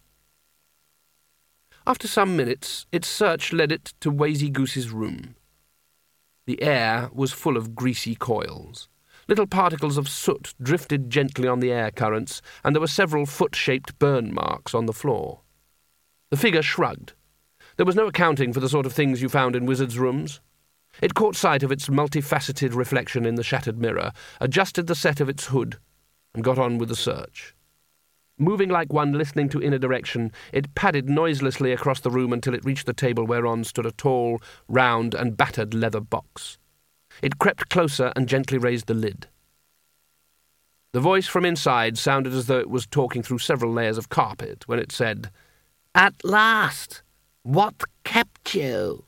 After 1.85 2.07
some 2.07 2.37
minutes, 2.37 2.87
its 2.93 3.09
search 3.09 3.53
led 3.53 3.72
it 3.72 3.95
to 4.01 4.12
Wayzygoose's 4.12 4.91
room. 4.91 5.35
The 6.47 6.62
air 6.62 7.11
was 7.12 7.33
full 7.33 7.57
of 7.57 7.74
greasy 7.74 8.14
coils. 8.14 8.89
Little 9.28 9.47
particles 9.47 9.97
of 9.97 10.09
soot 10.09 10.55
drifted 10.62 11.11
gently 11.11 11.49
on 11.49 11.61
the 11.61 11.72
air 11.72 11.91
currents, 11.91 12.43
and 12.62 12.74
there 12.74 12.80
were 12.80 12.87
several 12.87 13.26
foot 13.26 13.57
shaped 13.57 13.99
burn 13.99 14.33
marks 14.33 14.74
on 14.74 14.87
the 14.87 14.93
floor. 14.93 15.41
The 16.30 16.37
figure 16.37 16.62
shrugged. 16.62 17.14
There 17.76 17.87
was 17.87 17.97
no 17.97 18.07
accounting 18.07 18.53
for 18.53 18.61
the 18.61 18.68
sort 18.68 18.87
of 18.87 18.93
things 18.93 19.22
you 19.22 19.28
found 19.28 19.57
in 19.57 19.66
wizards' 19.66 19.99
rooms. 19.99 20.41
It 21.01 21.14
caught 21.14 21.36
sight 21.36 21.62
of 21.62 21.72
its 21.72 21.88
multifaceted 21.88 22.74
reflection 22.74 23.24
in 23.24 23.36
the 23.36 23.43
shattered 23.43 23.78
mirror, 23.78 24.12
adjusted 24.40 24.86
the 24.86 24.95
set 24.95 25.20
of 25.20 25.28
its 25.28 25.47
hood, 25.47 25.78
and 26.34 26.45
got 26.45 26.59
on 26.59 26.78
with 26.78 26.88
the 26.88 26.97
search. 26.97 27.55
Moving 28.38 28.68
like 28.68 28.93
one 28.93 29.12
listening 29.12 29.49
to 29.51 29.62
inner 29.62 29.78
direction, 29.78 30.32
it 30.53 30.74
padded 30.74 31.09
noiselessly 31.09 31.72
across 31.72 32.01
the 32.01 32.11
room 32.11 32.32
until 32.32 32.55
it 32.55 32.64
reached 32.64 32.86
the 32.86 32.93
table 32.93 33.24
whereon 33.24 33.64
stood 33.64 33.86
a 33.86 33.93
tall, 33.93 34.40
round, 34.68 35.14
and 35.14 35.36
battered 35.36 35.74
leather 35.74 36.01
box. 36.01 36.59
It 37.22 37.38
crept 37.38 37.68
closer 37.68 38.12
and 38.16 38.28
gently 38.28 38.59
raised 38.59 38.86
the 38.86 38.95
lid. 38.95 39.28
The 40.93 41.01
voice 41.01 41.26
from 41.26 41.45
inside 41.45 41.99
sounded 41.99 42.32
as 42.32 42.47
though 42.47 42.59
it 42.59 42.70
was 42.70 42.86
talking 42.86 43.22
through 43.22 43.38
several 43.38 43.72
layers 43.72 43.97
of 43.97 44.09
carpet 44.09 44.66
when 44.66 44.78
it 44.78 44.93
said, 44.93 45.30
At 45.95 46.24
last! 46.24 47.03
What 47.45 47.82
kept 48.05 48.55
you? 48.55 49.05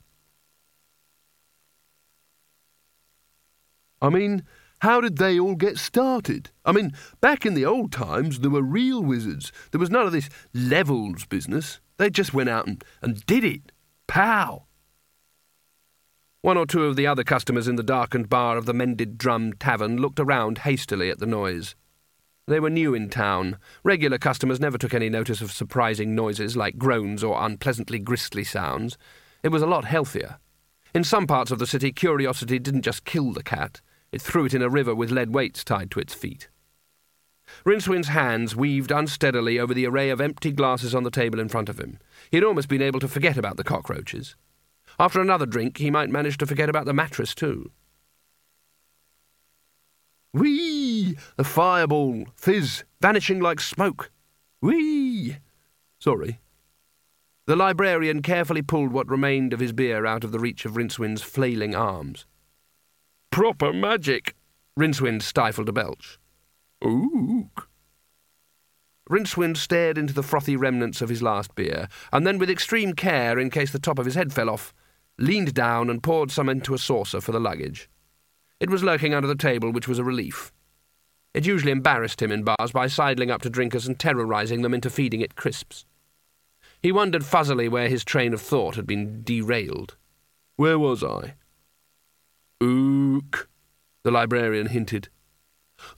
I 4.04 4.10
mean, 4.10 4.42
how 4.82 5.00
did 5.00 5.16
they 5.16 5.40
all 5.40 5.54
get 5.54 5.78
started? 5.78 6.50
I 6.66 6.72
mean, 6.72 6.92
back 7.22 7.46
in 7.46 7.54
the 7.54 7.64
old 7.64 7.90
times, 7.90 8.40
there 8.40 8.50
were 8.50 8.60
real 8.60 9.02
wizards. 9.02 9.50
There 9.70 9.78
was 9.78 9.88
none 9.88 10.04
of 10.04 10.12
this 10.12 10.28
levels 10.52 11.24
business. 11.24 11.80
They 11.96 12.10
just 12.10 12.34
went 12.34 12.50
out 12.50 12.66
and, 12.66 12.84
and 13.00 13.24
did 13.24 13.44
it. 13.44 13.72
Pow! 14.06 14.66
One 16.42 16.58
or 16.58 16.66
two 16.66 16.84
of 16.84 16.96
the 16.96 17.06
other 17.06 17.24
customers 17.24 17.66
in 17.66 17.76
the 17.76 17.82
darkened 17.82 18.28
bar 18.28 18.58
of 18.58 18.66
the 18.66 18.74
Mended 18.74 19.16
Drum 19.16 19.54
Tavern 19.54 19.96
looked 19.96 20.20
around 20.20 20.58
hastily 20.58 21.08
at 21.08 21.18
the 21.18 21.24
noise. 21.24 21.74
They 22.46 22.60
were 22.60 22.68
new 22.68 22.92
in 22.92 23.08
town. 23.08 23.56
Regular 23.84 24.18
customers 24.18 24.60
never 24.60 24.76
took 24.76 24.92
any 24.92 25.08
notice 25.08 25.40
of 25.40 25.50
surprising 25.50 26.14
noises 26.14 26.58
like 26.58 26.76
groans 26.76 27.24
or 27.24 27.42
unpleasantly 27.42 28.00
gristly 28.00 28.44
sounds. 28.44 28.98
It 29.42 29.48
was 29.48 29.62
a 29.62 29.66
lot 29.66 29.86
healthier. 29.86 30.40
In 30.94 31.04
some 31.04 31.26
parts 31.26 31.50
of 31.50 31.58
the 31.58 31.66
city, 31.66 31.90
curiosity 31.90 32.58
didn't 32.58 32.82
just 32.82 33.06
kill 33.06 33.32
the 33.32 33.42
cat, 33.42 33.80
it 34.14 34.22
threw 34.22 34.44
it 34.44 34.54
in 34.54 34.62
a 34.62 34.70
river 34.70 34.94
with 34.94 35.10
lead 35.10 35.34
weights 35.34 35.64
tied 35.64 35.90
to 35.90 36.00
its 36.00 36.14
feet. 36.14 36.48
Rincewind's 37.64 38.08
hands 38.08 38.56
weaved 38.56 38.90
unsteadily 38.90 39.58
over 39.58 39.74
the 39.74 39.86
array 39.86 40.08
of 40.10 40.20
empty 40.20 40.52
glasses 40.52 40.94
on 40.94 41.02
the 41.02 41.10
table 41.10 41.40
in 41.40 41.48
front 41.48 41.68
of 41.68 41.78
him. 41.78 41.98
He 42.30 42.36
had 42.36 42.44
almost 42.44 42.68
been 42.68 42.82
able 42.82 43.00
to 43.00 43.08
forget 43.08 43.36
about 43.36 43.56
the 43.56 43.64
cockroaches. 43.64 44.36
After 44.98 45.20
another 45.20 45.46
drink, 45.46 45.78
he 45.78 45.90
might 45.90 46.10
manage 46.10 46.38
to 46.38 46.46
forget 46.46 46.68
about 46.68 46.86
the 46.86 46.94
mattress, 46.94 47.34
too. 47.34 47.72
Whee! 50.32 51.16
The 51.36 51.44
fireball! 51.44 52.26
Fizz! 52.36 52.84
Vanishing 53.00 53.40
like 53.40 53.60
smoke! 53.60 54.10
Whee! 54.60 55.36
Sorry. 55.98 56.40
The 57.46 57.56
librarian 57.56 58.22
carefully 58.22 58.62
pulled 58.62 58.92
what 58.92 59.08
remained 59.08 59.52
of 59.52 59.60
his 59.60 59.72
beer 59.72 60.06
out 60.06 60.24
of 60.24 60.32
the 60.32 60.38
reach 60.38 60.64
of 60.64 60.76
Rincewind's 60.76 61.22
flailing 61.22 61.74
arms. 61.74 62.26
Proper 63.34 63.72
magic. 63.72 64.36
Rincewind 64.78 65.20
stifled 65.20 65.68
a 65.68 65.72
belch. 65.72 66.20
Ook. 66.80 67.68
Rincewind 69.10 69.56
stared 69.56 69.98
into 69.98 70.14
the 70.14 70.22
frothy 70.22 70.54
remnants 70.54 71.02
of 71.02 71.08
his 71.08 71.20
last 71.20 71.52
beer, 71.56 71.88
and 72.12 72.24
then, 72.24 72.38
with 72.38 72.48
extreme 72.48 72.92
care 72.92 73.36
in 73.40 73.50
case 73.50 73.72
the 73.72 73.80
top 73.80 73.98
of 73.98 74.04
his 74.04 74.14
head 74.14 74.32
fell 74.32 74.48
off, 74.48 74.72
leaned 75.18 75.52
down 75.52 75.90
and 75.90 76.00
poured 76.00 76.30
some 76.30 76.48
into 76.48 76.74
a 76.74 76.78
saucer 76.78 77.20
for 77.20 77.32
the 77.32 77.40
luggage. 77.40 77.90
It 78.60 78.70
was 78.70 78.84
lurking 78.84 79.14
under 79.14 79.26
the 79.26 79.34
table, 79.34 79.72
which 79.72 79.88
was 79.88 79.98
a 79.98 80.04
relief. 80.04 80.52
It 81.34 81.44
usually 81.44 81.72
embarrassed 81.72 82.22
him 82.22 82.30
in 82.30 82.44
bars 82.44 82.70
by 82.70 82.86
sidling 82.86 83.32
up 83.32 83.42
to 83.42 83.50
drinkers 83.50 83.88
and 83.88 83.98
terrorizing 83.98 84.62
them 84.62 84.74
into 84.74 84.90
feeding 84.90 85.22
it 85.22 85.34
crisps. 85.34 85.86
He 86.80 86.92
wondered 86.92 87.24
fuzzily 87.24 87.68
where 87.68 87.88
his 87.88 88.04
train 88.04 88.32
of 88.32 88.40
thought 88.40 88.76
had 88.76 88.86
been 88.86 89.24
derailed. 89.24 89.96
Where 90.54 90.78
was 90.78 91.02
I? 91.02 91.34
Ook, 92.64 93.48
the 94.04 94.10
librarian 94.10 94.68
hinted. 94.68 95.10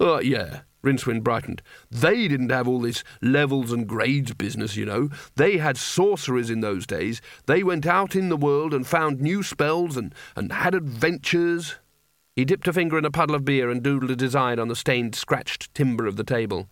Oh, 0.00 0.18
yeah, 0.18 0.62
Rincewind 0.82 1.22
brightened. 1.22 1.62
They 1.90 2.26
didn't 2.26 2.50
have 2.50 2.66
all 2.66 2.80
this 2.80 3.04
levels 3.22 3.70
and 3.70 3.86
grades 3.86 4.34
business, 4.34 4.74
you 4.74 4.84
know. 4.84 5.10
They 5.36 5.58
had 5.58 5.76
sourcerers 5.76 6.50
in 6.50 6.62
those 6.62 6.84
days. 6.84 7.20
They 7.46 7.62
went 7.62 7.86
out 7.86 8.16
in 8.16 8.30
the 8.30 8.36
world 8.36 8.74
and 8.74 8.84
found 8.84 9.20
new 9.20 9.44
spells 9.44 9.96
and, 9.96 10.12
and 10.34 10.50
had 10.50 10.74
adventures. 10.74 11.76
He 12.34 12.44
dipped 12.44 12.66
a 12.66 12.72
finger 12.72 12.98
in 12.98 13.04
a 13.04 13.12
puddle 13.12 13.36
of 13.36 13.44
beer 13.44 13.70
and 13.70 13.82
doodled 13.82 14.10
a 14.10 14.16
design 14.16 14.58
on 14.58 14.66
the 14.66 14.76
stained, 14.76 15.14
scratched 15.14 15.72
timber 15.72 16.04
of 16.04 16.16
the 16.16 16.24
table. 16.24 16.68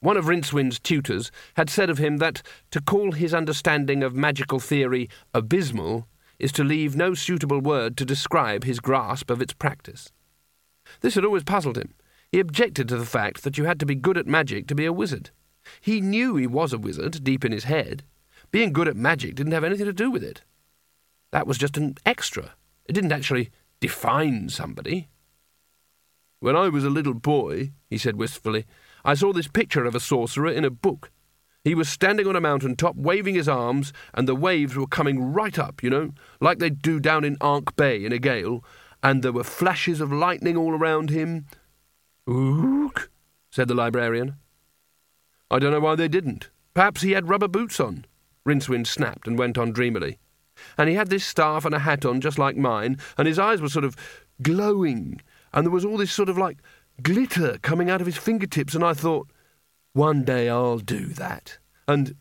One 0.00 0.16
of 0.16 0.28
Rincewind's 0.28 0.80
tutors 0.80 1.30
had 1.56 1.68
said 1.68 1.90
of 1.90 1.98
him 1.98 2.18
that 2.18 2.42
to 2.70 2.80
call 2.80 3.12
his 3.12 3.34
understanding 3.34 4.02
of 4.02 4.14
magical 4.14 4.60
theory 4.60 5.10
abysmal 5.34 6.06
is 6.38 6.52
to 6.52 6.64
leave 6.64 6.96
no 6.96 7.14
suitable 7.14 7.60
word 7.60 7.96
to 7.96 8.04
describe 8.04 8.64
his 8.64 8.80
grasp 8.80 9.30
of 9.30 9.40
its 9.40 9.52
practice. 9.52 10.12
This 11.00 11.14
had 11.14 11.24
always 11.24 11.44
puzzled 11.44 11.76
him. 11.76 11.94
He 12.30 12.40
objected 12.40 12.88
to 12.88 12.96
the 12.96 13.06
fact 13.06 13.42
that 13.42 13.56
you 13.56 13.64
had 13.64 13.80
to 13.80 13.86
be 13.86 13.94
good 13.94 14.18
at 14.18 14.26
magic 14.26 14.66
to 14.68 14.74
be 14.74 14.84
a 14.84 14.92
wizard. 14.92 15.30
He 15.80 16.00
knew 16.00 16.36
he 16.36 16.46
was 16.46 16.72
a 16.72 16.78
wizard 16.78 17.24
deep 17.24 17.44
in 17.44 17.52
his 17.52 17.64
head. 17.64 18.04
Being 18.50 18.72
good 18.72 18.88
at 18.88 18.96
magic 18.96 19.34
didn't 19.34 19.52
have 19.52 19.64
anything 19.64 19.86
to 19.86 19.92
do 19.92 20.10
with 20.10 20.22
it. 20.22 20.42
That 21.32 21.46
was 21.46 21.58
just 21.58 21.76
an 21.76 21.96
extra. 22.04 22.54
It 22.86 22.92
didn't 22.92 23.12
actually 23.12 23.50
define 23.80 24.48
somebody. 24.48 25.08
When 26.40 26.56
I 26.56 26.68
was 26.68 26.84
a 26.84 26.90
little 26.90 27.14
boy, 27.14 27.72
he 27.88 27.98
said 27.98 28.16
wistfully, 28.16 28.66
I 29.04 29.14
saw 29.14 29.32
this 29.32 29.48
picture 29.48 29.84
of 29.84 29.94
a 29.94 29.98
sourcerer 29.98 30.54
in 30.54 30.64
a 30.64 30.70
book. 30.70 31.10
He 31.66 31.74
was 31.74 31.88
standing 31.88 32.28
on 32.28 32.36
a 32.36 32.40
mountain 32.40 32.76
top, 32.76 32.94
waving 32.94 33.34
his 33.34 33.48
arms, 33.48 33.92
and 34.14 34.28
the 34.28 34.36
waves 34.36 34.76
were 34.76 34.86
coming 34.86 35.32
right 35.32 35.58
up, 35.58 35.82
you 35.82 35.90
know, 35.90 36.12
like 36.40 36.60
they 36.60 36.70
do 36.70 37.00
down 37.00 37.24
in 37.24 37.36
Ankh 37.40 37.74
Bay 37.74 38.04
in 38.04 38.12
a 38.12 38.20
gale, 38.20 38.64
and 39.02 39.20
there 39.20 39.32
were 39.32 39.42
flashes 39.42 40.00
of 40.00 40.12
lightning 40.12 40.56
all 40.56 40.74
around 40.74 41.10
him. 41.10 41.46
Ook, 42.28 43.10
said 43.50 43.66
the 43.66 43.74
librarian. 43.74 44.36
I 45.50 45.58
don't 45.58 45.72
know 45.72 45.80
why 45.80 45.96
they 45.96 46.06
didn't. 46.06 46.50
Perhaps 46.72 47.02
he 47.02 47.10
had 47.10 47.28
rubber 47.28 47.48
boots 47.48 47.80
on. 47.80 48.04
Rincewind 48.46 48.86
snapped 48.86 49.26
and 49.26 49.36
went 49.36 49.58
on 49.58 49.72
dreamily 49.72 50.20
and 50.78 50.88
he 50.88 50.94
had 50.94 51.10
this 51.10 51.24
staff 51.24 51.64
and 51.64 51.74
a 51.74 51.80
hat 51.80 52.04
on 52.04 52.20
just 52.20 52.38
like 52.38 52.56
mine, 52.56 52.96
and 53.18 53.26
his 53.26 53.40
eyes 53.40 53.60
were 53.60 53.68
sort 53.68 53.84
of 53.84 53.96
glowing, 54.40 55.20
and 55.52 55.66
there 55.66 55.72
was 55.72 55.84
all 55.84 55.96
this 55.96 56.12
sort 56.12 56.28
of 56.28 56.38
like 56.38 56.58
glitter 57.02 57.58
coming 57.58 57.90
out 57.90 58.00
of 58.00 58.06
his 58.06 58.16
fingertips, 58.16 58.74
and 58.74 58.84
I 58.84 58.94
thought, 58.94 59.28
one 59.96 60.24
day 60.24 60.48
I'll 60.48 60.78
do 60.78 61.06
that. 61.08 61.58
And, 61.88 62.16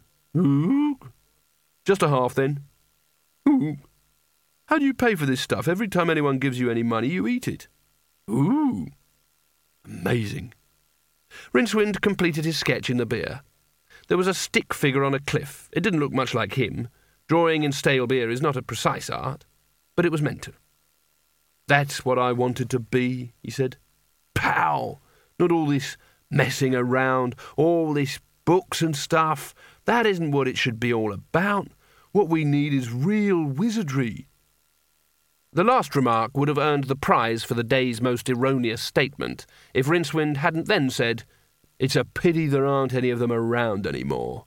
just 1.86 2.03
a 2.03 2.09
half 2.09 2.34
then. 2.34 2.61
How 4.67 4.80
do 4.80 4.86
you 4.86 4.93
pay 4.93 5.15
for 5.15 5.26
this 5.26 5.41
stuff? 5.41 5.67
Every 5.67 5.88
time 5.88 6.09
anyone 6.09 6.39
gives 6.39 6.59
you 6.59 6.71
any 6.71 6.84
money, 6.84 7.09
you 7.09 7.28
eat 7.28 7.47
it. 7.47 7.67
Ooh, 8.30 8.88
amazing. 9.86 10.53
Rincewind 11.53 12.01
completed 12.01 12.45
his 12.45 12.57
sketch 12.57 12.89
in 12.89 12.97
the 12.97 13.05
beer. 13.05 13.41
There 14.07 14.17
was 14.17 14.28
a 14.28 14.34
stick 14.34 14.73
figure 14.73 15.03
on 15.03 15.13
a 15.13 15.19
cliff. 15.19 15.69
It 15.71 15.82
didn't 15.82 15.99
look 15.99 16.13
much 16.13 16.34
like 16.34 16.53
him, 16.53 16.88
Drawing 17.28 17.63
in 17.63 17.71
stale 17.71 18.05
beer 18.05 18.30
is 18.30 18.41
not 18.41 18.55
a 18.55 18.61
precise 18.61 19.09
art, 19.09 19.45
but 19.95 20.05
it 20.05 20.11
was 20.11 20.21
meant 20.21 20.43
to. 20.43 20.53
That's 21.67 22.05
what 22.05 22.19
I 22.19 22.32
wanted 22.32 22.69
to 22.69 22.80
be, 22.80 23.34
he 23.41 23.49
said. 23.49 23.78
Pow! 24.36 24.99
Not 25.39 25.51
all 25.51 25.65
this 25.65 25.97
messing 26.30 26.76
around, 26.76 27.36
all 27.55 27.93
this 27.93 28.19
books 28.45 28.82
and 28.82 28.95
stuff. 28.95 29.53
That 29.86 30.05
isn't 30.05 30.32
what 30.32 30.47
it 30.47 30.57
should 30.57 30.80
be 30.80 30.93
all 30.93 31.11
about. 31.11 31.67
What 32.11 32.30
we 32.30 32.45
need 32.45 32.73
is 32.73 32.93
real 32.93 33.43
wizardry. 33.43 34.28
The 35.51 35.63
last 35.63 35.95
remark 35.95 36.36
would 36.36 36.47
have 36.49 36.57
earned 36.57 36.86
the 36.86 36.95
prize 36.95 37.43
for 37.43 37.53
the 37.53 37.63
day's 37.63 38.01
most 38.01 38.30
erroneous 38.30 38.82
statement 38.82 39.45
if 39.73 39.88
Rincewind 39.88 40.38
hadn't 40.38 40.67
then 40.67 40.89
said, 40.89 41.23
It's 41.80 41.95
a 41.95 42.05
pity 42.05 42.47
there 42.47 42.65
aren't 42.65 42.93
any 42.93 43.09
of 43.09 43.19
them 43.19 43.32
around 43.32 43.88
any 43.88 44.03
more. 44.03 44.45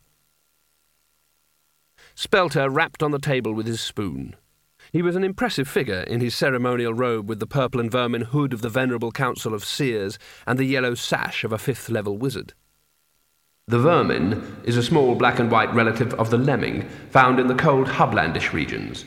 Spelter 2.14 2.68
rapped 2.68 3.03
on 3.03 3.11
the 3.11 3.18
table 3.18 3.55
with 3.55 3.66
his 3.66 3.81
spoon. 3.81 4.37
He 4.99 5.03
was 5.03 5.14
an 5.14 5.22
impressive 5.22 5.68
figure 5.68 6.01
in 6.01 6.20
his 6.20 6.34
ceremonial 6.34 6.92
robe 6.92 7.28
with 7.28 7.38
the 7.38 7.46
purple 7.46 7.80
and 7.80 7.88
vermine 7.88 8.22
hood 8.22 8.53
of 8.53 8.62
the 8.62 8.68
Venerable 8.68 9.12
Council 9.12 9.55
of 9.55 9.64
Seers 9.64 10.18
and 10.44 10.59
the 10.59 10.64
yellow 10.64 10.96
sash 10.96 11.44
of 11.44 11.53
a 11.53 11.57
fifth 11.57 11.88
level 11.88 12.18
wizard. 12.18 12.53
The 13.68 13.78
vermine 13.78 14.57
is 14.64 14.76
a 14.76 14.82
small 14.82 15.14
black 15.14 15.38
and 15.38 15.53
white 15.53 15.72
relative 15.72 16.14
of 16.14 16.30
the 16.30 16.36
lemming 16.36 16.88
found 17.11 17.38
in 17.38 17.46
the 17.46 17.55
cold 17.55 17.86
Hublandish 17.86 18.53
regions. 18.53 19.05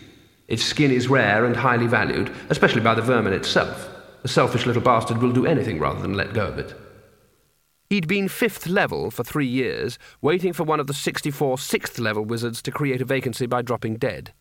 Its 0.47 0.63
skin 0.63 0.91
is 0.91 1.09
rare 1.09 1.43
and 1.43 1.57
highly 1.57 1.87
valued, 1.87 2.31
especially 2.49 2.79
by 2.79 2.95
the 2.95 3.01
vermine 3.01 3.33
itself. 3.33 3.89
The 4.21 4.29
selfish 4.29 4.65
little 4.65 4.81
bastard 4.81 5.17
will 5.17 5.33
do 5.33 5.45
anything 5.45 5.77
rather 5.77 6.01
than 6.01 6.13
let 6.13 6.33
go 6.33 6.47
of 6.47 6.57
it. 6.57 6.73
He'd 7.89 8.07
been 8.07 8.29
fifth 8.29 8.65
level 8.65 9.11
for 9.11 9.25
three 9.25 9.45
years, 9.45 9.99
waiting 10.21 10.53
for 10.53 10.63
one 10.63 10.79
of 10.79 10.87
the 10.87 10.93
64 10.93 11.57
sixth 11.57 11.99
level 11.99 12.23
wizards 12.23 12.61
to 12.61 12.71
create 12.71 13.01
a 13.01 13.05
vacancy 13.05 13.45
by 13.45 13.61
dropping 13.61 13.97
dead. 13.97 14.31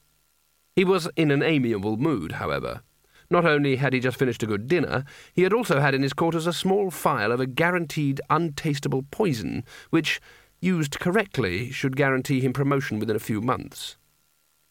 He 0.77 0.85
was 0.85 1.09
in 1.16 1.31
an 1.31 1.43
amiable 1.43 1.97
mood, 1.97 2.33
however. 2.33 2.83
Not 3.31 3.45
only 3.45 3.77
had 3.77 3.93
he 3.93 4.01
just 4.01 4.18
finished 4.18 4.43
a 4.43 4.47
good 4.47 4.66
dinner, 4.66 5.05
he 5.33 5.43
had 5.43 5.53
also 5.53 5.79
had 5.81 5.95
in 5.95 6.03
his 6.03 6.12
quarters 6.12 6.47
a 6.47 6.53
small 6.53 6.91
phial 6.91 7.31
of 7.31 7.39
a 7.41 7.47
guaranteed 7.47 8.21
untastable 8.29 9.05
poison, 9.11 9.64
which, 9.91 10.21
used 10.61 10.99
correctly, 10.99 11.71
should 11.71 11.97
guarantee 11.97 12.41
him 12.41 12.53
promotion 12.53 12.99
within 12.99 13.16
a 13.16 13.21
few 13.21 13.41
months. 13.41 13.97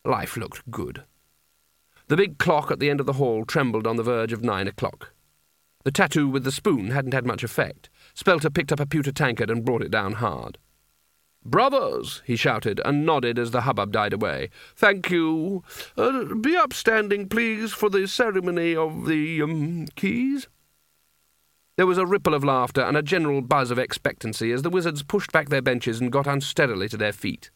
Life 0.04 0.36
looked 0.36 0.70
good. 0.70 1.04
The 2.08 2.18
big 2.18 2.38
clock 2.38 2.72
at 2.72 2.80
the 2.80 2.90
end 2.90 3.00
of 3.00 3.06
the 3.06 3.14
hall 3.14 3.46
trembled 3.46 3.88
on 3.88 3.96
the 3.96 4.04
verge 4.04 4.34
of 4.34 4.44
nine 4.44 4.68
o'clock. 4.68 5.14
The 5.86 5.92
tattoo 5.92 6.28
with 6.28 6.44
the 6.44 6.52
spoon 6.52 6.92
hadn't 6.92 7.14
had 7.14 7.26
much 7.26 7.44
effect. 7.44 7.90
Spelter 8.14 8.50
picked 8.50 8.72
up 8.72 8.80
a 8.80 8.86
pewter 8.86 9.12
tankard 9.12 9.50
and 9.50 9.64
brought 9.64 9.82
it 9.82 9.92
down 9.92 10.14
hard. 10.14 10.58
Brothers, 11.46 12.22
he 12.26 12.36
shouted, 12.36 12.82
and 12.84 13.06
nodded 13.06 13.40
as 13.40 13.52
the 13.52 13.62
hubbub 13.62 13.92
died 13.92 14.14
away. 14.14 14.50
Thank 14.76 15.10
you. 15.10 15.64
Uh, 15.98 16.36
be 16.36 16.56
upstanding, 16.56 17.30
please, 17.30 17.72
for 17.72 17.90
the 17.90 18.08
ceremony 18.08 18.76
of 18.76 19.06
the 19.06 19.42
um, 19.42 19.88
keys. 19.96 20.48
There 21.78 21.88
was 21.88 21.98
a 21.98 22.06
ripple 22.06 22.34
of 22.34 22.44
laughter 22.44 22.82
and 22.82 22.98
a 22.98 23.02
general 23.02 23.42
buzz 23.42 23.72
of 23.72 23.80
expectancy 23.80 24.52
as 24.52 24.64
the 24.64 24.70
wizards 24.70 25.02
pushed 25.02 25.32
back 25.32 25.48
their 25.48 25.62
benches 25.62 26.02
and 26.02 26.12
got 26.12 26.28
unsteadily 26.28 26.90
to 26.90 26.98
their 26.98 27.14
feet. 27.14 27.52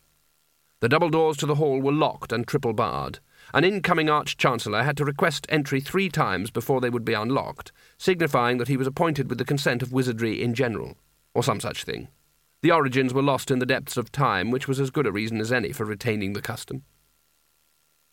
The 0.80 0.88
double 0.88 1.10
doors 1.10 1.36
to 1.38 1.46
the 1.46 1.56
hall 1.56 1.82
were 1.82 1.92
locked 1.92 2.32
and 2.32 2.48
triple 2.48 2.72
barred. 2.72 3.20
An 3.54 3.66
incoming 3.66 4.10
Arch 4.10 4.38
Chancellor 4.38 4.84
had 4.84 4.96
to 4.98 5.06
request 5.06 5.46
entry 5.50 5.82
three 5.82 6.08
times 6.08 6.52
before 6.52 6.80
they 6.80 6.90
would 6.90 7.04
be 7.04 7.14
unlocked, 7.14 7.74
signifying 7.98 8.58
that 8.60 8.70
he 8.70 8.78
was 8.78 8.88
appointed 8.88 9.30
with 9.30 9.40
the 9.40 9.46
consent 9.46 9.82
of 9.82 9.92
wizardry 9.92 10.42
in 10.42 10.54
general, 10.54 10.98
or 11.34 11.44
some 11.44 11.60
such 11.60 11.84
thing. 11.84 12.08
The 12.64 12.72
origins 12.72 13.14
were 13.14 13.22
lost 13.22 13.52
in 13.52 13.60
the 13.60 13.66
depths 13.66 13.98
of 13.98 14.10
time, 14.10 14.50
which 14.50 14.70
was 14.70 14.80
as 14.80 14.90
good 14.90 15.06
a 15.06 15.12
reason 15.12 15.42
as 15.42 15.52
any 15.52 15.74
for 15.74 15.84
retaining 15.84 16.32
the 16.32 16.42
custom. 16.42 16.84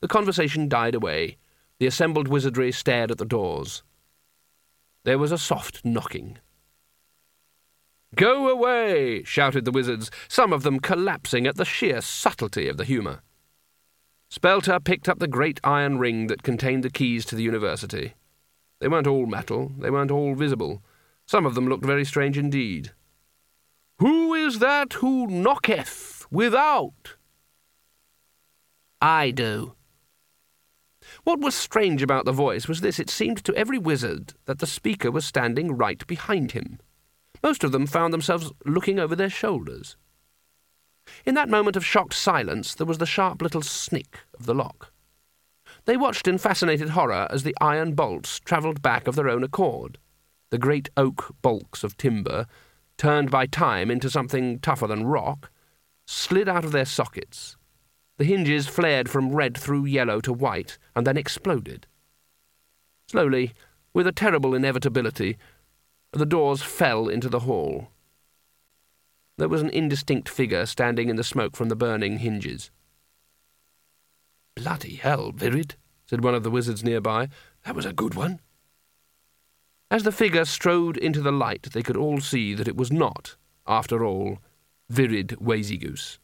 The 0.00 0.08
conversation 0.08 0.68
died 0.68 0.96
away. 0.96 1.36
The 1.78 1.86
assembled 1.86 2.26
wizardry 2.26 2.72
stared 2.72 3.12
at 3.12 3.18
the 3.18 3.24
doors. 3.24 3.84
There 5.04 5.18
was 5.18 5.30
a 5.30 5.38
soft 5.38 5.84
knocking. 5.84 6.38
Go 8.16 8.48
away! 8.48 9.22
shouted 9.22 9.66
the 9.66 9.70
wizards, 9.70 10.10
some 10.26 10.52
of 10.52 10.64
them 10.64 10.80
collapsing 10.80 11.46
at 11.46 11.54
the 11.54 11.64
sheer 11.64 12.00
subtlety 12.00 12.66
of 12.66 12.76
the 12.76 12.84
humour. 12.84 13.20
Spelter 14.30 14.80
picked 14.80 15.08
up 15.08 15.20
the 15.20 15.28
great 15.28 15.60
iron 15.62 16.00
ring 16.00 16.26
that 16.26 16.42
contained 16.42 16.82
the 16.82 16.90
keys 16.90 17.24
to 17.26 17.36
the 17.36 17.44
university. 17.44 18.14
They 18.80 18.88
weren't 18.88 19.06
all 19.06 19.26
metal, 19.26 19.70
they 19.78 19.90
weren't 19.90 20.10
all 20.10 20.34
visible. 20.34 20.82
Some 21.24 21.46
of 21.46 21.54
them 21.54 21.68
looked 21.68 21.84
very 21.84 22.04
strange 22.04 22.36
indeed. 22.36 22.90
Who 24.00 24.32
is 24.32 24.60
that 24.60 24.94
who 24.94 25.26
knocketh 25.26 26.26
without? 26.30 27.16
I 28.98 29.30
do. 29.30 29.74
What 31.24 31.40
was 31.40 31.54
strange 31.54 32.02
about 32.02 32.24
the 32.24 32.32
voice 32.32 32.66
was 32.66 32.80
this 32.80 32.98
it 32.98 33.10
seemed 33.10 33.44
to 33.44 33.54
every 33.54 33.76
wizard 33.76 34.32
that 34.46 34.58
the 34.58 34.66
speaker 34.66 35.10
was 35.10 35.26
standing 35.26 35.76
right 35.76 36.06
behind 36.06 36.52
him. 36.52 36.78
Most 37.42 37.62
of 37.62 37.72
them 37.72 37.86
found 37.86 38.14
themselves 38.14 38.50
looking 38.64 38.98
over 38.98 39.14
their 39.14 39.28
shoulders. 39.28 39.98
In 41.26 41.34
that 41.34 41.50
moment 41.50 41.76
of 41.76 41.84
shocked 41.84 42.14
silence, 42.14 42.74
there 42.74 42.86
was 42.86 42.98
the 42.98 43.06
sharp 43.06 43.42
little 43.42 43.62
snick 43.62 44.20
of 44.32 44.46
the 44.46 44.54
lock. 44.54 44.94
They 45.84 45.98
watched 45.98 46.26
in 46.26 46.38
fascinated 46.38 46.90
horror 46.90 47.28
as 47.28 47.42
the 47.42 47.56
iron 47.60 47.92
bolts 47.92 48.40
travelled 48.40 48.80
back 48.80 49.06
of 49.06 49.14
their 49.14 49.28
own 49.28 49.44
accord. 49.44 49.98
The 50.48 50.58
great 50.58 50.88
oak 50.96 51.34
bulks 51.42 51.84
of 51.84 51.98
timber, 51.98 52.46
turned 53.00 53.30
by 53.30 53.46
time 53.46 53.90
into 53.90 54.10
something 54.10 54.58
tougher 54.58 54.86
than 54.86 55.06
rock, 55.06 55.50
slid 56.06 56.50
out 56.50 56.66
of 56.66 56.72
their 56.72 56.84
sockets. 56.84 57.56
The 58.18 58.24
hinges 58.24 58.66
flared 58.66 59.08
from 59.08 59.34
red 59.34 59.56
through 59.56 59.86
yellow 59.86 60.20
to 60.20 60.34
white 60.34 60.76
and 60.94 61.06
then 61.06 61.16
exploded. 61.16 61.86
Slowly, 63.06 63.54
With 63.94 64.06
a 64.06 64.12
terrible 64.12 64.54
inevitability, 64.54 65.38
the 66.12 66.26
doors 66.26 66.62
fell 66.62 67.08
into 67.08 67.30
the 67.30 67.40
hall. 67.40 67.88
There 69.38 69.48
was 69.48 69.62
an 69.62 69.70
indistinct 69.70 70.28
figure 70.28 70.66
standing 70.66 71.08
in 71.08 71.16
the 71.16 71.24
smoke 71.24 71.56
from 71.56 71.70
the 71.70 71.76
burning 71.76 72.18
hinges. 72.18 72.70
Bloody 74.54 74.96
hell, 74.96 75.32
Virrid, 75.32 75.74
said 76.04 76.22
one 76.22 76.34
of 76.34 76.42
the 76.42 76.50
wizards 76.50 76.84
nearby. 76.84 77.30
That 77.64 77.74
was 77.74 77.86
a 77.86 77.94
good 77.94 78.14
one. 78.14 78.40
As 79.90 80.04
the 80.04 80.12
figure 80.12 80.44
strode 80.44 80.96
into 80.96 81.20
the 81.20 81.32
light, 81.32 81.68
they 81.72 81.82
could 81.82 81.96
all 81.96 82.20
see 82.20 82.54
that 82.54 82.68
it 82.68 82.76
was 82.76 82.92
not, 82.92 83.36
after 83.66 84.04
all, 84.04 84.38
Virrid 84.88 85.36
Wayzygoose. 85.40 86.18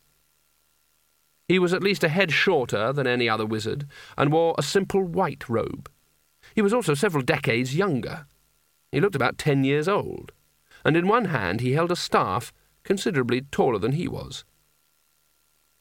He 1.48 1.58
was 1.58 1.72
at 1.72 1.82
least 1.82 2.04
a 2.04 2.08
head 2.08 2.30
shorter 2.32 2.92
than 2.92 3.06
any 3.06 3.28
other 3.28 3.46
wizard, 3.46 3.86
and 4.16 4.32
wore 4.32 4.54
a 4.56 4.62
simple 4.62 5.02
white 5.02 5.48
robe. 5.48 5.90
He 6.54 6.62
was 6.62 6.72
also 6.72 6.94
several 6.94 7.24
decades 7.24 7.74
younger. 7.74 8.26
He 8.92 9.00
looked 9.00 9.16
about 9.16 9.38
ten 9.38 9.64
years 9.64 9.88
old, 9.88 10.32
and 10.84 10.96
in 10.96 11.08
one 11.08 11.26
hand 11.26 11.60
he 11.60 11.72
held 11.72 11.90
a 11.90 11.96
staff 11.96 12.52
considerably 12.84 13.42
taller 13.42 13.78
than 13.78 13.92
he 13.92 14.06
was. 14.06 14.44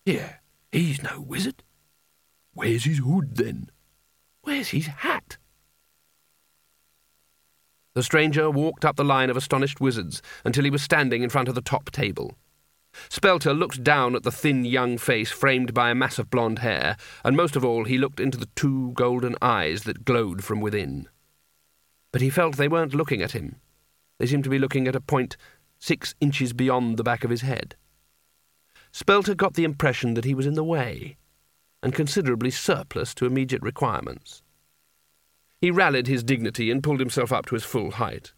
Here, 0.06 0.42
he's 0.72 1.04
no 1.04 1.22
wizard. 1.22 1.64
Where's 2.54 2.86
his 2.86 3.00
hood, 3.00 3.36
then? 3.36 3.70
Where's 4.42 4.70
his 4.70 4.88
hat? 4.88 5.38
The 7.96 8.04
stranger 8.04 8.52
walked 8.52 8.84
up 8.84 8.98
the 8.98 9.06
line 9.06 9.30
of 9.30 9.38
astonished 9.38 9.80
wizards 9.80 10.22
until 10.44 10.66
he 10.66 10.70
was 10.70 10.84
standing 10.84 11.24
in 11.24 11.30
front 11.30 11.48
of 11.48 11.56
the 11.56 11.62
top 11.62 11.92
table. 11.92 12.38
Spelter 13.10 13.54
looked 13.54 13.84
down 13.84 14.16
at 14.16 14.24
the 14.24 14.32
thin 14.32 14.66
young 14.66 14.98
face 14.98 15.32
framed 15.32 15.74
by 15.74 15.90
a 15.90 15.96
mass 15.96 16.20
of 16.20 16.30
blonde 16.30 16.60
hair, 16.60 16.98
and 17.24 17.38
most 17.38 17.56
of 17.56 17.64
all 17.64 17.86
he 17.86 17.98
looked 17.98 18.20
into 18.20 18.38
the 18.38 18.50
two 18.56 18.92
golden 18.94 19.36
eyes 19.42 19.84
that 19.84 20.06
glowed 20.06 20.44
from 20.44 20.60
within. 20.60 21.08
But 22.12 22.22
he 22.22 22.30
felt 22.30 22.58
they 22.58 22.68
weren't 22.68 22.94
looking 22.94 23.22
at 23.22 23.32
him. 23.32 23.58
They 24.20 24.26
seemed 24.26 24.44
to 24.44 24.50
be 24.50 24.60
looking 24.60 24.88
at 24.88 24.96
a 24.96 25.02
point 25.02 25.38
six 25.80 26.16
inches 26.20 26.54
beyond 26.54 26.98
the 26.98 27.04
back 27.04 27.24
of 27.24 27.30
his 27.30 27.42
head. 27.42 27.76
Spelter 28.92 29.36
got 29.36 29.54
the 29.54 29.66
impression 29.66 30.14
that 30.16 30.26
he 30.26 30.34
was 30.34 30.46
in 30.46 30.54
the 30.54 30.64
way, 30.64 31.18
and 31.82 31.94
considerably 31.94 32.52
surplus 32.52 33.14
to 33.16 33.26
immediate 33.26 33.62
requirements. 33.62 34.42
He 35.62 35.72
rallied 35.72 36.08
his 36.08 36.24
dignity 36.24 36.70
and 36.70 36.84
pulled 36.84 37.00
himself 37.00 37.32
up 37.32 37.46
to 37.48 37.56
his 37.56 37.64
full 37.64 37.92
height. 37.92 38.34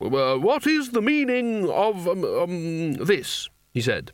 Well, 0.00 0.40
what 0.40 0.66
is 0.66 0.90
the 0.90 1.02
meaning 1.02 1.70
of 1.70 2.08
um, 2.08 2.24
um, 2.24 2.92
this? 2.94 3.48
he 3.72 3.80
said. 3.80 4.12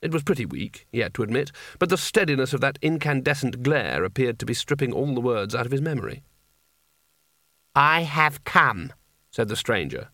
It 0.00 0.12
was 0.12 0.22
pretty 0.22 0.46
weak, 0.46 0.86
he 0.90 1.00
had 1.00 1.12
to 1.14 1.22
admit, 1.22 1.52
but 1.78 1.90
the 1.90 1.98
steadiness 1.98 2.54
of 2.54 2.62
that 2.62 2.78
incandescent 2.80 3.62
glare 3.62 4.02
appeared 4.02 4.38
to 4.38 4.46
be 4.46 4.54
stripping 4.54 4.92
all 4.92 5.14
the 5.14 5.20
words 5.20 5.54
out 5.54 5.66
of 5.66 5.72
his 5.72 5.82
memory. 5.82 6.22
I 7.74 8.02
have 8.02 8.44
come, 8.44 8.94
said 9.30 9.48
the 9.48 9.56
stranger. 9.56 10.08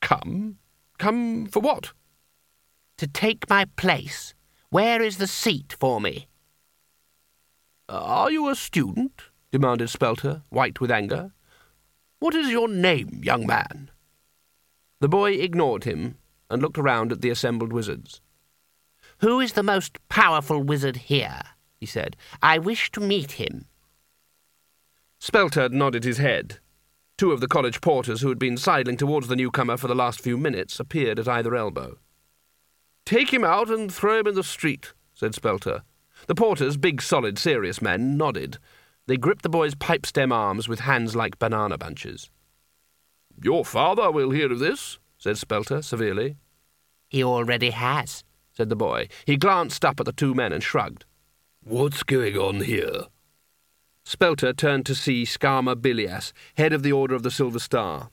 Come? 0.00 0.58
Come 0.98 1.46
for 1.46 1.60
what? 1.60 1.92
To 2.98 3.06
take 3.06 3.48
my 3.50 3.66
place. 3.76 4.34
Where 4.70 5.02
is 5.02 5.18
the 5.18 5.26
seat 5.26 5.76
for 5.78 6.00
me? 6.00 6.28
Are 7.88 8.30
you 8.30 8.48
a 8.48 8.54
student? 8.54 9.24
Demanded 9.54 9.88
Spelter, 9.88 10.42
white 10.48 10.80
with 10.80 10.90
anger. 10.90 11.30
What 12.18 12.34
is 12.34 12.50
your 12.50 12.66
name, 12.66 13.20
young 13.22 13.46
man? 13.46 13.88
The 14.98 15.08
boy 15.08 15.34
ignored 15.34 15.84
him 15.84 16.18
and 16.50 16.60
looked 16.60 16.76
around 16.76 17.12
at 17.12 17.20
the 17.20 17.30
assembled 17.30 17.72
wizards. 17.72 18.20
Who 19.18 19.38
is 19.38 19.52
the 19.52 19.62
most 19.62 20.00
powerful 20.08 20.60
wizard 20.60 20.96
here? 20.96 21.40
he 21.76 21.86
said. 21.86 22.16
I 22.42 22.58
wish 22.58 22.90
to 22.90 23.00
meet 23.00 23.32
him. 23.32 23.66
Spelter 25.20 25.68
nodded 25.68 26.02
his 26.02 26.18
head. 26.18 26.58
Two 27.16 27.30
of 27.30 27.40
the 27.40 27.46
college 27.46 27.80
porters 27.80 28.22
who 28.22 28.30
had 28.30 28.40
been 28.40 28.56
sidling 28.56 28.96
towards 28.96 29.28
the 29.28 29.36
newcomer 29.36 29.76
for 29.76 29.86
the 29.86 29.94
last 29.94 30.20
few 30.20 30.36
minutes 30.36 30.80
appeared 30.80 31.20
at 31.20 31.28
either 31.28 31.54
elbow. 31.54 31.98
Take 33.06 33.32
him 33.32 33.44
out 33.44 33.70
and 33.70 33.94
throw 33.94 34.18
him 34.18 34.26
in 34.26 34.34
the 34.34 34.42
street, 34.42 34.94
said 35.12 35.32
Spelter. 35.32 35.84
The 36.26 36.34
porters, 36.34 36.76
big, 36.76 37.00
solid, 37.00 37.38
serious 37.38 37.80
men, 37.80 38.16
nodded. 38.16 38.58
They 39.06 39.16
gripped 39.16 39.42
the 39.42 39.48
boy's 39.48 39.74
pipe 39.74 40.06
stem 40.06 40.32
arms 40.32 40.68
with 40.68 40.80
hands 40.80 41.14
like 41.14 41.38
banana 41.38 41.76
bunches. 41.76 42.30
Your 43.42 43.64
father 43.64 44.10
will 44.10 44.30
hear 44.30 44.50
of 44.50 44.58
this, 44.58 44.98
said 45.18 45.36
Spelter 45.36 45.82
severely. 45.82 46.36
He 47.08 47.22
already 47.22 47.70
has, 47.70 48.24
said 48.52 48.68
the 48.68 48.76
boy. 48.76 49.08
He 49.26 49.36
glanced 49.36 49.84
up 49.84 50.00
at 50.00 50.06
the 50.06 50.12
two 50.12 50.34
men 50.34 50.52
and 50.52 50.62
shrugged. 50.62 51.04
What's 51.62 52.02
going 52.02 52.36
on 52.36 52.60
here? 52.60 53.04
Spelter 54.04 54.52
turned 54.52 54.86
to 54.86 54.94
see 54.94 55.24
Skarmer 55.24 55.80
Billias, 55.80 56.32
head 56.56 56.72
of 56.72 56.82
the 56.82 56.92
Order 56.92 57.14
of 57.14 57.22
the 57.22 57.30
Silver 57.30 57.58
Star. 57.58 58.10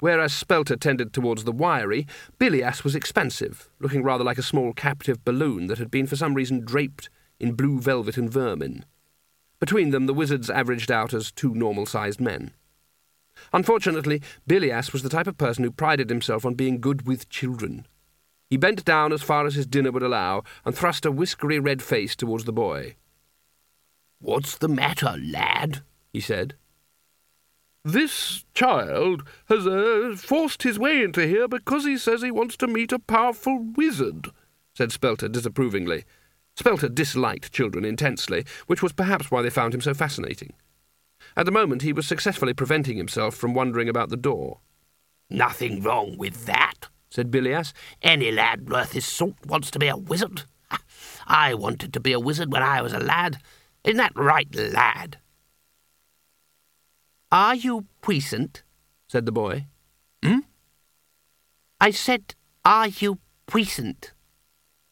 Whereas 0.00 0.32
Spelter 0.32 0.76
tended 0.76 1.12
towards 1.12 1.44
the 1.44 1.52
wiry, 1.52 2.06
Billias 2.38 2.82
was 2.82 2.94
expansive, 2.94 3.68
looking 3.78 4.02
rather 4.02 4.24
like 4.24 4.38
a 4.38 4.42
small 4.42 4.72
captive 4.72 5.24
balloon 5.24 5.66
that 5.66 5.78
had 5.78 5.90
been 5.90 6.06
for 6.06 6.16
some 6.16 6.34
reason 6.34 6.64
draped 6.64 7.10
in 7.38 7.52
blue 7.52 7.78
velvet 7.80 8.16
and 8.16 8.30
vermine. 8.30 8.86
Between 9.60 9.90
them, 9.90 10.06
the 10.06 10.14
wizards 10.14 10.50
averaged 10.50 10.90
out 10.90 11.14
as 11.14 11.30
two 11.30 11.54
normal 11.54 11.86
sized 11.86 12.20
men. 12.20 12.52
Unfortunately, 13.52 14.22
Billias 14.46 14.92
was 14.92 15.02
the 15.02 15.08
type 15.08 15.26
of 15.26 15.38
person 15.38 15.64
who 15.64 15.70
prided 15.70 16.08
himself 16.10 16.44
on 16.44 16.54
being 16.54 16.80
good 16.80 17.06
with 17.06 17.28
children. 17.28 17.86
He 18.50 18.56
bent 18.56 18.84
down 18.84 19.12
as 19.12 19.22
far 19.22 19.46
as 19.46 19.54
his 19.54 19.66
dinner 19.66 19.90
would 19.90 20.02
allow 20.02 20.44
and 20.64 20.74
thrust 20.74 21.06
a 21.06 21.10
whiskery 21.10 21.58
red 21.58 21.82
face 21.82 22.14
towards 22.14 22.44
the 22.44 22.52
boy. 22.52 22.96
What's 24.20 24.56
the 24.56 24.68
matter, 24.68 25.16
lad? 25.18 25.82
he 26.12 26.20
said. 26.20 26.54
This 27.84 28.44
child 28.54 29.24
has 29.48 29.66
uh, 29.66 30.16
forced 30.16 30.62
his 30.62 30.78
way 30.78 31.02
into 31.02 31.26
here 31.26 31.46
because 31.46 31.84
he 31.84 31.98
says 31.98 32.22
he 32.22 32.30
wants 32.30 32.56
to 32.58 32.66
meet 32.66 32.92
a 32.92 32.98
powerful 32.98 33.58
wizard, 33.76 34.28
said 34.74 34.90
Spelter 34.90 35.28
disapprovingly. 35.28 36.04
Spelter 36.56 36.88
disliked 36.88 37.52
children 37.52 37.84
intensely, 37.84 38.44
which 38.66 38.82
was 38.82 38.92
perhaps 38.92 39.30
why 39.30 39.42
they 39.42 39.50
found 39.50 39.74
him 39.74 39.80
so 39.80 39.92
fascinating. 39.92 40.54
At 41.36 41.46
the 41.46 41.52
moment, 41.52 41.82
he 41.82 41.92
was 41.92 42.06
successfully 42.06 42.54
preventing 42.54 42.96
himself 42.96 43.34
from 43.34 43.54
wandering 43.54 43.88
about 43.88 44.08
the 44.08 44.16
door. 44.16 44.60
Nothing 45.30 45.82
wrong 45.82 46.16
with 46.16 46.46
that, 46.46 46.88
said 47.10 47.30
Billias. 47.30 47.72
Any 48.02 48.30
lad 48.30 48.70
worth 48.70 48.92
his 48.92 49.06
salt 49.06 49.34
wants 49.46 49.70
to 49.72 49.78
be 49.78 49.88
a 49.88 49.96
wizard. 49.96 50.44
I 51.26 51.54
wanted 51.54 51.92
to 51.92 52.00
be 52.00 52.12
a 52.12 52.20
wizard 52.20 52.52
when 52.52 52.62
I 52.62 52.82
was 52.82 52.92
a 52.92 53.00
lad. 53.00 53.38
Isn't 53.82 53.96
that 53.96 54.12
right, 54.14 54.48
lad? 54.54 55.18
Are 57.32 57.54
you 57.54 57.86
puissant? 58.00 58.62
said 59.08 59.26
the 59.26 59.32
boy. 59.32 59.66
Hmm? 60.22 60.40
I 61.80 61.90
said, 61.90 62.34
are 62.64 62.88
you 62.88 63.18
puissant? 63.46 64.13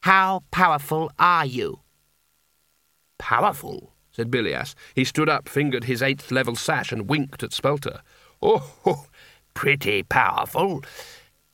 How 0.03 0.42
powerful 0.50 1.12
are 1.18 1.46
you? 1.46 1.80
Powerful? 3.18 3.92
said 4.11 4.32
Billias. 4.32 4.74
He 4.94 5.05
stood 5.05 5.28
up, 5.28 5.48
fingered 5.48 5.84
his 5.84 6.03
eighth 6.03 6.32
level 6.32 6.57
sash, 6.57 6.90
and 6.90 7.09
winked 7.09 7.44
at 7.44 7.53
Spelter. 7.53 8.03
Oh, 8.42 8.74
oh, 8.84 9.07
pretty 9.55 10.03
powerful. 10.03 10.82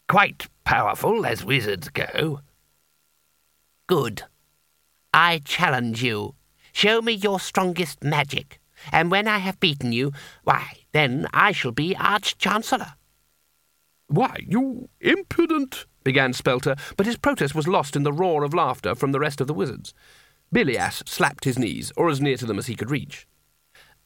Quite 0.08 0.48
powerful, 0.64 1.26
as 1.26 1.44
wizards 1.44 1.90
go. 1.90 2.40
Good. 3.86 4.22
I 5.12 5.42
challenge 5.44 6.02
you. 6.02 6.34
Show 6.72 7.02
me 7.02 7.12
your 7.12 7.38
strongest 7.40 8.02
magic, 8.02 8.60
and 8.90 9.10
when 9.10 9.28
I 9.28 9.38
have 9.38 9.60
beaten 9.60 9.92
you, 9.92 10.12
why, 10.44 10.72
then 10.92 11.26
I 11.34 11.52
shall 11.52 11.72
be 11.72 11.94
Arch-Chancellor. 11.96 12.94
Why, 14.06 14.38
you 14.46 14.88
impudent, 15.02 15.84
began 16.08 16.32
Spelter, 16.32 16.74
but 16.96 17.04
his 17.04 17.18
protest 17.18 17.54
was 17.54 17.68
lost 17.68 17.94
in 17.94 18.02
the 18.02 18.14
roar 18.14 18.42
of 18.42 18.54
laughter 18.54 18.94
from 18.94 19.12
the 19.12 19.20
rest 19.20 19.42
of 19.42 19.46
the 19.46 19.52
wizards. 19.52 19.92
Billias 20.50 21.02
slapped 21.04 21.44
his 21.44 21.58
knees, 21.58 21.92
or 21.98 22.08
as 22.08 22.18
near 22.18 22.38
to 22.38 22.46
them 22.46 22.58
as 22.58 22.66
he 22.66 22.74
could 22.74 22.90
reach. 22.90 23.26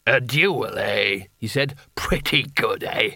A 0.04 0.20
duel, 0.20 0.76
eh? 0.76 1.26
he 1.36 1.46
said. 1.46 1.76
Pretty 1.94 2.42
good, 2.42 2.82
eh? 2.82 3.12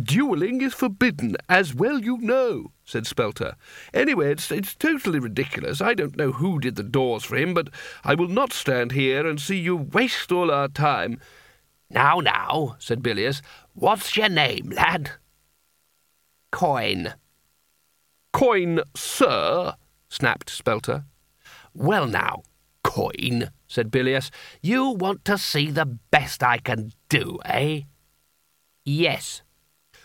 Duelling 0.00 0.60
is 0.60 0.74
forbidden, 0.74 1.36
as 1.48 1.74
well 1.74 1.98
you 1.98 2.18
know, 2.18 2.70
said 2.84 3.04
Spelter. 3.04 3.56
Anyway, 3.92 4.30
it's, 4.30 4.48
it's 4.52 4.76
totally 4.76 5.18
ridiculous. 5.18 5.80
I 5.80 5.94
don't 5.94 6.16
know 6.16 6.30
who 6.30 6.60
did 6.60 6.76
the 6.76 6.84
doors 6.84 7.24
for 7.24 7.34
him, 7.34 7.52
but 7.52 7.70
I 8.04 8.14
will 8.14 8.28
not 8.28 8.52
stand 8.52 8.92
here 8.92 9.26
and 9.26 9.40
see 9.40 9.58
you 9.58 9.74
waste 9.74 10.30
all 10.30 10.52
our 10.52 10.68
time. 10.68 11.18
Now, 11.90 12.20
now, 12.20 12.76
said 12.78 13.02
Billias, 13.02 13.42
what's 13.74 14.16
your 14.16 14.28
name, 14.28 14.70
lad? 14.70 15.10
Coin. 16.52 17.14
Coin, 18.36 18.82
sir, 18.94 19.76
snapped 20.10 20.50
Spelter. 20.50 21.06
Well, 21.72 22.06
now, 22.06 22.42
Coin, 22.84 23.48
said 23.66 23.90
Billias, 23.90 24.30
you 24.60 24.90
want 24.90 25.24
to 25.24 25.38
see 25.38 25.70
the 25.70 25.86
best 25.86 26.42
I 26.42 26.58
can 26.58 26.92
do, 27.08 27.38
eh? 27.46 27.84
Yes. 28.84 29.40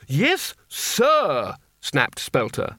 Yes, 0.08 0.54
sir, 0.70 1.56
snapped 1.82 2.20
Spelter. 2.20 2.78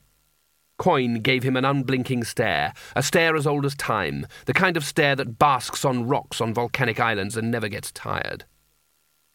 Coin 0.79 1.21
gave 1.21 1.43
him 1.43 1.59
an 1.59 1.67
unblinking 1.67 2.25
stare, 2.25 2.73
a 2.97 3.03
stare 3.03 3.37
as 3.37 3.47
old 3.47 3.67
as 3.67 3.75
time, 3.75 4.27
the 4.47 4.55
kind 4.55 4.79
of 4.79 4.87
stare 4.87 5.17
that 5.17 5.39
basks 5.39 5.85
on 5.85 6.09
rocks 6.09 6.41
on 6.41 6.55
volcanic 6.55 6.99
islands 6.99 7.37
and 7.37 7.51
never 7.51 7.69
gets 7.69 7.93
tired. 7.93 8.47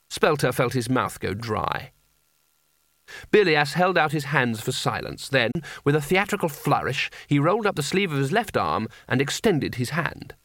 Spelter 0.09 0.51
felt 0.51 0.73
his 0.73 0.89
mouth 0.89 1.19
go 1.19 1.35
dry. 1.35 1.91
Billias 3.31 3.73
held 3.73 3.97
out 3.97 4.11
his 4.11 4.25
hands 4.25 4.61
for 4.61 4.71
silence. 4.71 5.29
Then, 5.29 5.51
with 5.83 5.95
a 5.95 6.01
theatrical 6.01 6.49
flourish, 6.49 7.09
he 7.27 7.39
rolled 7.39 7.65
up 7.65 7.75
the 7.75 7.83
sleeve 7.83 8.11
of 8.11 8.17
his 8.19 8.31
left 8.31 8.57
arm 8.57 8.87
and 9.07 9.21
extended 9.21 9.75
his 9.75 9.91
hand. 9.91 10.35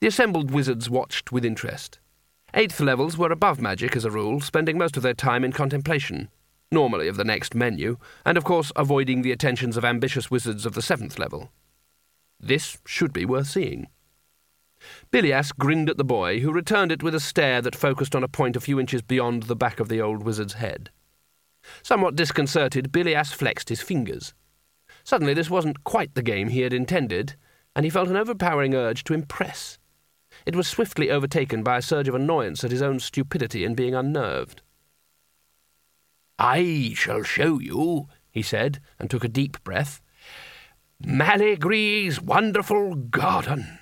The 0.00 0.08
assembled 0.08 0.50
wizards 0.50 0.90
watched 0.90 1.32
with 1.32 1.44
interest. 1.44 1.98
Eighth 2.52 2.78
levels 2.78 3.18
were 3.18 3.32
above 3.32 3.60
magic 3.60 3.96
as 3.96 4.04
a 4.04 4.10
rule, 4.10 4.40
spending 4.40 4.78
most 4.78 4.96
of 4.96 5.02
their 5.02 5.14
time 5.14 5.44
in 5.44 5.52
contemplation, 5.52 6.28
normally 6.70 7.08
of 7.08 7.16
the 7.16 7.24
next 7.24 7.54
menu, 7.54 7.96
and 8.24 8.38
of 8.38 8.44
course 8.44 8.70
avoiding 8.76 9.22
the 9.22 9.32
attentions 9.32 9.76
of 9.76 9.84
ambitious 9.84 10.30
wizards 10.30 10.64
of 10.64 10.74
the 10.74 10.82
seventh 10.82 11.18
level. 11.18 11.50
This 12.38 12.78
should 12.86 13.12
be 13.12 13.24
worth 13.24 13.48
seeing. 13.48 13.88
Billias 15.10 15.50
grinned 15.52 15.88
at 15.88 15.96
the 15.96 16.04
boy, 16.04 16.40
who 16.40 16.52
returned 16.52 16.92
it 16.92 17.02
with 17.02 17.14
a 17.14 17.20
stare 17.20 17.62
that 17.62 17.74
focused 17.74 18.14
on 18.14 18.22
a 18.22 18.28
point 18.28 18.56
a 18.56 18.60
few 18.60 18.78
inches 18.78 19.02
beyond 19.02 19.44
the 19.44 19.56
back 19.56 19.80
of 19.80 19.88
the 19.88 20.00
old 20.00 20.22
wizard's 20.22 20.54
head. 20.54 20.90
Somewhat 21.82 22.16
disconcerted, 22.16 22.92
Billias 22.92 23.32
flexed 23.32 23.68
his 23.68 23.80
fingers. 23.80 24.34
Suddenly, 25.02 25.34
this 25.34 25.50
wasn't 25.50 25.84
quite 25.84 26.14
the 26.14 26.22
game 26.22 26.48
he 26.48 26.62
had 26.62 26.72
intended, 26.72 27.36
and 27.76 27.84
he 27.84 27.90
felt 27.90 28.08
an 28.08 28.16
overpowering 28.16 28.74
urge 28.74 29.04
to 29.04 29.14
impress. 29.14 29.78
It 30.46 30.56
was 30.56 30.66
swiftly 30.66 31.10
overtaken 31.10 31.62
by 31.62 31.78
a 31.78 31.82
surge 31.82 32.08
of 32.08 32.14
annoyance 32.14 32.64
at 32.64 32.70
his 32.70 32.82
own 32.82 33.00
stupidity 33.00 33.64
in 33.64 33.74
being 33.74 33.94
unnerved. 33.94 34.62
I 36.38 36.92
shall 36.96 37.22
show 37.22 37.60
you, 37.60 38.08
he 38.30 38.42
said, 38.42 38.80
and 38.98 39.08
took 39.08 39.24
a 39.24 39.28
deep 39.28 39.62
breath. 39.62 40.02
Maligree's 41.04 42.20
wonderful 42.20 42.94
garden. 42.94 43.78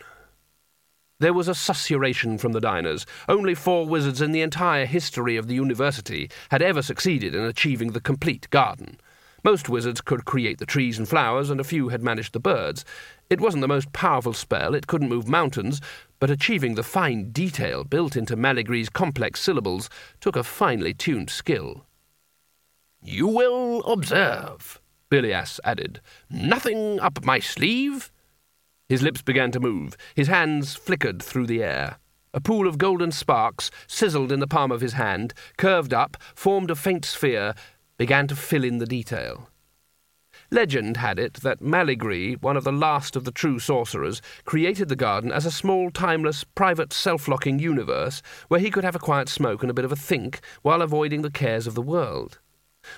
There 1.22 1.32
was 1.32 1.46
a 1.46 1.52
susurration 1.52 2.40
from 2.40 2.50
the 2.50 2.60
diners. 2.60 3.06
Only 3.28 3.54
four 3.54 3.86
wizards 3.86 4.20
in 4.20 4.32
the 4.32 4.40
entire 4.40 4.86
history 4.86 5.36
of 5.36 5.46
the 5.46 5.54
university 5.54 6.28
had 6.50 6.62
ever 6.62 6.82
succeeded 6.82 7.32
in 7.32 7.44
achieving 7.44 7.92
the 7.92 8.00
complete 8.00 8.50
garden. 8.50 8.98
Most 9.44 9.68
wizards 9.68 10.00
could 10.00 10.24
create 10.24 10.58
the 10.58 10.66
trees 10.66 10.98
and 10.98 11.08
flowers, 11.08 11.48
and 11.48 11.60
a 11.60 11.64
few 11.64 11.90
had 11.90 12.02
managed 12.02 12.32
the 12.32 12.40
birds. 12.40 12.84
It 13.30 13.40
wasn't 13.40 13.60
the 13.60 13.68
most 13.68 13.92
powerful 13.92 14.32
spell, 14.32 14.74
it 14.74 14.88
couldn't 14.88 15.10
move 15.10 15.28
mountains, 15.28 15.80
but 16.18 16.28
achieving 16.28 16.74
the 16.74 16.82
fine 16.82 17.30
detail 17.30 17.84
built 17.84 18.16
into 18.16 18.34
Maligree's 18.36 18.88
complex 18.88 19.40
syllables 19.40 19.88
took 20.20 20.34
a 20.34 20.42
finely 20.42 20.92
tuned 20.92 21.30
skill. 21.30 21.86
You 23.00 23.28
will 23.28 23.84
observe, 23.84 24.80
Billias 25.08 25.60
added, 25.62 26.00
nothing 26.28 26.98
up 26.98 27.24
my 27.24 27.38
sleeve, 27.38 28.10
his 28.88 29.02
lips 29.02 29.22
began 29.22 29.50
to 29.52 29.60
move. 29.60 29.96
His 30.14 30.28
hands 30.28 30.74
flickered 30.74 31.22
through 31.22 31.46
the 31.46 31.62
air. 31.62 31.98
A 32.34 32.40
pool 32.40 32.66
of 32.66 32.78
golden 32.78 33.12
sparks 33.12 33.70
sizzled 33.86 34.32
in 34.32 34.40
the 34.40 34.46
palm 34.46 34.70
of 34.70 34.80
his 34.80 34.94
hand, 34.94 35.34
curved 35.56 35.94
up, 35.94 36.16
formed 36.34 36.70
a 36.70 36.74
faint 36.74 37.04
sphere, 37.04 37.54
began 37.96 38.26
to 38.28 38.36
fill 38.36 38.64
in 38.64 38.78
the 38.78 38.86
detail. 38.86 39.48
Legend 40.50 40.98
had 40.98 41.18
it 41.18 41.34
that 41.40 41.62
Maligree, 41.62 42.40
one 42.42 42.58
of 42.58 42.64
the 42.64 42.72
last 42.72 43.16
of 43.16 43.24
the 43.24 43.32
true 43.32 43.58
sourcerers, 43.58 44.20
created 44.44 44.90
the 44.90 44.96
garden 44.96 45.32
as 45.32 45.46
a 45.46 45.50
small, 45.50 45.90
timeless, 45.90 46.44
private, 46.44 46.92
self-locking 46.92 47.58
universe 47.58 48.20
where 48.48 48.60
he 48.60 48.70
could 48.70 48.84
have 48.84 48.94
a 48.94 48.98
quiet 48.98 49.30
smoke 49.30 49.62
and 49.62 49.70
a 49.70 49.74
bit 49.74 49.86
of 49.86 49.92
a 49.92 49.96
think 49.96 50.40
while 50.60 50.82
avoiding 50.82 51.22
the 51.22 51.30
cares 51.30 51.66
of 51.66 51.74
the 51.74 51.80
world 51.80 52.38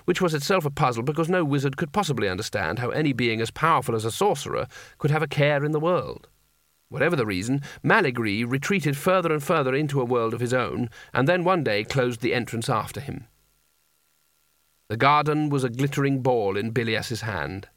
which 0.04 0.20
was 0.20 0.34
itself 0.34 0.64
a 0.64 0.70
puzzle 0.70 1.02
because 1.02 1.28
no 1.28 1.44
wizard 1.44 1.76
could 1.76 1.92
possibly 1.92 2.28
understand 2.28 2.78
how 2.78 2.90
any 2.90 3.12
being 3.12 3.40
as 3.40 3.50
powerful 3.50 3.94
as 3.94 4.04
a 4.04 4.10
sourcerer 4.10 4.68
could 4.98 5.10
have 5.10 5.22
a 5.22 5.28
care 5.28 5.64
in 5.64 5.72
the 5.72 5.80
world. 5.80 6.28
Whatever 6.88 7.16
the 7.16 7.26
reason, 7.26 7.62
Maligree 7.82 8.44
retreated 8.44 8.96
further 8.96 9.32
and 9.32 9.42
further 9.42 9.74
into 9.74 10.00
a 10.00 10.04
world 10.04 10.32
of 10.34 10.40
his 10.40 10.54
own, 10.54 10.90
and 11.12 11.26
then 11.26 11.42
one 11.42 11.64
day 11.64 11.82
closed 11.82 12.20
the 12.20 12.34
entrance 12.34 12.68
after 12.68 13.00
him. 13.00 13.26
The 14.88 14.96
garden 14.96 15.48
was 15.48 15.64
a 15.64 15.70
glittering 15.70 16.22
ball 16.22 16.56
in 16.56 16.70
Billias's 16.70 17.22
hand. 17.22 17.68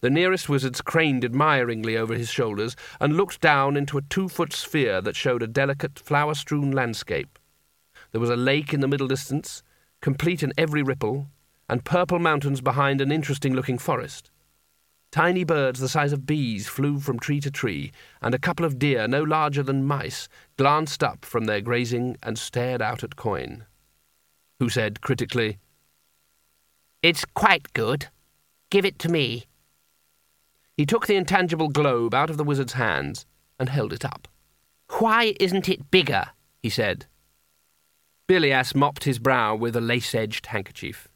The 0.00 0.10
nearest 0.10 0.48
wizards 0.48 0.80
craned 0.80 1.24
admiringly 1.24 1.96
over 1.96 2.14
his 2.14 2.28
shoulders 2.28 2.74
and 3.00 3.16
looked 3.16 3.40
down 3.40 3.76
into 3.76 3.98
a 3.98 4.02
two-foot 4.02 4.52
sphere 4.52 5.00
that 5.00 5.16
showed 5.16 5.42
a 5.42 5.46
delicate, 5.46 5.98
flower-strewn 5.98 6.70
landscape. 6.70 7.38
There 8.12 8.20
was 8.20 8.30
a 8.30 8.36
lake 8.36 8.74
in 8.74 8.80
the 8.80 8.88
middle 8.88 9.08
distance, 9.08 9.62
complete 10.00 10.42
in 10.42 10.52
every 10.58 10.82
ripple, 10.82 11.28
and 11.70 11.84
purple 11.84 12.18
mountains 12.18 12.60
behind 12.60 13.00
an 13.00 13.12
interesting 13.12 13.54
looking 13.54 13.78
forest. 13.78 14.28
Tiny 15.12 15.44
birds 15.44 15.78
the 15.78 15.88
size 15.88 16.12
of 16.12 16.26
bees 16.26 16.66
flew 16.66 16.98
from 16.98 17.20
tree 17.20 17.38
to 17.40 17.50
tree, 17.50 17.92
and 18.20 18.34
a 18.34 18.40
couple 18.40 18.66
of 18.66 18.76
deer 18.76 19.06
no 19.06 19.22
larger 19.22 19.62
than 19.62 19.86
mice 19.86 20.28
glanced 20.56 21.04
up 21.04 21.24
from 21.24 21.44
their 21.44 21.60
grazing 21.60 22.16
and 22.24 22.36
stared 22.36 22.82
out 22.82 23.04
at 23.04 23.14
Coin, 23.14 23.66
who 24.58 24.68
said 24.68 25.00
critically, 25.00 25.58
It's 27.04 27.24
quite 27.34 27.72
good. 27.72 28.08
Give 28.70 28.84
it 28.84 28.98
to 28.98 29.08
me. 29.08 29.46
He 30.76 30.84
took 30.84 31.06
the 31.06 31.16
intangible 31.16 31.68
globe 31.68 32.14
out 32.14 32.30
of 32.30 32.36
the 32.36 32.44
wizard's 32.44 32.72
hands 32.72 33.26
and 33.60 33.68
held 33.68 33.92
it 33.92 34.04
up. 34.04 34.26
Why 34.98 35.36
isn't 35.38 35.68
it 35.68 35.92
bigger? 35.92 36.30
he 36.58 36.68
said. 36.68 37.06
Billias 38.26 38.74
mopped 38.74 39.04
his 39.04 39.20
brow 39.20 39.54
with 39.54 39.76
a 39.76 39.80
lace 39.80 40.16
edged 40.16 40.46
handkerchief. 40.46 41.06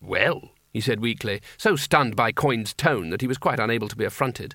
Well, 0.00 0.50
he 0.72 0.80
said 0.80 1.00
weakly, 1.00 1.40
so 1.56 1.76
stunned 1.76 2.16
by 2.16 2.32
Coin's 2.32 2.74
tone 2.74 3.10
that 3.10 3.20
he 3.20 3.26
was 3.26 3.38
quite 3.38 3.58
unable 3.58 3.88
to 3.88 3.96
be 3.96 4.04
affronted. 4.04 4.54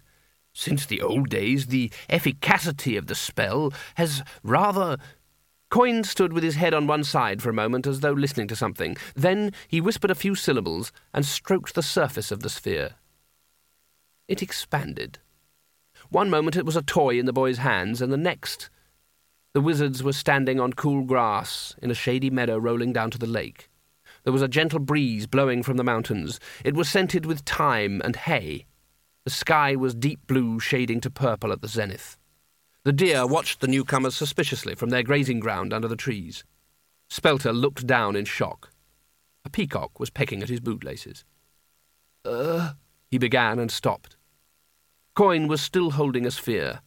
Since 0.54 0.86
the 0.86 1.02
old 1.02 1.30
days, 1.30 1.68
the 1.68 1.92
efficacy 2.10 2.96
of 2.96 3.08
the 3.08 3.16
spell 3.16 3.74
has 3.96 4.24
rather. 4.44 4.98
Coin 5.70 6.04
stood 6.04 6.34
with 6.34 6.44
his 6.44 6.56
head 6.56 6.74
on 6.74 6.86
one 6.86 7.04
side 7.04 7.42
for 7.42 7.50
a 7.50 7.54
moment 7.54 7.88
as 7.88 8.02
though 8.02 8.12
listening 8.12 8.48
to 8.50 8.56
something. 8.56 8.96
Then 9.16 9.52
he 9.68 9.82
whispered 9.82 10.12
a 10.12 10.16
few 10.16 10.36
syllables 10.36 10.92
and 11.14 11.26
stroked 11.26 11.74
the 11.74 11.82
surface 11.82 12.32
of 12.32 12.42
the 12.42 12.50
sphere. 12.50 12.92
It 14.28 14.44
expanded. 14.44 15.18
One 16.10 16.30
moment 16.30 16.56
it 16.56 16.66
was 16.66 16.76
a 16.76 16.84
toy 16.84 17.18
in 17.18 17.26
the 17.26 17.34
boy's 17.34 17.58
hands, 17.58 18.02
and 18.02 18.14
the 18.14 18.18
next 18.18 18.70
the 19.54 19.62
wizards 19.62 20.02
were 20.02 20.14
standing 20.14 20.60
on 20.60 20.74
cool 20.74 21.04
grass 21.04 21.76
in 21.82 21.92
a 21.92 21.96
shady 21.96 22.30
meadow 22.30 22.58
rolling 22.58 22.92
down 22.92 23.12
to 23.12 23.20
the 23.20 23.28
lake. 23.28 23.70
There 24.24 24.34
was 24.34 24.42
a 24.42 24.48
gentle 24.48 24.80
breeze 24.80 25.28
blowing 25.28 25.64
from 25.64 25.78
the 25.78 25.84
mountains. 25.84 26.40
It 26.64 26.76
was 26.76 26.90
scented 26.90 27.26
with 27.26 27.42
thyme 27.42 28.02
and 28.04 28.16
hay. 28.16 28.66
The 29.26 29.32
sky 29.32 29.76
was 29.76 29.96
deep 29.96 30.26
blue, 30.28 30.60
shading 30.60 31.02
to 31.02 31.10
purple 31.10 31.52
at 31.52 31.62
the 31.62 31.68
zenith. 31.68 32.18
The 32.84 32.94
deer 32.94 33.26
watched 33.26 33.62
the 33.62 33.68
newcomers 33.68 34.16
suspiciously 34.16 34.76
from 34.76 34.90
their 34.90 35.04
grazing 35.04 35.40
ground 35.40 35.74
under 35.74 35.88
the 35.88 35.96
trees. 35.96 36.44
Spelter 37.10 37.54
looked 37.54 37.88
down 37.88 38.16
in 38.16 38.26
shock. 38.26 38.72
A 39.46 39.50
peacock 39.50 40.00
was 40.00 40.10
pecking 40.10 40.42
at 40.42 40.50
his 40.50 40.60
bootlaces. 40.60 41.24
Uh, 42.26 42.74
he 43.10 43.18
began 43.18 43.60
and 43.60 43.72
stopped. 43.72 44.18
Coin 45.16 45.48
was 45.48 45.62
still 45.62 45.92
holding 45.92 46.26
a 46.26 46.32
sphere, 46.32 46.82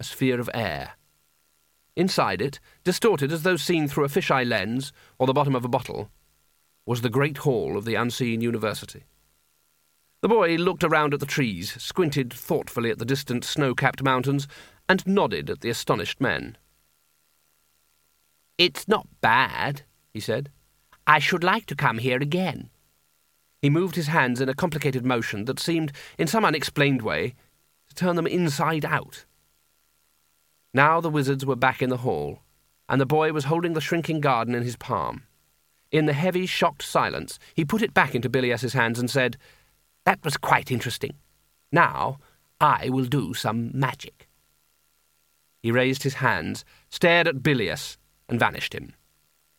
a 0.00 0.04
sphere 0.04 0.40
of 0.40 0.48
air. 0.54 0.92
Inside 1.96 2.40
it, 2.40 2.60
distorted 2.84 3.32
as 3.32 3.42
though 3.42 3.56
seen 3.56 3.88
through 3.88 4.04
a 4.04 4.08
fisheye 4.08 4.48
lens 4.48 4.92
or 5.18 5.26
the 5.26 5.32
bottom 5.32 5.54
of 5.54 5.64
a 5.64 5.68
bottle, 5.68 6.10
was 6.88 7.02
the 7.02 7.10
great 7.10 7.36
hall 7.36 7.76
of 7.76 7.84
the 7.84 7.94
unseen 7.94 8.40
university. 8.40 9.04
The 10.22 10.28
boy 10.28 10.56
looked 10.56 10.82
around 10.82 11.12
at 11.12 11.20
the 11.20 11.26
trees, 11.26 11.76
squinted 11.78 12.32
thoughtfully 12.32 12.90
at 12.90 12.98
the 12.98 13.04
distant 13.04 13.44
snow 13.44 13.74
capped 13.74 14.02
mountains, 14.02 14.48
and 14.88 15.06
nodded 15.06 15.50
at 15.50 15.60
the 15.60 15.68
astonished 15.68 16.18
men. 16.18 16.56
It's 18.56 18.88
not 18.88 19.06
bad, 19.20 19.82
he 20.14 20.18
said. 20.18 20.48
I 21.06 21.18
should 21.18 21.44
like 21.44 21.66
to 21.66 21.76
come 21.76 21.98
here 21.98 22.16
again. 22.16 22.70
He 23.60 23.68
moved 23.68 23.94
his 23.94 24.06
hands 24.06 24.40
in 24.40 24.48
a 24.48 24.54
complicated 24.54 25.04
motion 25.04 25.44
that 25.44 25.60
seemed, 25.60 25.92
in 26.16 26.26
some 26.26 26.46
unexplained 26.46 27.02
way, 27.02 27.34
to 27.90 27.94
turn 27.94 28.16
them 28.16 28.26
inside 28.26 28.86
out. 28.86 29.26
Now 30.72 31.02
the 31.02 31.10
wizards 31.10 31.44
were 31.44 31.54
back 31.54 31.82
in 31.82 31.90
the 31.90 31.98
hall, 31.98 32.38
and 32.88 32.98
the 32.98 33.04
boy 33.04 33.34
was 33.34 33.44
holding 33.44 33.74
the 33.74 33.82
shrinking 33.82 34.22
garden 34.22 34.54
in 34.54 34.62
his 34.62 34.76
palm. 34.76 35.24
In 35.90 36.04
the 36.04 36.12
heavy, 36.12 36.44
shocked 36.44 36.82
silence, 36.82 37.38
he 37.54 37.64
put 37.64 37.82
it 37.82 37.94
back 37.94 38.14
into 38.14 38.28
Billias's 38.28 38.74
hands 38.74 38.98
and 38.98 39.10
said, 39.10 39.38
That 40.04 40.22
was 40.22 40.36
quite 40.36 40.70
interesting. 40.70 41.14
Now 41.72 42.18
I 42.60 42.90
will 42.90 43.06
do 43.06 43.32
some 43.32 43.70
magic. 43.72 44.28
He 45.62 45.72
raised 45.72 46.02
his 46.02 46.14
hands, 46.14 46.64
stared 46.90 47.26
at 47.26 47.42
Billias, 47.42 47.96
and 48.28 48.38
vanished 48.38 48.74
him. 48.74 48.92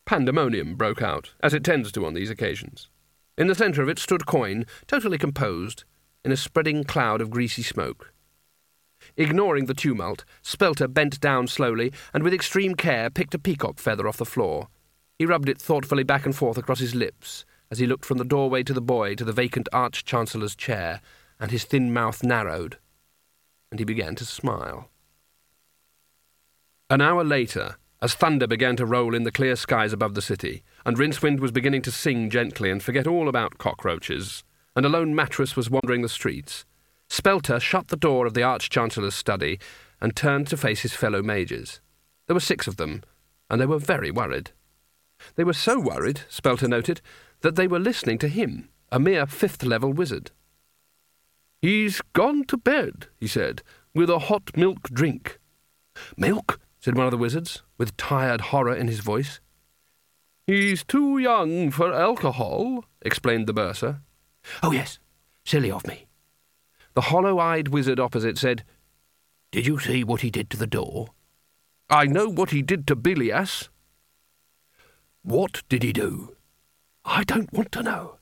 Pandemonium 0.05 0.75
broke 0.75 1.01
out, 1.01 1.34
as 1.41 1.53
it 1.53 1.63
tends 1.63 1.91
to 1.91 2.05
on 2.05 2.13
these 2.13 2.30
occasions. 2.30 2.89
In 3.38 3.47
the 3.47 3.55
centre 3.55 3.82
of 3.82 3.89
it 3.89 3.99
stood 3.99 4.25
Coin, 4.25 4.65
totally 4.86 5.17
composed, 5.17 5.84
in 6.23 6.32
a 6.32 6.38
spreading 6.38 6.84
cloud 6.84 7.21
of 7.21 7.30
greasy 7.30 7.63
smoke. 7.63 8.13
Ignoring 9.17 9.65
the 9.65 9.73
tumult, 9.73 10.25
Spelter 10.41 10.88
bent 10.88 11.19
down 11.19 11.47
slowly 11.47 11.91
and 12.13 12.21
with 12.21 12.34
extreme 12.34 12.75
care 12.75 13.09
picked 13.09 13.34
a 13.34 13.39
peacock 13.39 13.80
feather 13.80 14.07
off 14.07 14.17
the 14.17 14.25
floor 14.25 14.67
he 15.20 15.26
rubbed 15.28 15.47
it 15.47 15.61
thoughtfully 15.61 16.03
back 16.03 16.26
and 16.26 16.36
forth 16.36 16.57
across 16.57 16.80
his 16.80 16.95
lips 16.95 17.45
as 17.70 17.78
he 17.78 17.86
looked 17.86 18.05
from 18.05 18.17
the 18.17 18.26
doorway 18.26 18.63
to 18.63 18.74
the 18.74 18.82
boy 18.82 19.13
to 19.13 19.24
the 19.24 19.32
vacant 19.32 19.70
Arch 19.72 20.03
Chancellor's 20.03 20.55
chair, 20.55 21.01
and 21.39 21.51
his 21.51 21.65
thin 21.65 21.93
mouth 21.93 22.24
narrowed, 22.24 22.80
and 23.70 23.80
he 23.80 23.86
began 23.86 24.15
to 24.15 24.26
smile. 24.26 24.89
An 26.89 27.01
hour 27.01 27.24
later, 27.24 27.76
as 28.01 28.15
thunder 28.15 28.47
began 28.47 28.76
to 28.78 28.88
roll 28.88 29.13
in 29.13 29.22
the 29.22 29.32
clear 29.32 29.55
skies 29.55 29.93
above 29.93 30.15
the 30.15 30.22
city, 30.24 30.63
and 30.84 30.97
Rincewind 30.97 31.39
was 31.39 31.51
beginning 31.51 31.84
to 31.84 31.91
sing 31.91 32.32
gently 32.32 32.72
and 32.72 32.82
forget 32.82 33.05
all 33.05 33.30
about 33.30 33.59
cockroaches, 33.59 34.43
and 34.76 34.84
a 34.84 34.89
lone 34.89 35.13
mattress 35.13 35.55
was 35.55 35.70
wandering 35.70 36.01
the 36.01 36.09
streets, 36.09 36.65
Spelter 37.09 37.59
shut 37.59 37.88
the 37.88 37.97
door 37.97 38.28
of 38.28 38.36
the 38.36 38.43
Arch-Chancellor's 38.43 39.15
study 39.15 39.59
and 39.99 40.15
turned 40.15 40.47
to 40.47 40.57
face 40.57 40.82
his 40.82 40.93
fellow 40.93 41.24
mages. 41.24 41.82
There 42.28 42.36
were 42.36 42.39
six 42.39 42.67
of 42.67 42.78
them, 42.78 43.03
and 43.49 43.59
they 43.59 43.65
were 43.65 43.80
very 43.80 44.11
worried. 44.11 44.51
They 45.36 45.43
were 45.43 45.53
so 45.53 45.80
worried, 45.80 46.22
Spelter 46.30 46.67
noted, 46.67 47.01
that 47.41 47.55
they 47.55 47.67
were 47.67 47.80
listening 47.80 48.17
to 48.20 48.28
him, 48.28 48.70
a 48.91 48.99
mere 48.99 49.26
fifth-level 49.26 49.93
wizard. 49.93 50.32
He's 51.61 52.01
gone 52.13 52.45
to 52.45 52.57
bed, 52.57 53.07
he 53.17 53.28
said, 53.28 53.61
with 53.93 54.09
a 54.09 54.20
hot 54.20 54.55
milk 54.55 54.89
drink. 54.89 55.39
Milk? 56.17 56.59
said 56.80 56.95
one 56.95 57.05
of 57.05 57.11
the 57.11 57.17
wizards, 57.17 57.63
with 57.78 57.97
tired 57.97 58.41
horror 58.41 58.74
in 58.74 58.88
his 58.88 58.99
voice. 58.99 59.41
He's 60.47 60.84
too 60.84 61.17
young 61.17 61.70
for 61.70 61.93
alcohol, 61.93 62.86
explained 63.01 63.47
the 63.47 63.53
bursar. 63.53 64.01
Oh, 64.63 64.72
yes. 64.72 64.99
Silly 65.45 65.70
of 65.70 65.86
me. 65.86 66.07
The 66.93 67.01
hollow-eyed 67.01 67.67
wizard 67.67 67.99
opposite 67.99 68.38
said, 68.38 68.63
Did 69.51 69.67
you 69.67 69.80
see 69.80 70.03
what 70.03 70.22
he 70.22 70.32
did 70.32 70.49
to 70.49 70.57
the 70.57 70.67
door? 70.67 71.09
I 71.89 72.05
know 72.05 72.30
what 72.30 72.51
he 72.51 72.61
did 72.61 72.88
to 72.88 72.95
Billias. 72.95 73.70
What 75.24 75.63
did 75.70 75.84
he 75.84 75.93
do? 75.93 76.36
I 77.05 77.24
don't 77.24 77.51
want 77.51 77.72
to 77.74 77.84
know. 77.84 78.17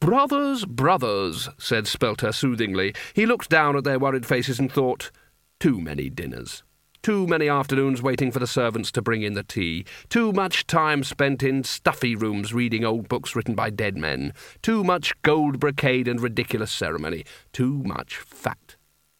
Brothers, 0.00 0.64
brothers, 0.64 1.48
said 1.58 1.86
Spelter 1.86 2.32
soothingly. 2.32 2.94
He 3.14 3.26
looked 3.26 3.50
down 3.50 3.76
at 3.76 3.84
their 3.84 3.98
worried 3.98 4.26
faces 4.26 4.58
and 4.58 4.72
thought, 4.72 5.10
too 5.58 5.78
many 5.78 6.08
dinners. 6.08 6.62
Too 7.02 7.26
many 7.26 7.48
afternoons 7.48 8.02
waiting 8.02 8.30
for 8.30 8.40
the 8.40 8.46
servants 8.46 8.90
to 8.92 9.02
bring 9.02 9.22
in 9.22 9.34
the 9.34 9.42
tea. 9.42 9.86
Too 10.08 10.32
much 10.32 10.66
time 10.66 11.02
spent 11.04 11.42
in 11.42 11.64
stuffy 11.64 12.14
rooms 12.14 12.52
reading 12.52 12.84
old 12.84 13.08
books 13.08 13.34
written 13.34 13.54
by 13.54 13.70
dead 13.70 13.96
men. 13.96 14.34
Too 14.62 14.84
much 14.84 15.14
gold 15.22 15.60
brocade 15.60 16.08
and 16.08 16.20
ridiculous 16.20 16.70
ceremony. 16.70 17.24
Too 17.52 17.82
much 17.84 18.16
fat. 18.16 18.76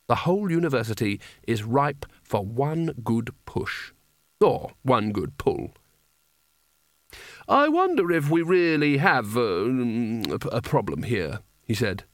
The 0.09 0.17
whole 0.17 0.51
university 0.51 1.21
is 1.47 1.63
ripe 1.63 2.05
for 2.23 2.45
one 2.45 2.93
good 3.05 3.31
push. 3.47 3.93
Or 4.41 4.73
one 4.83 5.13
good 5.13 5.39
pull. 5.39 5.73
I 7.51 7.67
wonder 7.67 8.13
if 8.13 8.31
we 8.31 8.43
really 8.43 8.99
have 8.99 9.37
uh, 9.37 9.65
a 10.53 10.63
problem 10.63 11.03
here, 11.03 11.41
he 11.67 11.75
said. 11.75 12.05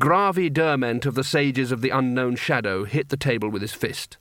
Gravie 0.00 0.50
Dermont 0.50 1.04
of 1.04 1.14
the 1.14 1.22
Sages 1.22 1.70
of 1.70 1.82
the 1.82 1.90
Unknown 1.90 2.36
Shadow 2.36 2.84
hit 2.84 3.10
the 3.10 3.18
table 3.18 3.50
with 3.50 3.60
his 3.60 3.74
fist. 3.74 4.16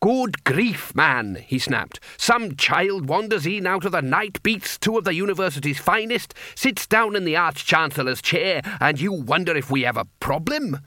Good 0.00 0.44
grief, 0.44 0.94
man, 0.94 1.42
he 1.44 1.58
snapped. 1.58 1.98
Some 2.16 2.54
child 2.54 3.08
wanders 3.08 3.44
in 3.44 3.66
out 3.66 3.84
of 3.84 3.90
the 3.90 4.02
night, 4.02 4.40
beats 4.44 4.78
two 4.78 4.98
of 4.98 5.04
the 5.04 5.14
university's 5.14 5.80
finest, 5.80 6.32
sits 6.54 6.86
down 6.86 7.16
in 7.16 7.24
the 7.24 7.34
Arch-Chancellor's 7.34 8.22
chair, 8.22 8.62
and 8.78 9.00
you 9.00 9.12
wonder 9.12 9.56
if 9.56 9.68
we 9.68 9.82
have 9.82 9.96
a 9.96 10.06
problem? 10.20 10.78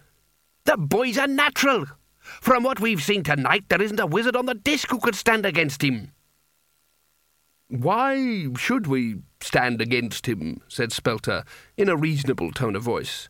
The 0.64 0.78
boy's 0.78 1.18
a 1.18 1.28
natural. 1.28 1.86
From 2.22 2.64
what 2.64 2.80
we've 2.80 3.04
seen 3.04 3.24
tonight, 3.24 3.66
there 3.68 3.82
isn't 3.82 4.00
a 4.00 4.08
wizard 4.08 4.38
on 4.38 4.46
the 4.46 4.54
disc 4.54 4.90
who 4.90 5.00
could 5.00 5.16
stand 5.16 5.46
against 5.46 5.84
him. 5.84 6.14
Why 7.70 8.48
should 8.58 8.88
we 8.88 9.18
stand 9.40 9.80
against 9.80 10.26
him? 10.26 10.62
said 10.68 10.92
Spelter, 10.92 11.44
in 11.78 11.88
a 11.88 11.96
reasonable 11.96 12.52
tone 12.52 12.76
of 12.76 12.82
voice. 12.82 13.30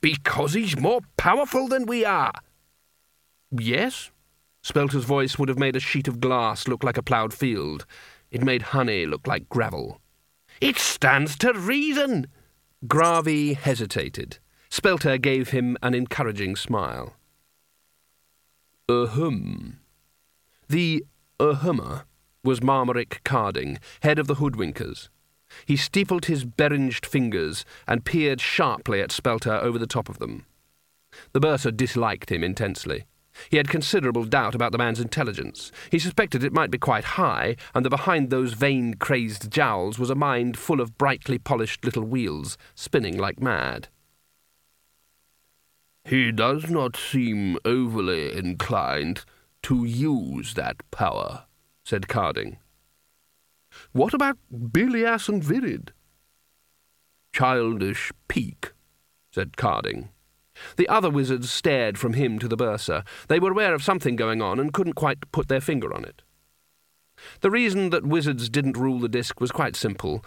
Because 0.00 0.54
he's 0.54 0.78
more 0.78 1.00
powerful 1.16 1.66
than 1.66 1.84
we 1.84 2.04
are. 2.04 2.32
Yes? 3.50 4.10
Spelter's 4.62 5.04
voice 5.04 5.38
would 5.38 5.48
have 5.48 5.58
made 5.58 5.74
a 5.74 5.80
sheet 5.80 6.06
of 6.06 6.20
glass 6.20 6.68
look 6.68 6.84
like 6.84 6.96
a 6.96 7.02
ploughed 7.02 7.34
field. 7.34 7.84
It 8.30 8.42
made 8.42 8.62
honey 8.62 9.06
look 9.06 9.26
like 9.26 9.48
gravel. 9.48 10.00
It 10.60 10.78
stands 10.78 11.36
to 11.38 11.52
reason. 11.52 12.28
Gravie 12.86 13.56
hesitated. 13.56 14.38
Spelter 14.70 15.18
gave 15.18 15.50
him 15.50 15.76
an 15.82 15.94
encouraging 15.94 16.54
smile. 16.54 17.14
Ahem. 18.88 19.80
The 20.68 21.04
ahummer 21.40 22.04
was 22.44 22.60
Marmaric 22.60 23.24
Carding, 23.24 23.78
head 24.02 24.18
of 24.18 24.26
the 24.26 24.36
Hoodwinkers. 24.36 25.08
He 25.66 25.76
steepled 25.76 26.26
his 26.26 26.44
beringed 26.44 27.06
fingers 27.06 27.64
and 27.86 28.04
peered 28.04 28.40
sharply 28.40 29.00
at 29.00 29.12
Spelter 29.12 29.54
over 29.54 29.78
the 29.78 29.86
top 29.86 30.08
of 30.08 30.18
them. 30.18 30.46
The 31.32 31.40
bursar 31.40 31.70
disliked 31.70 32.30
him 32.30 32.44
intensely. 32.44 33.04
He 33.50 33.56
had 33.56 33.68
considerable 33.68 34.24
doubt 34.24 34.54
about 34.54 34.72
the 34.72 34.78
man's 34.78 35.00
intelligence. 35.00 35.72
He 35.90 35.98
suspected 35.98 36.44
it 36.44 36.52
might 36.52 36.70
be 36.70 36.78
quite 36.78 37.04
high, 37.04 37.56
and 37.74 37.84
that 37.84 37.90
behind 37.90 38.30
those 38.30 38.54
vain, 38.54 38.94
crazed 38.94 39.50
jowls 39.50 39.98
was 39.98 40.10
a 40.10 40.14
mind 40.14 40.56
full 40.56 40.80
of 40.80 40.96
brightly 40.98 41.38
polished 41.38 41.84
little 41.84 42.04
wheels, 42.04 42.56
spinning 42.74 43.18
like 43.18 43.40
mad. 43.40 43.88
He 46.04 46.30
does 46.30 46.68
not 46.68 46.96
seem 46.96 47.58
overly 47.64 48.36
inclined 48.36 49.24
to 49.62 49.84
use 49.84 50.54
that 50.54 50.88
power, 50.90 51.46
said 51.84 52.08
Carding. 52.08 52.58
What 53.92 54.14
about 54.14 54.38
Billias 54.72 55.28
and 55.28 55.42
Virrid? 55.42 55.92
Childish 57.32 58.12
pique, 58.28 58.72
said 59.30 59.56
Carding. 59.56 60.08
The 60.76 60.88
other 60.88 61.10
wizards 61.10 61.50
stared 61.50 61.98
from 61.98 62.12
him 62.12 62.38
to 62.38 62.48
the 62.48 62.56
bursar. 62.56 63.04
They 63.28 63.40
were 63.40 63.50
aware 63.50 63.74
of 63.74 63.82
something 63.82 64.16
going 64.16 64.40
on 64.40 64.60
and 64.60 64.72
couldn't 64.72 64.92
quite 64.94 65.30
put 65.32 65.48
their 65.48 65.60
finger 65.60 65.92
on 65.92 66.04
it. 66.04 66.22
The 67.40 67.50
reason 67.50 67.90
that 67.90 68.06
wizards 68.06 68.48
didn't 68.48 68.76
rule 68.76 68.98
the 68.98 69.08
disk 69.08 69.40
was 69.40 69.52
quite 69.52 69.76
simple. 69.76 70.24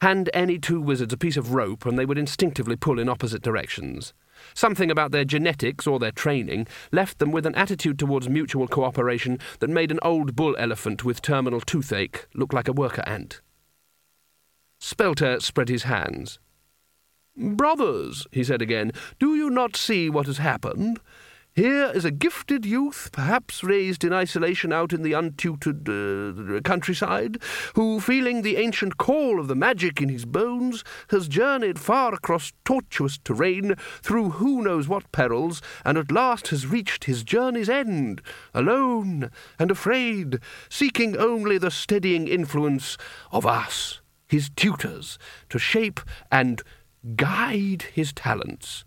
Hand 0.00 0.30
any 0.32 0.58
two 0.58 0.80
wizards 0.80 1.12
a 1.12 1.18
piece 1.18 1.36
of 1.36 1.54
rope 1.54 1.84
and 1.86 1.98
they 1.98 2.06
would 2.06 2.18
instinctively 2.18 2.76
pull 2.76 2.98
in 2.98 3.08
opposite 3.08 3.42
directions. 3.42 4.14
Something 4.54 4.90
about 4.90 5.12
their 5.12 5.24
genetics 5.24 5.86
or 5.86 5.98
their 5.98 6.12
training 6.12 6.66
left 6.92 7.18
them 7.18 7.32
with 7.32 7.46
an 7.46 7.54
attitude 7.54 7.98
towards 7.98 8.28
mutual 8.28 8.68
cooperation 8.68 9.38
that 9.60 9.70
made 9.70 9.90
an 9.90 10.00
old 10.02 10.36
bull 10.36 10.56
elephant 10.58 11.04
with 11.04 11.22
terminal 11.22 11.60
toothache 11.60 12.26
look 12.34 12.52
like 12.52 12.68
a 12.68 12.72
worker 12.72 13.02
ant. 13.06 13.40
Spelter 14.78 15.40
spread 15.40 15.68
his 15.68 15.82
hands. 15.84 16.38
Brothers, 17.36 18.26
he 18.32 18.42
said 18.42 18.60
again, 18.60 18.92
do 19.18 19.34
you 19.34 19.50
not 19.50 19.76
see 19.76 20.10
what 20.10 20.26
has 20.26 20.38
happened? 20.38 21.00
Here 21.60 21.92
is 21.94 22.06
a 22.06 22.10
gifted 22.10 22.64
youth, 22.64 23.10
perhaps 23.12 23.62
raised 23.62 24.02
in 24.02 24.14
isolation 24.14 24.72
out 24.72 24.94
in 24.94 25.02
the 25.02 25.12
untutored 25.12 25.86
uh, 25.86 26.60
countryside, 26.62 27.36
who, 27.74 28.00
feeling 28.00 28.40
the 28.40 28.56
ancient 28.56 28.96
call 28.96 29.38
of 29.38 29.46
the 29.46 29.54
magic 29.54 30.00
in 30.00 30.08
his 30.08 30.24
bones, 30.24 30.82
has 31.10 31.28
journeyed 31.28 31.78
far 31.78 32.14
across 32.14 32.54
tortuous 32.64 33.18
terrain, 33.18 33.74
through 34.00 34.30
who 34.30 34.62
knows 34.62 34.88
what 34.88 35.12
perils, 35.12 35.60
and 35.84 35.98
at 35.98 36.10
last 36.10 36.48
has 36.48 36.66
reached 36.66 37.04
his 37.04 37.22
journey's 37.22 37.68
end, 37.68 38.22
alone 38.54 39.30
and 39.58 39.70
afraid, 39.70 40.38
seeking 40.70 41.14
only 41.18 41.58
the 41.58 41.70
steadying 41.70 42.26
influence 42.26 42.96
of 43.32 43.44
us, 43.44 44.00
his 44.26 44.48
tutors, 44.56 45.18
to 45.50 45.58
shape 45.58 46.00
and 46.32 46.62
guide 47.16 47.82
his 47.92 48.14
talents. 48.14 48.86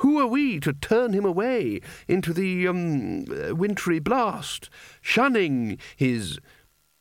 Who 0.00 0.18
are 0.18 0.26
we 0.26 0.60
to 0.60 0.72
turn 0.72 1.12
him 1.12 1.26
away 1.26 1.80
into 2.08 2.32
the 2.32 2.66
um, 2.66 3.26
wintry 3.56 3.98
blast, 3.98 4.70
shunning 5.02 5.78
his. 5.94 6.38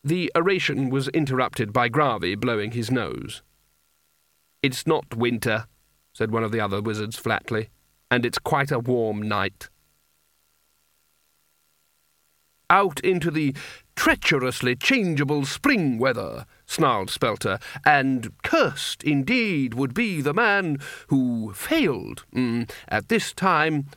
The 0.03 0.31
oration 0.35 0.89
was 0.89 1.07
interrupted 1.09 1.71
by 1.71 1.89
Gravie 1.89 2.39
blowing 2.39 2.71
his 2.71 2.91
nose. 2.91 3.41
It's 4.61 4.85
not 4.85 5.15
winter, 5.15 5.67
said 6.13 6.31
one 6.31 6.43
of 6.43 6.51
the 6.51 6.59
other 6.59 6.81
wizards 6.81 7.17
flatly, 7.17 7.69
and 8.11 8.25
it's 8.25 8.37
quite 8.37 8.71
a 8.71 8.79
warm 8.79 9.21
night. 9.21 9.69
Out 12.69 12.99
into 12.99 13.31
the 13.31 13.55
treacherously 13.95 14.75
changeable 14.75 15.43
spring 15.45 15.97
weather, 15.97 16.45
snarled 16.65 17.09
Spelter, 17.09 17.59
and 17.85 18.31
cursed 18.43 19.03
indeed 19.03 19.73
would 19.73 19.93
be 19.93 20.21
the 20.21 20.33
man 20.33 20.77
who 21.07 21.51
failed. 21.53 22.25
Mm, 22.33 22.69
at 22.87 23.09
this 23.09 23.33
time, 23.33 23.87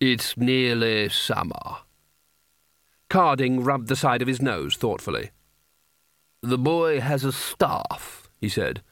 it's 0.00 0.36
nearly 0.36 1.08
summer. 1.08 1.78
Carding 3.10 3.62
rubbed 3.62 3.88
the 3.88 3.96
side 3.96 4.22
of 4.22 4.28
his 4.28 4.40
nose 4.40 4.76
thoughtfully. 4.76 5.30
The 6.42 6.58
boy 6.58 7.00
has 7.00 7.24
a 7.24 7.32
staff, 7.32 8.28
he 8.40 8.48
said. 8.48 8.82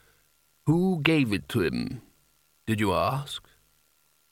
Who 0.66 1.00
gave 1.02 1.32
it 1.32 1.48
to 1.50 1.62
him? 1.62 2.02
Did 2.66 2.80
you 2.80 2.92
ask? 2.92 3.42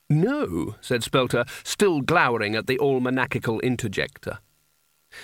No, 0.08 0.74
said 0.80 1.02
Spelter, 1.02 1.44
still 1.62 2.00
glowering 2.00 2.56
at 2.56 2.66
the 2.66 2.78
almanacical 2.78 3.60
interjector. 3.60 4.38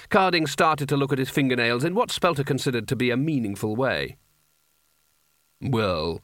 Carding 0.09 0.47
started 0.47 0.89
to 0.89 0.97
look 0.97 1.13
at 1.13 1.19
his 1.19 1.31
fingernails 1.31 1.85
in 1.85 1.95
what 1.95 2.11
Spelter 2.11 2.45
considered 2.45 2.89
to 2.89 2.97
be 2.97 3.11
a 3.11 3.17
meaningful 3.17 3.77
way. 3.77 4.17
Well, 5.61 6.23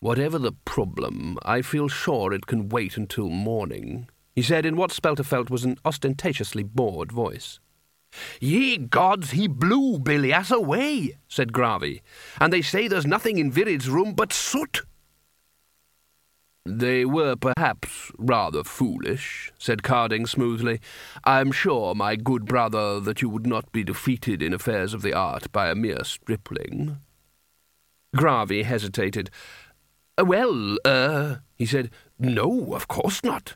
whatever 0.00 0.38
the 0.38 0.52
problem, 0.64 1.38
I 1.42 1.62
feel 1.62 1.88
sure 1.88 2.32
it 2.32 2.46
can 2.46 2.68
wait 2.68 2.96
until 2.96 3.28
morning, 3.28 4.08
he 4.34 4.42
said 4.42 4.66
in 4.66 4.76
what 4.76 4.92
Spelter 4.92 5.24
felt 5.24 5.50
was 5.50 5.64
an 5.64 5.78
ostentatiously 5.84 6.62
bored 6.62 7.12
voice. 7.12 7.58
Ye 8.40 8.78
gods, 8.78 9.32
he 9.32 9.46
blew 9.48 9.98
Billias 9.98 10.50
away, 10.50 11.18
said 11.28 11.52
Gravie, 11.52 12.02
and 12.40 12.52
they 12.52 12.62
say 12.62 12.88
there's 12.88 13.06
nothing 13.06 13.38
in 13.38 13.50
Virrid's 13.50 13.88
room 13.88 14.14
but 14.14 14.32
soot. 14.32 14.82
They 16.68 17.04
were 17.04 17.36
perhaps 17.36 18.10
rather 18.18 18.64
foolish, 18.64 19.52
said 19.56 19.84
Carding 19.84 20.26
smoothly. 20.26 20.80
I 21.22 21.40
am 21.40 21.52
sure, 21.52 21.94
my 21.94 22.16
good 22.16 22.44
brother, 22.44 22.98
that 22.98 23.22
you 23.22 23.28
would 23.28 23.46
not 23.46 23.70
be 23.70 23.84
defeated 23.84 24.42
in 24.42 24.52
affairs 24.52 24.92
of 24.92 25.02
the 25.02 25.14
art 25.14 25.52
by 25.52 25.70
a 25.70 25.76
mere 25.76 26.02
stripling. 26.02 26.98
Gravie 28.16 28.64
hesitated. 28.64 29.30
Well, 30.18 30.76
er, 30.84 31.42
he 31.54 31.66
said, 31.66 31.90
no, 32.18 32.74
of 32.74 32.88
course 32.88 33.22
not. 33.22 33.54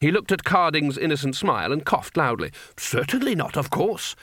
He 0.00 0.10
looked 0.10 0.32
at 0.32 0.42
Carding's 0.42 0.96
innocent 0.96 1.36
smile 1.36 1.70
and 1.70 1.84
coughed 1.84 2.16
loudly. 2.16 2.50
Certainly 2.78 3.34
not, 3.34 3.58
of 3.58 3.68
course. 3.68 4.16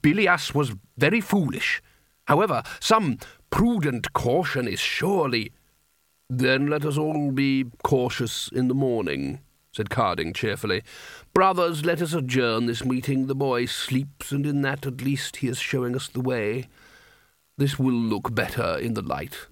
Billias 0.00 0.54
was 0.54 0.74
very 0.96 1.20
foolish. 1.20 1.82
However, 2.24 2.62
some 2.80 3.18
prudent 3.50 4.14
caution 4.14 4.66
is 4.66 4.80
surely 4.80 5.52
then 6.38 6.66
let 6.68 6.84
us 6.84 6.98
all 6.98 7.30
be 7.30 7.66
cautious 7.82 8.48
in 8.52 8.68
the 8.68 8.74
morning, 8.74 9.40
said 9.72 9.90
Carding 9.90 10.32
cheerfully. 10.32 10.82
Brothers, 11.32 11.84
let 11.84 12.00
us 12.00 12.12
adjourn 12.12 12.66
this 12.66 12.84
meeting. 12.84 13.26
The 13.26 13.34
boy 13.34 13.66
sleeps, 13.66 14.32
and 14.32 14.46
in 14.46 14.62
that 14.62 14.86
at 14.86 15.02
least 15.02 15.36
he 15.36 15.48
is 15.48 15.58
showing 15.58 15.96
us 15.96 16.08
the 16.08 16.20
way. 16.20 16.68
This 17.56 17.78
will 17.78 17.94
look 17.94 18.34
better 18.34 18.78
in 18.78 18.94
the 18.94 19.02
light. 19.02 19.46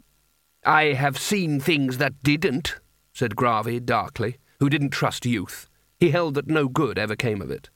I 0.65 0.95
have 0.95 1.19
seen 1.19 1.59
things 1.59 1.99
that 1.99 2.23
didn't, 2.23 2.77
said 3.13 3.37
Gravie 3.37 3.85
darkly, 3.85 4.37
who 4.61 4.71
didn't 4.71 4.91
trust 4.91 5.27
youth. 5.27 5.69
He 5.99 6.11
held 6.11 6.35
that 6.35 6.49
no 6.49 6.69
good 6.69 6.99
ever 6.99 7.17
came 7.17 7.43
of 7.43 7.51
it. 7.51 7.71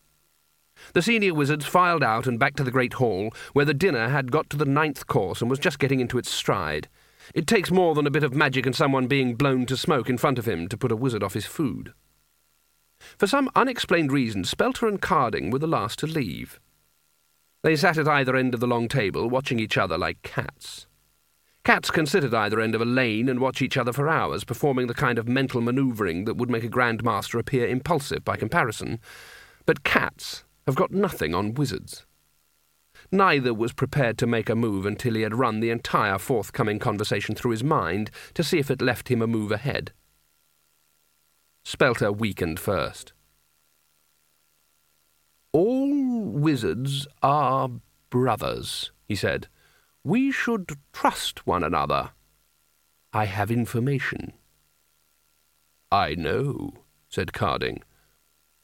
The 0.93 1.03
senior 1.03 1.35
wizards 1.35 1.65
filed 1.65 2.03
out 2.03 2.27
and 2.27 2.39
back 2.39 2.55
to 2.57 2.65
the 2.65 2.71
great 2.71 2.95
hall, 2.95 3.33
where 3.53 3.65
the 3.65 3.75
dinner 3.75 4.09
had 4.09 4.31
got 4.31 4.51
to 4.51 4.57
the 4.57 4.65
ninth 4.65 5.07
course 5.07 5.41
and 5.41 5.51
was 5.51 5.59
just 5.59 5.79
getting 5.79 6.01
into 6.01 6.19
its 6.19 6.31
stride. 6.31 6.89
It 7.35 7.47
takes 7.47 7.71
more 7.71 7.95
than 7.95 8.07
a 8.07 8.11
bit 8.11 8.25
of 8.25 8.35
magic 8.35 8.67
and 8.67 8.75
someone 8.75 9.07
being 9.07 9.35
blown 9.35 9.67
to 9.67 9.77
smoke 9.77 10.09
in 10.09 10.19
front 10.19 10.39
of 10.39 10.47
him 10.47 10.69
to 10.69 10.77
put 10.77 10.93
a 10.93 10.97
wizard 10.97 11.23
off 11.23 11.35
his 11.35 11.47
food. 11.47 11.93
For 13.19 13.27
some 13.27 13.51
unexplained 13.55 14.13
reason, 14.13 14.45
Spelter 14.45 14.87
and 14.87 15.01
Carding 15.01 15.51
were 15.51 15.59
the 15.59 15.67
last 15.67 15.99
to 16.01 16.07
leave. 16.07 16.61
They 17.63 17.77
sat 17.77 17.99
at 17.99 18.09
either 18.09 18.37
end 18.37 18.55
of 18.55 18.61
the 18.61 18.67
long 18.67 18.89
table, 18.89 19.29
watching 19.29 19.59
each 19.59 19.77
other 19.77 19.99
like 19.99 20.23
cats. 20.23 20.87
Cats 21.65 21.91
can 21.91 22.07
sit 22.07 22.23
at 22.23 22.33
either 22.33 22.61
end 22.61 22.77
of 22.77 22.81
a 22.81 22.85
lane 22.85 23.29
and 23.29 23.41
watch 23.41 23.61
each 23.61 23.77
other 23.77 23.93
for 23.93 24.09
hours, 24.09 24.45
performing 24.45 24.87
the 24.87 24.95
kind 24.95 25.19
of 25.19 25.27
mental 25.27 25.61
manoeuvring 25.61 26.25
that 26.25 26.37
would 26.37 26.49
make 26.49 26.63
a 26.63 26.69
Grand 26.69 27.03
Master 27.03 27.41
appear 27.41 27.67
impulsive 27.67 28.25
by 28.25 28.37
comparison. 28.37 29.01
But 29.65 29.83
cats 29.83 30.45
have 30.67 30.77
got 30.77 30.93
nothing 30.93 31.35
on 31.35 31.55
wizards. 31.55 32.06
Neither 33.13 33.55
was 33.55 33.73
prepared 33.73 34.19
to 34.19 34.27
make 34.27 34.49
a 34.49 34.55
move 34.55 34.85
until 34.85 35.15
he 35.15 35.23
had 35.23 35.35
run 35.35 35.61
the 35.61 35.71
entire 35.71 36.19
forthcoming 36.19 36.79
conversation 36.79 37.35
through 37.35 37.53
his 37.53 37.65
mind 37.65 38.11
to 38.35 38.43
see 38.43 38.59
if 38.59 38.71
it 38.71 38.83
left 38.83 39.09
him 39.09 39.23
a 39.23 39.27
move 39.27 39.53
ahead. 39.53 39.93
Spelter 41.65 42.13
weakened 42.13 42.61
first. 42.61 43.13
All 45.53 46.21
wizards 46.23 47.07
are 47.23 47.71
brothers, 48.11 48.93
he 49.05 49.15
said. 49.15 49.49
We 50.05 50.31
should 50.31 50.73
trust 50.93 51.47
one 51.47 51.65
another. 51.65 52.11
I 53.13 53.25
have 53.25 53.51
information. 53.51 54.35
I 55.91 56.15
know, 56.15 56.75
said 57.09 57.33
Carding. 57.33 57.83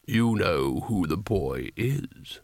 You 0.07 0.35
know 0.35 0.81
who 0.81 1.07
the 1.07 1.17
boy 1.17 1.71
is. 1.77 2.41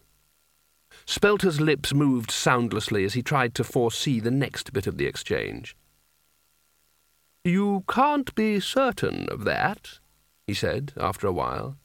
Spelter's 1.09 1.59
lips 1.59 1.94
moved 1.94 2.30
soundlessly 2.30 3.02
as 3.02 3.14
he 3.14 3.22
tried 3.22 3.54
to 3.54 3.64
foresee 3.64 4.20
the 4.20 4.30
next 4.30 4.74
bit 4.74 4.86
of 4.86 4.98
the 4.98 5.06
exchange. 5.06 5.74
You 7.42 7.84
can't 7.88 8.34
be 8.34 8.61
certain 8.61 9.26
of 9.30 9.44
that, 9.44 10.00
he 10.46 10.52
said 10.52 10.92
after 10.98 11.26
a 11.26 11.32
while. 11.32 11.78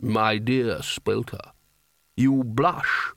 My 0.00 0.38
dear 0.38 0.82
Spelter, 0.82 1.52
you 2.16 2.42
blush 2.42 3.12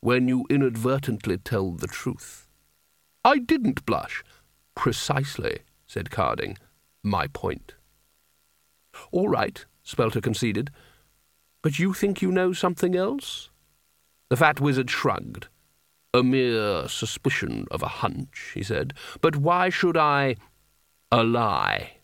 when 0.00 0.28
you 0.28 0.46
inadvertently 0.48 1.36
tell 1.36 1.72
the 1.72 1.86
truth. 1.86 2.48
I 3.22 3.36
didn't 3.36 3.84
blush. 3.84 4.24
Precisely, 4.74 5.58
said 5.86 6.10
Carding. 6.10 6.56
My 7.02 7.26
point. 7.26 7.74
All 9.12 9.28
right, 9.28 9.62
Spelter 9.82 10.22
conceded. 10.22 10.70
But 11.60 11.78
you 11.78 11.92
think 11.92 12.22
you 12.22 12.32
know 12.32 12.54
something 12.54 12.96
else? 12.96 13.50
The 14.30 14.36
fat 14.36 14.60
wizard 14.60 14.88
shrugged. 14.88 15.48
A 16.14 16.22
mere 16.22 16.88
suspicion 16.88 17.66
of 17.70 17.82
a 17.82 17.88
hunch, 17.88 18.52
he 18.54 18.62
said. 18.62 18.94
But 19.20 19.36
why 19.36 19.68
should 19.68 19.96
I... 19.96 20.36
A 21.12 21.24
lie. 21.24 21.98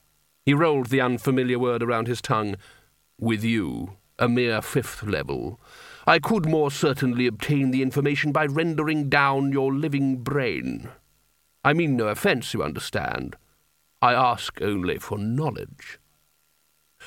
He 0.45 0.53
rolled 0.53 0.87
the 0.87 1.01
unfamiliar 1.01 1.59
word 1.59 1.83
around 1.83 2.09
his 2.09 2.20
tongue. 2.20 2.57
With 3.18 3.45
you, 3.45 3.97
a 4.18 4.29
mere 4.29 4.61
fifth 4.61 5.05
level. 5.05 5.61
I 6.07 6.18
could 6.18 6.47
more 6.47 6.70
certainly 6.70 7.29
obtain 7.29 7.70
the 7.70 7.83
information 7.83 8.33
by 8.33 8.47
rendering 8.47 9.09
down 9.09 9.53
your 9.53 9.72
living 9.72 10.18
brain. 10.18 10.89
I 11.64 11.72
mean 11.72 11.97
no 11.97 12.09
offence, 12.09 12.53
you 12.55 12.62
understand. 12.62 13.37
I 14.03 14.14
ask 14.14 14.61
only 14.61 14.99
for 14.99 15.18
knowledge. 15.18 15.99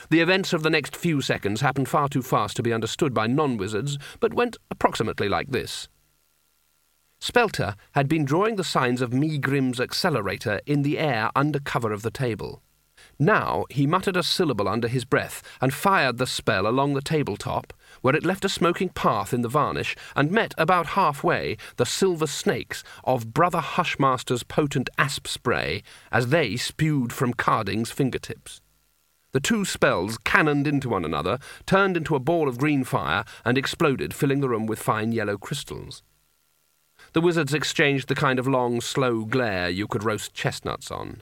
The 0.10 0.22
events 0.22 0.53
of 0.53 0.64
the 0.64 0.72
next 0.72 0.95
few 0.95 1.22
seconds 1.22 1.62
happened 1.62 1.88
far 1.88 2.10
too 2.10 2.24
fast 2.24 2.55
to 2.55 2.64
be 2.64 2.74
understood 2.74 3.14
by 3.14 3.28
non 3.28 3.57
wizards, 3.57 3.99
but 4.20 4.34
went 4.34 4.57
approximately 4.72 5.30
like 5.30 5.49
this. 5.49 5.88
Spelter 7.20 7.76
had 7.91 8.07
been 8.07 8.26
drawing 8.26 8.55
the 8.55 8.64
signs 8.64 9.01
of 9.01 9.12
Megrim's 9.12 9.80
accelerator 9.80 10.62
in 10.66 10.82
the 10.82 10.97
air 10.97 11.30
under 11.36 11.60
cover 11.60 11.91
of 11.91 12.01
the 12.01 12.10
table. 12.10 12.64
Now 13.20 13.66
he 13.70 13.86
muttered 13.86 14.18
a 14.18 14.24
syllable 14.24 14.68
under 14.68 14.88
his 14.88 15.05
breath 15.05 15.43
and 15.62 15.74
fired 15.74 16.18
the 16.18 16.26
spell 16.26 16.66
along 16.66 16.93
the 16.95 17.01
tabletop, 17.01 17.74
where 18.01 18.16
it 18.16 18.26
left 18.26 18.45
a 18.45 18.49
smoking 18.49 18.89
path 18.89 19.32
in 19.32 19.41
the 19.41 19.47
varnish 19.47 19.95
and 20.16 20.32
met 20.32 20.55
about 20.57 20.88
halfway 20.88 21.57
the 21.76 21.86
silver 21.86 22.28
snakes 22.28 22.84
of 23.03 23.34
Brother 23.34 23.60
Hushmaster's 23.60 24.43
potent 24.43 24.89
asp 24.97 25.28
spray 25.28 25.84
as 26.12 26.30
they 26.30 26.55
spewed 26.55 27.14
from 27.14 27.34
Carding's 27.34 27.91
fingertips. 27.91 28.62
The 29.32 29.39
two 29.39 29.63
spells 29.63 30.17
cannoned 30.17 30.65
into 30.65 30.89
one 30.89 31.05
another, 31.05 31.38
turned 31.65 31.95
into 31.95 32.15
a 32.15 32.19
ball 32.19 32.47
of 32.47 32.57
green 32.57 32.84
fire, 32.84 33.23
and 33.45 33.57
exploded, 33.57 34.13
filling 34.13 34.41
the 34.41 34.49
room 34.49 34.65
with 34.65 34.80
fine 34.80 35.11
yellow 35.11 35.38
crystals. 35.38 36.01
The 37.13 37.21
wizards 37.21 37.53
exchanged 37.53 38.07
the 38.07 38.15
kind 38.15 38.39
of 38.39 38.47
long, 38.47 38.82
slow 38.82 39.25
glare 39.25 39.69
you 39.69 39.88
could 39.88 40.03
roast 40.03 40.34
chestnuts 40.34 40.89
on. 40.91 41.21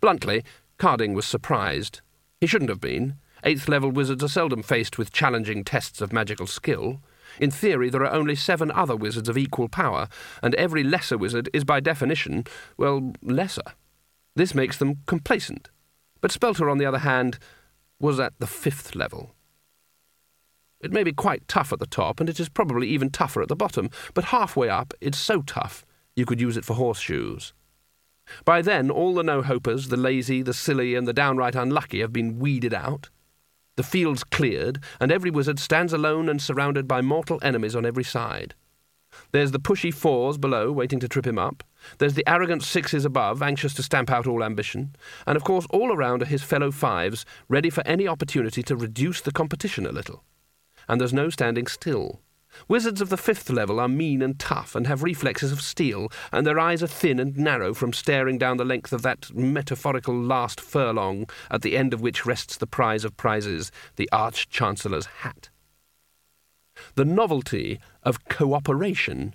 Bluntly, 0.00 0.44
Carding 0.78 1.14
was 1.14 1.26
surprised. 1.26 2.00
He 2.40 2.46
shouldn't 2.46 2.70
have 2.70 2.80
been. 2.80 3.16
Eighth 3.42 3.68
level 3.68 3.90
wizards 3.90 4.24
are 4.24 4.28
seldom 4.28 4.62
faced 4.62 4.96
with 4.96 5.12
challenging 5.12 5.64
tests 5.64 6.00
of 6.00 6.12
magical 6.12 6.46
skill. 6.46 7.00
In 7.40 7.50
theory, 7.50 7.90
there 7.90 8.04
are 8.04 8.12
only 8.12 8.34
seven 8.34 8.70
other 8.70 8.96
wizards 8.96 9.28
of 9.28 9.36
equal 9.36 9.68
power, 9.68 10.08
and 10.42 10.54
every 10.54 10.82
lesser 10.82 11.18
wizard 11.18 11.48
is 11.52 11.64
by 11.64 11.80
definition, 11.80 12.44
well, 12.76 13.12
lesser. 13.22 13.62
This 14.36 14.54
makes 14.54 14.78
them 14.78 15.00
complacent. 15.06 15.70
But 16.24 16.32
Spelter, 16.32 16.70
on 16.70 16.78
the 16.78 16.86
other 16.86 17.00
hand, 17.00 17.38
was 18.00 18.18
at 18.18 18.32
the 18.38 18.46
fifth 18.46 18.94
level. 18.94 19.34
It 20.80 20.90
may 20.90 21.04
be 21.04 21.12
quite 21.12 21.46
tough 21.48 21.70
at 21.70 21.80
the 21.80 21.86
top, 21.86 22.18
and 22.18 22.30
it 22.30 22.40
is 22.40 22.48
probably 22.48 22.88
even 22.88 23.10
tougher 23.10 23.42
at 23.42 23.48
the 23.48 23.54
bottom, 23.54 23.90
but 24.14 24.24
halfway 24.24 24.70
up 24.70 24.94
it's 25.02 25.18
so 25.18 25.42
tough 25.42 25.84
you 26.16 26.24
could 26.24 26.40
use 26.40 26.56
it 26.56 26.64
for 26.64 26.76
horseshoes. 26.76 27.52
By 28.46 28.62
then, 28.62 28.90
all 28.90 29.12
the 29.12 29.22
no-hopers, 29.22 29.88
the 29.88 29.98
lazy, 29.98 30.40
the 30.40 30.54
silly, 30.54 30.94
and 30.94 31.06
the 31.06 31.12
downright 31.12 31.54
unlucky 31.54 32.00
have 32.00 32.14
been 32.14 32.38
weeded 32.38 32.72
out. 32.72 33.10
The 33.76 33.82
field's 33.82 34.24
cleared, 34.24 34.82
and 34.98 35.12
every 35.12 35.30
wizard 35.30 35.58
stands 35.58 35.92
alone 35.92 36.30
and 36.30 36.40
surrounded 36.40 36.88
by 36.88 37.02
mortal 37.02 37.38
enemies 37.42 37.76
on 37.76 37.84
every 37.84 38.02
side. 38.02 38.54
There's 39.32 39.50
the 39.50 39.60
pushy 39.60 39.92
fours 39.92 40.38
below, 40.38 40.72
waiting 40.72 41.00
to 41.00 41.08
trip 41.08 41.26
him 41.26 41.38
up. 41.38 41.62
There's 41.98 42.14
the 42.14 42.28
arrogant 42.28 42.62
sixes 42.62 43.04
above, 43.04 43.42
anxious 43.42 43.74
to 43.74 43.82
stamp 43.82 44.10
out 44.10 44.26
all 44.26 44.44
ambition. 44.44 44.96
And 45.26 45.36
of 45.36 45.44
course, 45.44 45.66
all 45.70 45.92
around 45.92 46.22
are 46.22 46.26
his 46.26 46.42
fellow 46.42 46.70
fives, 46.70 47.24
ready 47.48 47.70
for 47.70 47.86
any 47.86 48.06
opportunity 48.08 48.62
to 48.62 48.76
reduce 48.76 49.20
the 49.20 49.32
competition 49.32 49.86
a 49.86 49.92
little. 49.92 50.24
And 50.88 51.00
there's 51.00 51.12
no 51.12 51.30
standing 51.30 51.66
still. 51.66 52.20
Wizards 52.68 53.00
of 53.00 53.08
the 53.08 53.16
fifth 53.16 53.50
level 53.50 53.80
are 53.80 53.88
mean 53.88 54.22
and 54.22 54.38
tough 54.38 54.74
and 54.74 54.86
have 54.86 55.02
reflexes 55.02 55.50
of 55.50 55.60
steel, 55.60 56.08
and 56.32 56.46
their 56.46 56.58
eyes 56.58 56.82
are 56.82 56.88
thin 56.88 57.18
and 57.18 57.36
narrow 57.36 57.74
from 57.74 57.92
staring 57.92 58.38
down 58.38 58.56
the 58.56 58.64
length 58.64 58.92
of 58.92 59.02
that 59.02 59.34
metaphorical 59.34 60.14
last 60.16 60.60
furlong 60.60 61.28
at 61.50 61.62
the 61.62 61.76
end 61.76 61.92
of 61.92 62.00
which 62.00 62.24
rests 62.24 62.56
the 62.56 62.66
prize 62.66 63.04
of 63.04 63.16
prizes, 63.16 63.72
the 63.96 64.08
Arch 64.12 64.48
Chancellor's 64.48 65.06
hat. 65.06 65.50
The 66.94 67.04
novelty 67.04 67.80
of 68.02 68.24
cooperation 68.28 69.34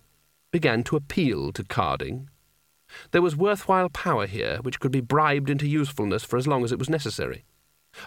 began 0.52 0.84
to 0.84 0.96
appeal 0.96 1.52
to 1.54 1.64
Carding. 1.64 2.30
There 3.12 3.22
was 3.22 3.36
worthwhile 3.36 3.90
power 3.90 4.26
here 4.26 4.60
which 4.62 4.80
could 4.80 4.92
be 4.92 5.02
bribed 5.02 5.50
into 5.50 5.68
usefulness 5.68 6.24
for 6.24 6.38
as 6.38 6.48
long 6.48 6.64
as 6.64 6.72
it 6.72 6.80
was 6.80 6.90
necessary. 6.90 7.46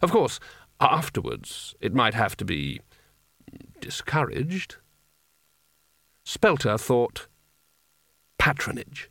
Of 0.03 0.11
course, 0.11 0.41
afterwards 0.80 1.74
it 1.80 1.95
might 1.95 2.14
have 2.14 2.37
to 2.39 2.45
be 2.45 2.80
discouraged. 3.80 4.76
Spelter 6.24 6.78
thought 6.78 7.26
patronage. 8.39 9.11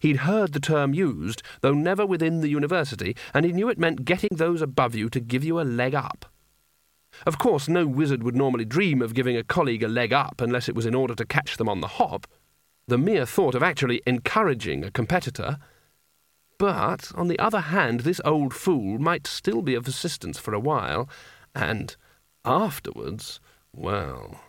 He'd 0.00 0.18
heard 0.18 0.52
the 0.52 0.60
term 0.60 0.94
used, 0.94 1.42
though 1.60 1.74
never 1.74 2.06
within 2.06 2.40
the 2.40 2.48
university, 2.48 3.14
and 3.34 3.44
he 3.44 3.52
knew 3.52 3.68
it 3.68 3.78
meant 3.78 4.04
getting 4.04 4.30
those 4.32 4.62
above 4.62 4.94
you 4.94 5.10
to 5.10 5.20
give 5.20 5.44
you 5.44 5.60
a 5.60 5.62
leg 5.62 5.94
up. 5.94 6.26
Of 7.26 7.38
course, 7.38 7.68
no 7.68 7.86
wizard 7.86 8.22
would 8.22 8.34
normally 8.34 8.64
dream 8.64 9.00
of 9.02 9.14
giving 9.14 9.36
a 9.36 9.44
colleague 9.44 9.82
a 9.82 9.88
leg 9.88 10.12
up 10.12 10.40
unless 10.40 10.68
it 10.68 10.74
was 10.74 10.86
in 10.86 10.94
order 10.94 11.14
to 11.14 11.24
catch 11.24 11.56
them 11.56 11.68
on 11.68 11.80
the 11.80 11.86
hop. 11.86 12.26
The 12.86 12.98
mere 12.98 13.24
thought 13.24 13.54
of 13.54 13.62
actually 13.62 14.02
encouraging 14.06 14.84
a 14.84 14.90
competitor. 14.90 15.58
But, 16.58 17.12
on 17.14 17.28
the 17.28 17.38
other 17.38 17.60
hand, 17.60 18.00
this 18.00 18.20
old 18.24 18.52
fool 18.52 18.98
might 18.98 19.26
still 19.26 19.62
be 19.62 19.74
of 19.74 19.88
assistance 19.88 20.38
for 20.38 20.52
a 20.52 20.60
while, 20.60 21.08
and 21.54 21.96
afterwards, 22.44 23.40
well. 23.72 24.40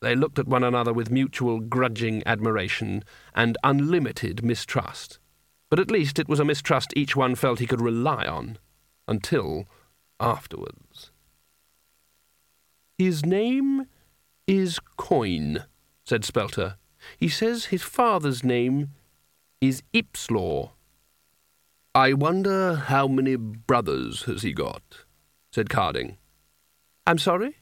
They 0.00 0.14
looked 0.14 0.38
at 0.38 0.48
one 0.48 0.64
another 0.64 0.92
with 0.92 1.10
mutual 1.10 1.60
grudging 1.60 2.22
admiration 2.26 3.04
and 3.34 3.56
unlimited 3.64 4.44
mistrust. 4.44 5.18
But 5.70 5.80
at 5.80 5.90
least 5.90 6.18
it 6.18 6.28
was 6.28 6.40
a 6.40 6.44
mistrust 6.44 6.92
each 6.94 7.16
one 7.16 7.34
felt 7.36 7.58
he 7.58 7.66
could 7.66 7.80
rely 7.80 8.26
on. 8.26 8.58
Until 9.08 9.66
afterwards. 10.20 11.10
His 12.98 13.24
name 13.24 13.86
is 14.46 14.78
Coin, 14.96 15.64
said 16.04 16.24
Spelter. 16.24 16.76
He 17.18 17.28
says 17.28 17.66
his 17.66 17.82
father's 17.82 18.44
name 18.44 18.90
is 19.60 19.82
Ipslore. 19.92 20.70
I 21.94 22.12
wonder 22.12 22.74
how 22.74 23.06
many 23.06 23.36
brothers 23.36 24.22
has 24.22 24.42
he 24.42 24.52
got, 24.52 24.82
said 25.52 25.70
Carding. 25.70 26.18
I'm 27.06 27.18
sorry? 27.18 27.56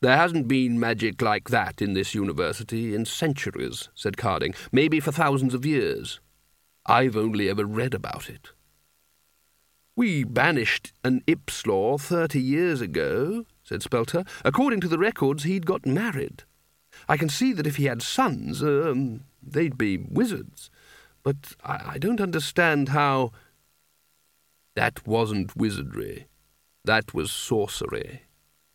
There 0.00 0.16
hasn't 0.16 0.48
been 0.48 0.78
magic 0.78 1.22
like 1.22 1.48
that 1.48 1.80
in 1.80 1.94
this 1.94 2.14
university 2.14 2.94
in 2.94 3.06
centuries, 3.06 3.88
said 3.94 4.18
Carding. 4.18 4.54
Maybe 4.70 5.00
for 5.00 5.12
thousands 5.12 5.54
of 5.54 5.64
years. 5.64 6.20
I've 6.84 7.16
only 7.16 7.48
ever 7.48 7.64
read 7.64 7.94
about 7.94 8.28
it. 8.28 8.50
We 9.96 10.24
banished 10.24 10.92
an 11.02 11.22
Ipslore 11.26 11.98
thirty 12.00 12.42
years 12.42 12.80
ago, 12.80 13.46
said 13.62 13.82
Spelter. 13.82 14.24
According 14.44 14.80
to 14.80 14.88
the 14.88 14.98
records, 14.98 15.44
he'd 15.44 15.64
got 15.64 15.86
married. 15.86 16.42
I 17.08 17.16
can 17.16 17.28
see 17.28 17.52
that 17.52 17.66
if 17.66 17.76
he 17.76 17.84
had 17.84 18.02
sons, 18.02 18.62
um, 18.62 19.24
they'd 19.42 19.78
be 19.78 19.96
wizards. 19.98 20.70
But 21.22 21.54
I, 21.64 21.92
I 21.94 21.98
don't 21.98 22.20
understand 22.20 22.90
how. 22.90 23.32
That 24.74 25.06
wasn't 25.06 25.56
wizardry. 25.56 26.26
That 26.84 27.14
was 27.14 27.30
sourcery, 27.30 28.20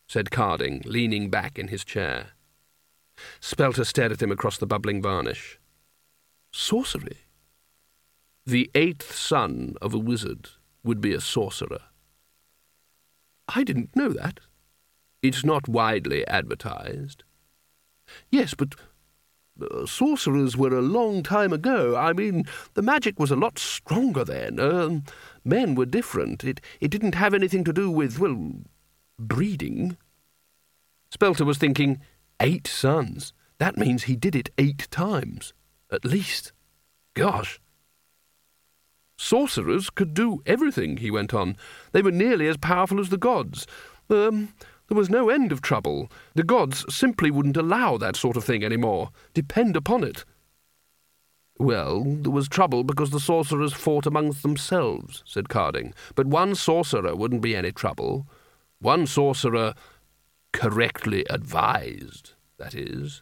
said 0.07 0.31
Carding, 0.31 0.81
leaning 0.85 1.29
back 1.29 1.59
in 1.59 1.67
his 1.67 1.83
chair. 1.83 2.29
Spelter 3.41 3.83
stared 3.83 4.13
at 4.13 4.21
him 4.21 4.31
across 4.31 4.57
the 4.57 4.65
bubbling 4.65 5.01
varnish. 5.01 5.59
Sourcery? 6.53 7.17
The 8.45 8.71
eighth 8.73 9.13
son 9.13 9.75
of 9.81 9.93
a 9.93 9.99
wizard 9.99 10.49
would 10.83 11.01
be 11.01 11.13
a 11.13 11.17
sourcerer. 11.17 11.81
I 13.47 13.63
didn't 13.63 13.95
know 13.95 14.09
that. 14.09 14.39
It's 15.21 15.43
not 15.43 15.67
widely 15.67 16.25
advertised. 16.27 17.23
Yes, 18.31 18.53
but 18.53 18.75
uh, 19.61 19.85
sourcerers 19.85 20.55
were 20.55 20.75
a 20.75 20.81
long 20.81 21.23
time 21.23 21.53
ago. 21.53 21.95
I 21.95 22.13
mean, 22.13 22.45
the 22.73 22.81
magic 22.81 23.19
was 23.19 23.31
a 23.31 23.35
lot 23.35 23.59
stronger 23.59 24.23
then. 24.23 24.59
Uh, 24.59 24.99
men 25.43 25.75
were 25.75 25.85
different. 25.85 26.43
It, 26.43 26.61
it 26.79 26.91
didn't 26.91 27.15
have 27.15 27.33
anything 27.33 27.63
to 27.65 27.73
do 27.73 27.91
with, 27.91 28.19
well, 28.19 28.53
breeding. 29.17 29.97
Spelter 31.09 31.45
was 31.45 31.57
thinking, 31.57 31.99
eight 32.39 32.67
sons. 32.67 33.33
That 33.57 33.77
means 33.77 34.03
he 34.03 34.15
did 34.15 34.35
it 34.35 34.49
eight 34.57 34.87
times. 34.91 35.53
At 35.91 36.05
least. 36.05 36.53
Gosh. 37.13 37.59
Sourcerers 39.17 39.93
could 39.93 40.13
do 40.13 40.41
everything, 40.45 40.97
he 40.97 41.11
went 41.11 41.33
on. 41.33 41.57
They 41.91 42.01
were 42.01 42.11
nearly 42.11 42.47
as 42.47 42.55
powerful 42.55 43.01
as 43.01 43.09
the 43.09 43.17
gods. 43.17 43.67
Um, 44.09 44.53
there 44.89 44.97
was 44.97 45.09
no 45.09 45.29
end 45.29 45.51
of 45.51 45.61
trouble. 45.61 46.11
The 46.33 46.43
gods 46.43 46.83
simply 46.93 47.31
wouldn't 47.31 47.57
allow 47.57 47.97
that 47.97 48.15
sort 48.15 48.35
of 48.35 48.43
thing 48.43 48.63
any 48.63 48.77
more. 48.77 49.11
Depend 49.33 49.77
upon 49.77 50.03
it. 50.03 50.25
Well, 51.57 52.03
there 52.05 52.31
was 52.31 52.47
trouble 52.47 52.83
because 52.83 53.11
the 53.11 53.19
sourcerers 53.19 53.73
fought 53.73 54.05
amongst 54.05 54.41
themselves, 54.41 55.23
said 55.25 55.49
Carding. 55.49 55.93
But 56.15 56.27
one 56.27 56.53
sourcerer 56.53 57.15
wouldn't 57.15 57.41
be 57.41 57.55
any 57.55 57.71
trouble. 57.71 58.27
One 58.79 59.05
sourcerer 59.05 59.75
correctly 60.53 61.25
advised, 61.29 62.33
that 62.57 62.73
is, 62.73 63.21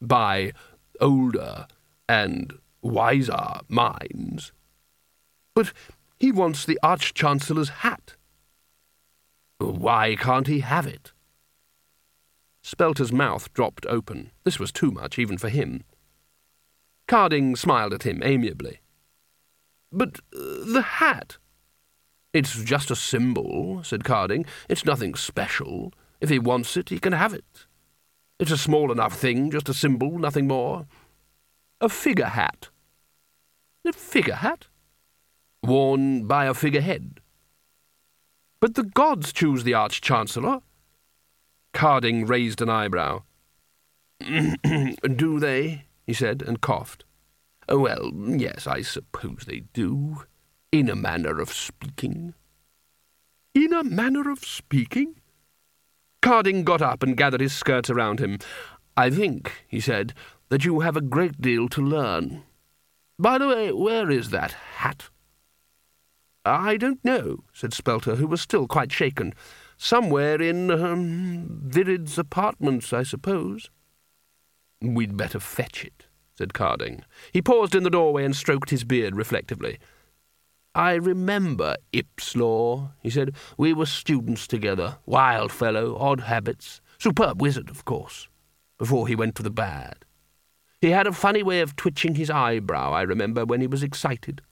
by 0.00 0.52
older 1.00 1.66
and 2.08 2.52
wiser 2.82 3.60
minds. 3.68 4.52
But 5.54 5.72
he 6.18 6.32
wants 6.32 6.64
the 6.64 6.78
Arch-Chancellor's 6.82 7.68
hat. 7.68 8.15
Why 9.58 10.16
can't 10.16 10.46
he 10.46 10.60
have 10.60 10.86
it? 10.86 11.12
Spelter's 12.62 13.12
mouth 13.12 13.52
dropped 13.52 13.86
open. 13.86 14.32
This 14.44 14.58
was 14.58 14.72
too 14.72 14.90
much, 14.90 15.18
even 15.18 15.38
for 15.38 15.48
him. 15.48 15.84
Carding 17.06 17.54
smiled 17.54 17.94
at 17.94 18.02
him 18.02 18.22
amiably. 18.24 18.80
But 19.92 20.18
uh, 20.34 20.64
the 20.66 20.82
hat? 20.82 21.38
It's 22.32 22.54
just 22.64 22.90
a 22.90 22.96
symbol, 22.96 23.82
said 23.84 24.04
Carding. 24.04 24.44
It's 24.68 24.84
nothing 24.84 25.14
special. 25.14 25.92
If 26.20 26.28
he 26.28 26.38
wants 26.38 26.76
it, 26.76 26.88
he 26.88 26.98
can 26.98 27.12
have 27.12 27.32
it. 27.32 27.66
It's 28.38 28.50
a 28.50 28.58
small 28.58 28.92
enough 28.92 29.18
thing, 29.18 29.50
just 29.50 29.68
a 29.68 29.74
symbol, 29.74 30.18
nothing 30.18 30.46
more. 30.46 30.86
A 31.80 31.88
figure 31.88 32.26
hat. 32.26 32.68
A 33.86 33.92
figure 33.92 34.34
hat? 34.34 34.66
Worn 35.62 36.26
by 36.26 36.46
a 36.46 36.54
figurehead. 36.54 37.20
But 38.60 38.74
the 38.74 38.84
gods 38.84 39.32
choose 39.32 39.64
the 39.64 39.74
Arch-Chancellor. 39.74 40.60
Carding 41.72 42.26
raised 42.26 42.62
an 42.62 42.70
eyebrow. 42.70 43.22
do 44.20 45.38
they? 45.38 45.84
he 46.06 46.12
said, 46.12 46.42
and 46.42 46.60
coughed. 46.60 47.04
Oh, 47.68 47.80
well, 47.80 48.12
yes, 48.14 48.66
I 48.66 48.82
suppose 48.82 49.44
they 49.46 49.60
do, 49.72 50.22
in 50.70 50.88
a 50.88 50.96
manner 50.96 51.40
of 51.40 51.52
speaking. 51.52 52.34
In 53.54 53.72
a 53.72 53.82
manner 53.82 54.30
of 54.30 54.38
speaking? 54.44 55.16
Carding 56.22 56.64
got 56.64 56.80
up 56.80 57.02
and 57.02 57.16
gathered 57.16 57.40
his 57.40 57.52
skirts 57.52 57.90
around 57.90 58.20
him. 58.20 58.38
I 58.96 59.10
think, 59.10 59.64
he 59.68 59.80
said, 59.80 60.14
that 60.48 60.64
you 60.64 60.80
have 60.80 60.96
a 60.96 61.00
great 61.00 61.40
deal 61.40 61.68
to 61.70 61.82
learn. 61.82 62.44
By 63.18 63.38
the 63.38 63.48
way, 63.48 63.72
where 63.72 64.10
is 64.10 64.30
that 64.30 64.52
hat? 64.52 65.10
I 66.46 66.76
don't 66.76 67.04
know, 67.04 67.44
said 67.52 67.74
Spelter, 67.74 68.14
who 68.16 68.26
was 68.26 68.40
still 68.40 68.68
quite 68.68 68.92
shaken. 68.92 69.34
Somewhere 69.76 70.40
in 70.40 70.70
um, 70.70 71.60
Virrid's 71.66 72.18
apartments, 72.18 72.92
I 72.92 73.02
suppose. 73.02 73.68
We'd 74.80 75.16
better 75.16 75.40
fetch 75.40 75.84
it, 75.84 76.06
said 76.36 76.54
Carding. 76.54 77.02
He 77.32 77.42
paused 77.42 77.74
in 77.74 77.82
the 77.82 77.90
doorway 77.90 78.24
and 78.24 78.36
stroked 78.36 78.70
his 78.70 78.84
beard 78.84 79.16
reflectively. 79.16 79.78
I 80.74 80.94
remember 80.94 81.76
Ipslore, 81.92 82.92
he 83.02 83.10
said. 83.10 83.34
We 83.56 83.72
were 83.72 83.86
students 83.86 84.46
together. 84.46 84.98
Wild 85.06 85.50
fellow, 85.50 85.96
odd 85.98 86.20
habits. 86.20 86.80
Superb 86.98 87.40
wizard, 87.40 87.70
of 87.70 87.84
course, 87.84 88.28
before 88.78 89.08
he 89.08 89.16
went 89.16 89.34
to 89.36 89.42
the 89.42 89.50
bad. 89.50 90.04
He 90.80 90.90
had 90.90 91.06
a 91.06 91.12
funny 91.12 91.42
way 91.42 91.60
of 91.60 91.76
twitching 91.76 92.14
his 92.14 92.30
eyebrow, 92.30 92.92
I 92.92 93.02
remember, 93.02 93.44
when 93.44 93.60
he 93.62 93.66
was 93.66 93.82
excited. 93.82 94.42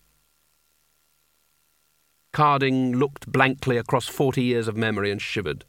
Carding 2.35 2.97
looked 2.97 3.31
blankly 3.31 3.77
across 3.77 4.09
forty 4.09 4.43
years 4.43 4.67
of 4.67 4.77
memory 4.77 5.13
and 5.13 5.23
shivered. 5.23 5.65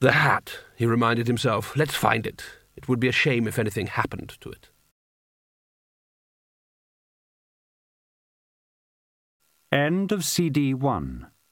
The 0.00 0.12
hat, 0.12 0.60
he 0.74 0.86
reminded 0.86 1.26
himself. 1.26 1.76
Let's 1.76 1.94
find 1.94 2.26
it. 2.26 2.42
It 2.74 2.88
would 2.88 2.98
be 2.98 3.08
a 3.08 3.12
shame 3.12 3.46
if 3.46 3.58
anything 3.58 3.88
happened 3.88 4.38
to 4.40 4.50
it. 4.50 4.70
End 9.70 10.12
of 10.12 10.24
CD 10.24 10.72
1 10.72 11.26